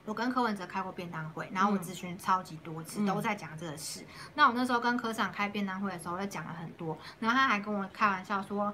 [0.06, 4.06] 我跟柯文哲开过便当会，然后我咨询超级多次，都在讲这个事。
[4.36, 8.74] 那我那时候跟科长开便当会的时候，就讲了很多，然后他还跟我开玩笑说。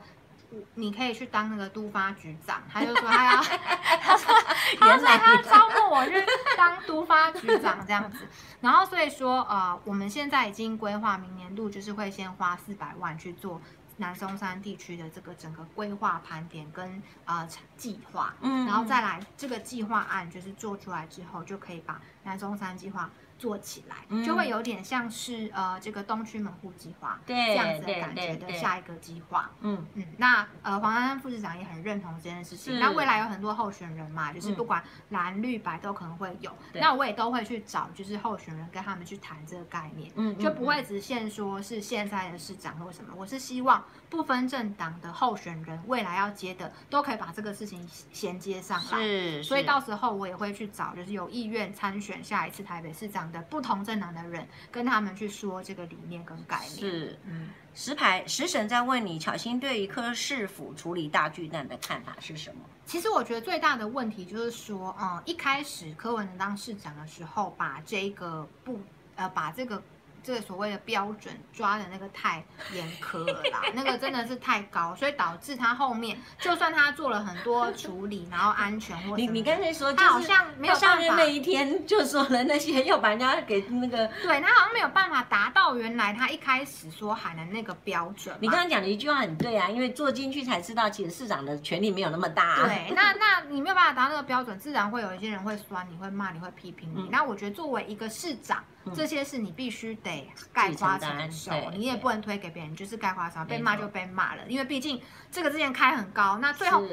[0.76, 3.42] 你可以去当那个都发局长，他就说他要，
[4.02, 4.34] 他说
[4.80, 6.24] 他说他招募我去
[6.58, 8.28] 当都发局长这样子，
[8.62, 13.62] 然后所以说呃，我们现在已经规划明年度就是会先花四百万去做
[13.98, 17.48] 南松山地区的这个整个规划盘点跟呃
[17.78, 23.10] 计划，嗯，然后再来这个计划案就是做出来之后，就可以把南松山计划。
[23.44, 29.52] 做起来就会有点像是呃这个东区门户计划这样子的感觉的下一个计划。
[29.60, 32.80] 嗯嗯，那呃黄珊珊副市长也很认同这件事情。
[32.80, 36.56] 那未来有很多候选人嘛，就是不管蓝绿白都可能会有。
[36.76, 40.10] 那我也都会去找就是候选人跟他们去谈这个概念。
[40.16, 43.14] 嗯，就不会只限说是现在的市长或什么。
[43.18, 43.84] 我是希望
[44.14, 49.00] 不分政党的候选人未来要接的都可以把这个事情衔接上来。
[49.00, 56.70] 是，所以到时候我也会去找就是有意愿参选下一次台北市长的不同政党的人跟他们去说这个理念跟概念。
[56.80, 62.62] 是，嗯，石牌石神在问你，巧心对于柯市府处理大巨蛋的看法是什么？
[62.86, 68.80] 其实我觉得最大的问题就是说，嗯，一开始柯文哲当市长的时候，把这个不，
[69.16, 69.82] 呃，把这个。
[70.24, 72.44] 这个所谓的标准抓的那个太
[72.74, 88.36] 严苛了啦，那个真的是太高，所以导致他后面就算他做了很多处理，然后安全或你你刚才说，他好像没有办法上任那一天就说了那些，又把人家给那个，对他好像没有办法达到原来他一开始说喊的那个标准。
[88.40, 92.64] 你刚刚讲的一句话很对啊，因为做进去才知道，其实市长的权力没有那么大啊。
[92.66, 97.02] 对， 那那你没有办法达到那个标准，自然会有一些人会酸你，会骂你，会批评你。
[97.02, 98.64] 嗯、那我觉得作为一个市长。
[98.94, 105.02] 这些是你必须得概括承受，你也不能推给别人，就是概括承受，被骂就被骂了，因为毕竟
[105.32, 106.84] 这个之前开很高，那最后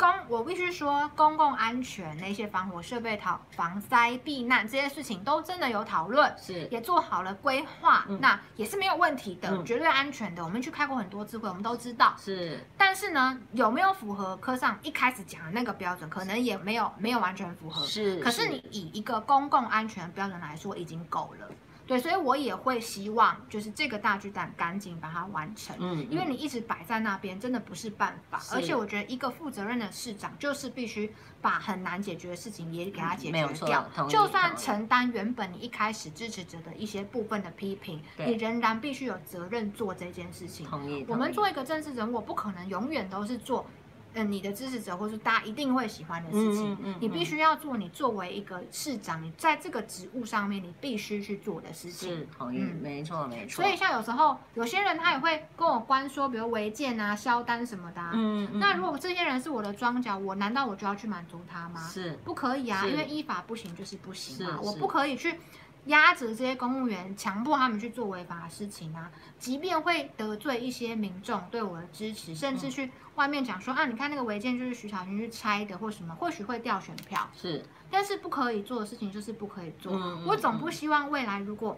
[0.00, 10.42] 公我必须说公共安全那些防火设备、讨防灾避难这些事情都真的有讨论，是也做好了规划，那也是没有问题的，绝对安全的。
[10.42, 12.66] 我们去开过很多次会，我们都知道是。
[12.78, 17.84] 但是呢，有没有符合科上一开始讲的那个标准，可能也没有没有完全符合。
[17.84, 21.46] 是，可是你以一个公共安全标准来说，已经够了。
[21.90, 25.74] 对，所以我也会希望，就是这个大巨蛋赶紧把它完成。
[25.80, 28.40] 嗯，因为你一直摆在那边，真的不是办法。
[28.52, 33.84] 而且我觉得一个负责任的市长，就是必须把很难解决的事情也给他解决掉。
[33.98, 40.68] 嗯、就算承担原本你一开始支持者的一些部分的批评，你仍然必须有责任做这件事情。
[41.08, 43.66] 我们做一个政治人物，我不可能永远都是做。
[44.14, 47.76] 嗯，你的支持者或是大家一定会喜欢的事情，嗯嗯嗯、你必须要做。
[47.76, 52.10] 你作为一个市长，你在这个职务上面，你必须去做的事情。
[52.10, 53.62] 是，同意，嗯、没错，没错。
[53.62, 58.10] 所以像有时候有些人他也会跟我关说，比如违建啊、销单什么的、啊。
[58.14, 61.88] 嗯，嗯那如果这些人是我的庄脚，我难道我就要去满足他吗？
[61.88, 65.38] 是，不可以啊，因为依法不行就是不行嘛，我不可以去。
[65.86, 69.10] 压着这些公务员，强迫他们去做违法的事情啊！
[69.38, 77.28] 即便会得罪一些民众对我的支持，甚至去外面讲说啊，你看那个违建就是徐小军去拆的，或什么，或许会掉选票。
[77.34, 79.92] 是，但是不可以做的事情就是不可以做。
[79.92, 81.76] 嗯、我总不希望未来如果。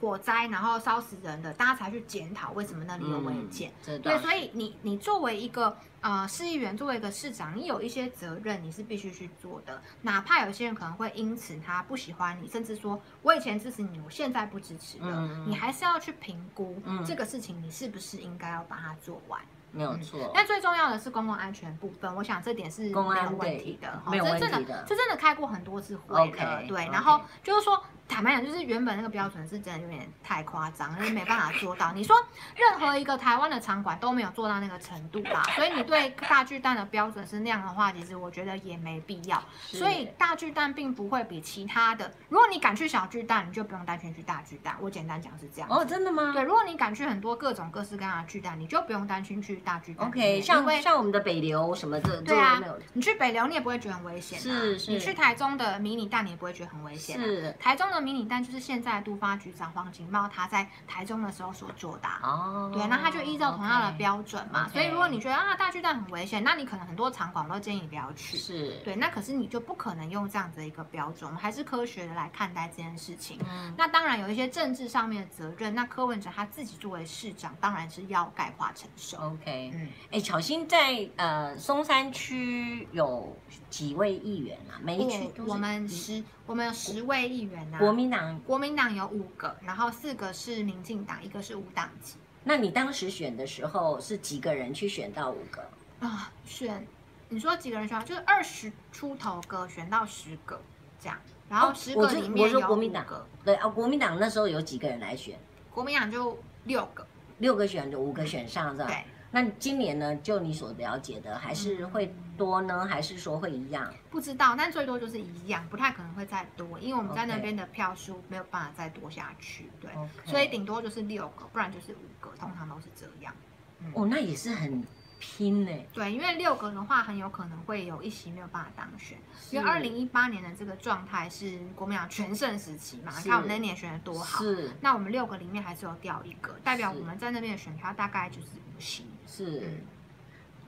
[0.00, 3.72] 火灾，然后烧死人的，大家才去检讨为什么那里有违建。
[3.86, 5.74] 嗯、对，所以你你作为一个
[6.04, 9.80] 呃市议员，作为一个市长，你有一些责任，你是必须去做的。
[10.02, 16.76] 哪怕有些人可能会因此他不喜欢你，甚至说我以前支持你，我现在不支持了，嗯、你还是要去评估
[17.06, 19.40] 这个事情，你是不是应该要把它做完。
[19.72, 27.82] 没有错，但最重要的是公共安全部分，我想这点是没有问题的，没有问题的，这真的开过很多次会了，对，然后就是说。
[28.08, 31.92] 坦白讲，就是原本那个标准是真的有点太夸张，就是没办法做到。
[31.92, 32.14] 你说
[32.56, 39.42] 任何一个台湾的场馆都没有做到那个程度啦，所以你对大巨蛋的标准是那样的话，其实我觉得也没必要。
[39.62, 44.76] 所以大巨蛋并不会比其他的，如果你敢去小巨蛋，你就不用担心去大巨蛋。
[44.80, 45.68] 我简单讲是这样。
[45.70, 46.32] 哦，真的吗？
[46.32, 50.06] 对，如果你敢去很多各种各式各样的巨蛋，你就不用担心去大巨蛋。
[50.06, 52.62] OK，像像我们的北流什么的，对啊，
[52.92, 54.38] 你去北流你也不会觉得很危险。
[54.38, 54.90] 是是。
[54.90, 57.18] 你去台中的迷你蛋，你也不会觉得很危险。
[57.18, 57.54] 是。
[57.58, 58.74] 台中的迷你蛋就是现。
[58.74, 64.66] 现在都发局长黄锦茂他在台中的时候所做的哦，对，那他就依照同样的标准嘛。
[64.66, 68.36] Okay, 所以如果你觉得啊大巨蛋很危险，那你可能很多场馆都建议你不要去。
[68.36, 73.38] 是，对，那可是你就不可能用这样子的一个标准，我们还是科学的来看待这件事情。
[73.48, 79.16] 嗯，那当然有一些政治上面的责任，那柯文哲他自己作为市长，当然是要概括承受。
[79.18, 83.36] OK，嗯，哎，巧心在呃松山区有
[83.74, 84.78] 几位议员啊？
[84.84, 87.78] 每一区我们十，我们有十位议员啊。
[87.80, 88.56] 国民党国。
[88.56, 92.14] 民党有五个，然后四个是民进党，一个是无党籍。
[92.44, 95.68] 那你当时选的时候是几个人去选到五个
[95.98, 96.32] 啊？
[96.46, 96.86] 选，
[97.28, 98.02] 你说几个人选？
[98.04, 100.62] 就是二十出头个选到十个
[101.00, 101.18] 这样，
[101.48, 103.04] 然后十个里面有国民党，
[103.44, 105.36] 对啊，国民党那时候有几个人来选？
[105.72, 107.04] 国民党就六个，
[107.38, 108.86] 六个选就五个选上，是吧？
[108.86, 109.04] 对。
[109.34, 110.14] 那今年呢？
[110.18, 112.82] 就你所了解的，还是会多呢？
[112.84, 113.92] 嗯、还是说会一样？
[114.08, 120.30] 不知道，但最多就是一样，不太可能会再多，因为我们在那边的票数没有办法再多下去，对，Okay.
[120.30, 123.34] 所以顶多就是六个，不然就是五个，通常都是这样。
[123.80, 124.84] 嗯、哦，那也是很。
[125.20, 125.70] 拼呢？
[125.94, 129.16] 对，因为六个的话，很有可能会有一席没有办法当选。
[129.50, 134.44] 因为二零一八年的这个状态是国民党全盛时期嘛，你看我们那年选的多好。
[134.44, 134.70] 是。
[134.82, 139.06] 那我们六个里面还是有掉一个，代表我们在那边的选票大概就是五席。
[139.34, 139.62] 是。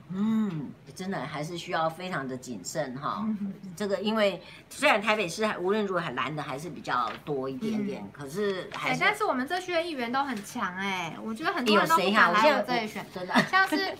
[0.08, 3.26] 嗯，真的还是需要非常的谨慎哈。
[3.74, 4.40] 这个因为
[4.70, 9.00] 虽然台北市无论如何蓝的还是比较多一点点，可是还是。
[9.00, 13.96] 但是我们这区的议员都很强哎，我觉得很多人都不敢来我这里选，真的像是。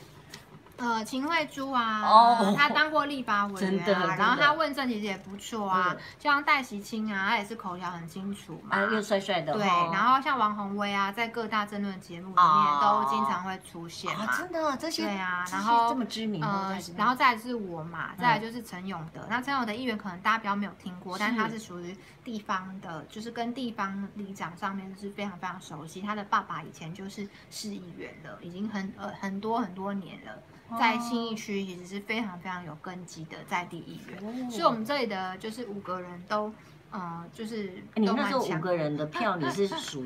[0.77, 21.37] 呃，秦惠珠啊，哦，他当过立法委员啊， 然后他问政其实也不错啊，像戴锡清啊，他也是口条很清楚嘛，又帅帅的，对，然后像王宏威啊，在各大政论节目里面都经常会出现嘛，真的这些对啊，然后这么知名，呃，然后再来是我嘛，再来就是陈永德，那陈永德议员可能大家比较没有听过，但是。
[21.37, 30.33] 他是属于地方的，就是跟地方里长上面是非常非常熟悉，他的爸爸以前就是市议员了，已经很呃很多很多年了。
[30.79, 36.53] 在新义区其实是非常非常有根基的在地议员，所以我们这里的就是五个人都，
[36.91, 37.83] 呃，就是。
[37.95, 40.05] 你那时候五个人的票，你是 属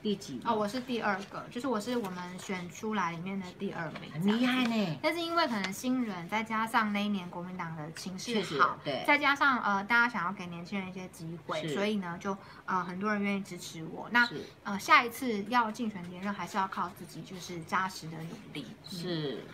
[0.00, 0.40] 第几？
[0.44, 4.12] 哦，我是第二个，就是我是我们选出来里面的第二名。
[4.12, 4.98] 很厉害呢。
[5.02, 14.08] 但是因为可能新人，再加上那一年国民党的情势好，对，再加上呃大家想要给年轻人一些机会，所以呢就呃很多人愿意支持我。
[14.12, 14.28] 那
[14.62, 18.66] 呃下一次要竞选连任，还是要靠自己，就是扎实的努力。
[18.88, 19.44] 是。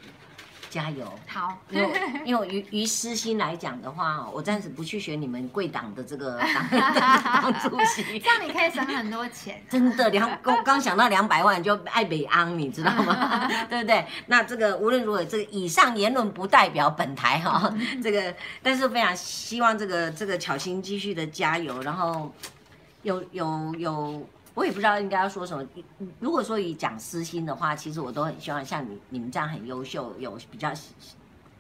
[0.75, 1.07] 加油！
[1.29, 9.63] 好，因为因为于于私心来讲的话，我暂时不去选你们贵党的这个党 党主席，这样你可以省很多钱。
[9.71, 13.47] 真的，两刚刚想到两百万就爱北安，你知道吗？
[13.71, 14.05] 对不对？
[14.27, 17.73] 那这个无论如何，这个以上言论不代表本台哈。
[18.03, 22.35] 这个，但是非常希望这个这个巧心继续的加油，然后
[23.03, 24.29] 有有有。
[24.55, 25.67] 我也不知道应该要说什么。
[26.21, 30.73] 如果说以讲私心的话，其实我都很希望像你你们这样很优秀，有比较。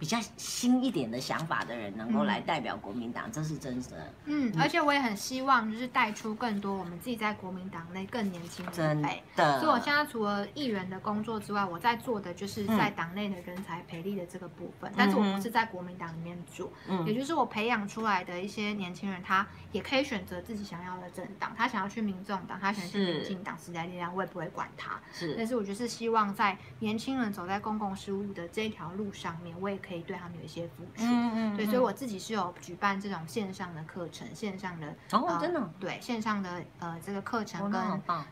[0.04, 4.12] 比较新一点的想法的人能够来代表国民党，嗯、这是真的。
[4.26, 9.02] 嗯，而且我也很希望就是带出更多我们自己在国民党内更年轻的人。
[9.34, 9.60] 的。
[9.60, 14.90] 所以我现在除了议员的工作之外，我在做的就是在党内的人才培力的这个部分。
[14.90, 21.54] 嗯、但是我不是在国民党里面做，嗯、也就是我培养出来的一些年轻人，他也可以选择自己想要的政党。
[21.56, 25.00] 他想要去民众党，他想去民进党、时代力量，我也不会管他。
[25.14, 25.34] 是。
[25.38, 29.93] 但是我就是希望在年轻人走在公共事务的这条路上面，我也可以。
[29.94, 31.04] 可以对他们有一些付出。
[31.04, 31.56] 嗯嗯。
[31.56, 37.80] 对，所以我自己是有举办这种线上的课程，线上的哦，真的对线上的呃这个课程跟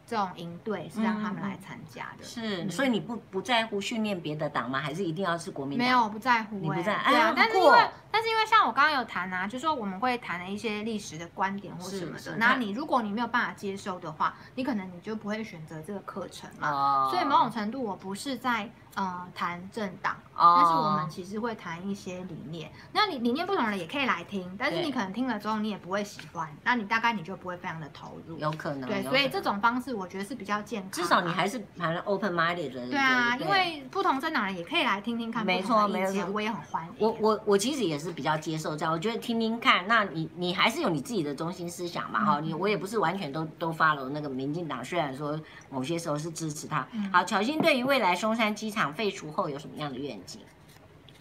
[0.05, 2.25] 这种营队是让他们来参加的。
[2.25, 4.81] 是，所以你不不在乎训练别的党吗？
[4.81, 5.87] 还是一定要是国民党？
[5.87, 6.57] 没有，不在乎。
[6.57, 7.01] 你不在？
[7.07, 12.37] 对啊，但是因为但是因为像我刚刚有谈啊，就是说我们会谈了一些历史的观点或什么的。
[12.37, 17.09] 那你如果你没有办法接受的话，你可能你就不会选择这个课程嘛。
[17.11, 18.69] 所以某种程度，我不是在。
[18.95, 22.71] 呃，谈政党，但是我们其实会谈一些理念。
[22.93, 28.39] 那你理念不同的人也可以来听，但是你可能听了之后你也不会喜欢，那你大概你就不会非常的投入。
[28.39, 28.89] 有可能。
[28.89, 30.91] 对，所以这种方式我觉得是比较健康。
[30.91, 32.87] 至少你还是蛮 open minded 的。
[32.89, 35.45] 对啊，因为不同政党人也可以来听听看。
[35.47, 36.93] 没错，没错，我也很欢迎。
[36.99, 42.41] 我我我其实也是比较接受这样，我觉得听听看，那你你还是有你自己的中心思想嘛哈。
[42.41, 45.41] 你我也不是完全都都 follow 那个民进党，虽然说
[45.71, 46.87] 某些时候是支持他。
[47.11, 49.59] 好，巧芯对于未来松山机场废除后有。
[49.63, 50.41] 什么样的愿景？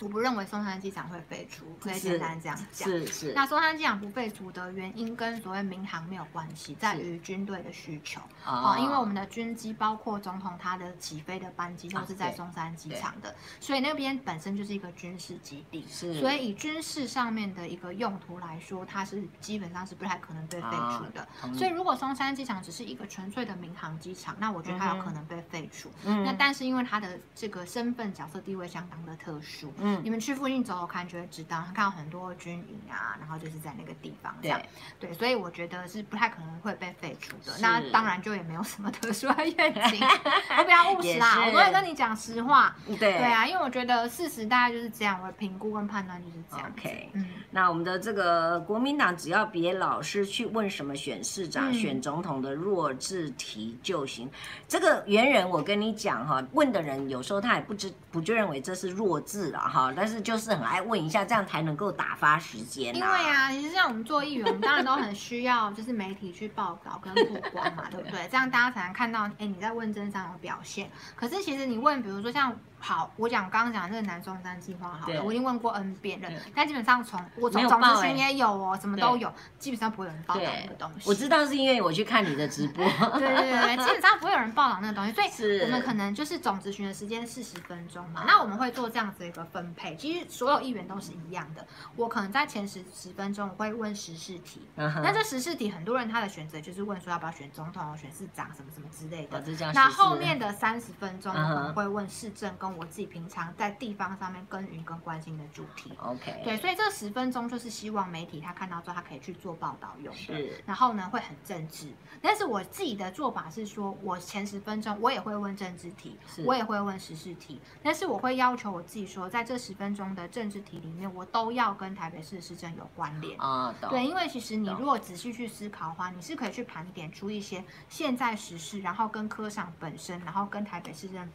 [0.02, 2.90] 我不认为松山机场会废除，可以简单这样讲。
[2.90, 3.34] 是是。
[3.34, 8.78] 那松山机场不废除的原因跟所谓民航没有关系，在于军队的需求啊。
[8.80, 15.86] 因为我们的军机包括总统他的起飞的班机都是在松山机场的，所以那边本身就是一个军事基地。
[15.88, 16.20] 是。
[16.20, 20.68] 所以以军事上面的一个用途来说，它是基本上是不太可能被废
[20.98, 21.28] 除的。
[21.54, 25.92] 所以如果松山机场只是一个纯粹的民航机场，那我觉得它有可能被废除。
[26.06, 26.24] 嗯。
[26.24, 29.72] 那但是因为它的这个身份角色地位相当的特殊。
[29.78, 29.91] 嗯。
[30.04, 34.60] 你们去附近走走看，就会知道，看到很多军营啊，然后就是在那个地方这样。
[35.00, 37.58] 对，对，所以我觉得是不太可能会被废除的。
[37.60, 40.00] 那当然就也没有什么特殊的愿景，
[40.58, 42.76] 我比较务实啦，我都会跟你讲实话。
[42.86, 46.72] 对，对啊，因为我觉得事实大概就是这样，我的评估跟判断就是这样。
[46.78, 54.30] OK，嗯，那我们的这个国民党只要别老是去问什么选市长、嗯、选总统的弱智题就行。
[54.68, 59.81] 这个原人我跟你讲哈，问的人有时候他也不知不就认为这是弱智了哈。
[59.96, 62.94] 但是就是很爱问一下，这样才能够打发时间。
[62.94, 68.28] 因为啊，其实像我们做议员，我们当然都很需要，就是媒体去报道跟曝光嘛，对不对？
[68.30, 70.90] 这样大家才能看到，哎，你在问政上有表现。
[71.16, 72.54] 可是其实你问，比如说像。
[72.82, 81.08] 好，我讲刚刚讲那个南中山计划，好了，我已经问过 N 遍了，但基本上从我从总咨询也有哦，什么都有，基本上不会有人报道那个东西。
[81.08, 82.84] 我知道是因为我去看你的直播。
[83.20, 89.96] 对对对，基本上不会有人报道那个东西，所以我们可能就是总咨询的时间四十分钟嘛，那我们会做这样子一个分配。
[89.96, 99.40] 其实所有议员都是一样的，我可能在前十十分钟我会问时事题，那这时事题很多人他的选择就是问说要不要选总统、选市长什么什么之类的。
[99.74, 103.42] 那后面的三十分钟我们会问市政跟我自己平常。
[103.58, 110.20] 在地方上面耕耘跟关心的主题，OK，对，所以这十分钟就是希望媒体他看到之后，他可以去做报道用的。
[110.20, 111.92] 是，然后呢会很政治，
[112.22, 123.74] 但是我自己的做法是说，我前十分钟我也会问政治题，我也会问时事题，但是我会要求我自己说，在这十分钟的政治题里面，我都要跟台北市市政有关联啊。
[123.90, 131.32] 对，因为其实你如果仔细去思考的话，你是可以去盘点出一些现在时事，然后跟科长本身，然后跟台北市政府。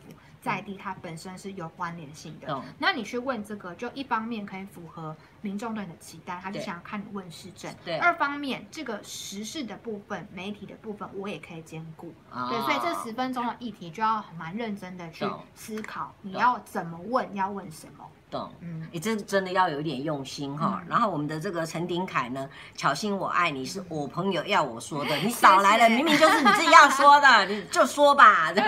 [0.46, 2.62] 在地，它本身是有关联性的。
[2.78, 7.74] 那你去问这个，就一方面可以符合民众对你的期待，他就想要看你问市政。
[7.84, 7.98] 对。
[7.98, 12.14] 二方面，这个时事的部分、媒体的部分，我也可以兼顾。
[12.32, 18.08] 对，所以这十分钟的议题就要蛮认真的去思考，你要怎么问，要问什么。
[18.30, 18.50] 懂。
[18.60, 20.82] 嗯，你这真的要有一点用心哈。
[20.88, 28.52] 然后我们的这个陈鼎凯呢，巧心我爱你是我朋友要我说的，你少来了，明明就是你自己要说的， 你就说吧。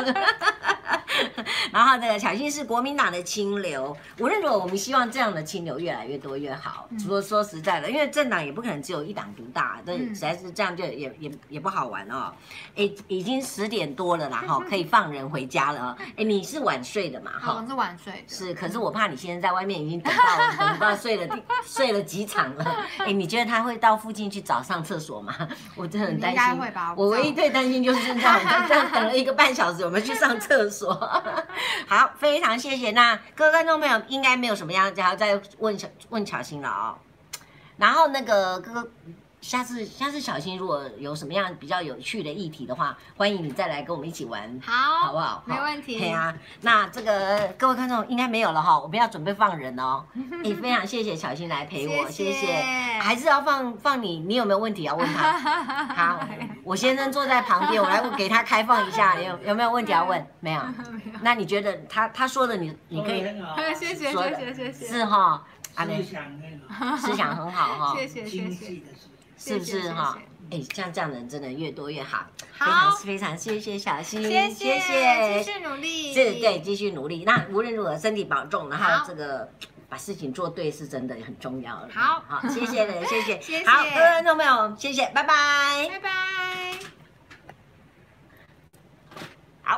[1.72, 6.88] 然后这个巧心是国民党的清流，无论如何，我们希望这样的清流越来越多越好。
[6.98, 12.32] 说说实在的，因为政党也不可能只有一党独大，这实在是这样就也也也不好玩哦。
[12.76, 15.96] 哎，已经十点多了啦，哈，可以放人回家了。
[16.16, 17.32] 哎，你是晚睡的嘛？
[17.40, 18.18] 哈，我是晚睡的。
[18.28, 22.84] 是，可是我怕你现在在外面已经等到等不知道睡了第 睡了几场了。
[22.98, 25.34] 哎，你觉得他会到附近去找上厕所吗？
[25.74, 26.38] 我真的很担心。
[26.38, 26.92] 应该会吧。
[26.94, 28.38] 我唯一最担心就是这样，
[28.68, 30.92] 这样等了一个半小时，我们去上厕所。
[31.88, 32.90] 好，非常谢谢。
[32.90, 35.78] 那各位观众朋友应该没有什么样子，还要再问
[36.10, 36.98] 问巧心了哦。
[37.78, 38.90] 然后那个哥哥。
[39.48, 45.42] 下次，下次小新如果有什么样比较有趣的议题的话，欢迎你再来跟我们一起玩，好，好不好？
[45.46, 45.98] 没问题。
[45.98, 50.04] 对啊，那这个各位观众应该没有了哈，我们要准备放人哦。
[50.44, 52.62] 也非常谢谢小新来陪我，谢谢，谢谢。
[53.00, 55.32] 还是要放放你，你有没有问题要问他？
[55.96, 56.28] 好，
[56.62, 60.26] 我先生坐在旁边，我来给他开放一下，有有没有问题要问？
[60.40, 60.60] 没有。
[61.24, 63.22] 那你觉得他他说的你你可以？
[63.74, 64.86] 谢谢谢谢谢谢。
[64.86, 65.42] 是哈，
[65.74, 67.96] 思想很好，思想很好哈。
[67.96, 68.82] 谢谢谢谢。
[69.38, 70.18] 是不是哈？
[70.50, 72.26] 哎，像这样的人真的越多越好。
[72.56, 76.14] 好，非常非常谢谢小新，谢谢，继续努力。
[76.14, 77.22] 是，对，继续努力。
[77.24, 79.48] 那无论如何，身体保重，然后这个
[79.88, 81.88] 把事情做对是真的很重要的。
[81.94, 83.64] 好，好，谢谢了，谢谢， 谢谢。
[83.66, 86.97] 好，各位观众朋友，谢谢，拜拜，拜拜。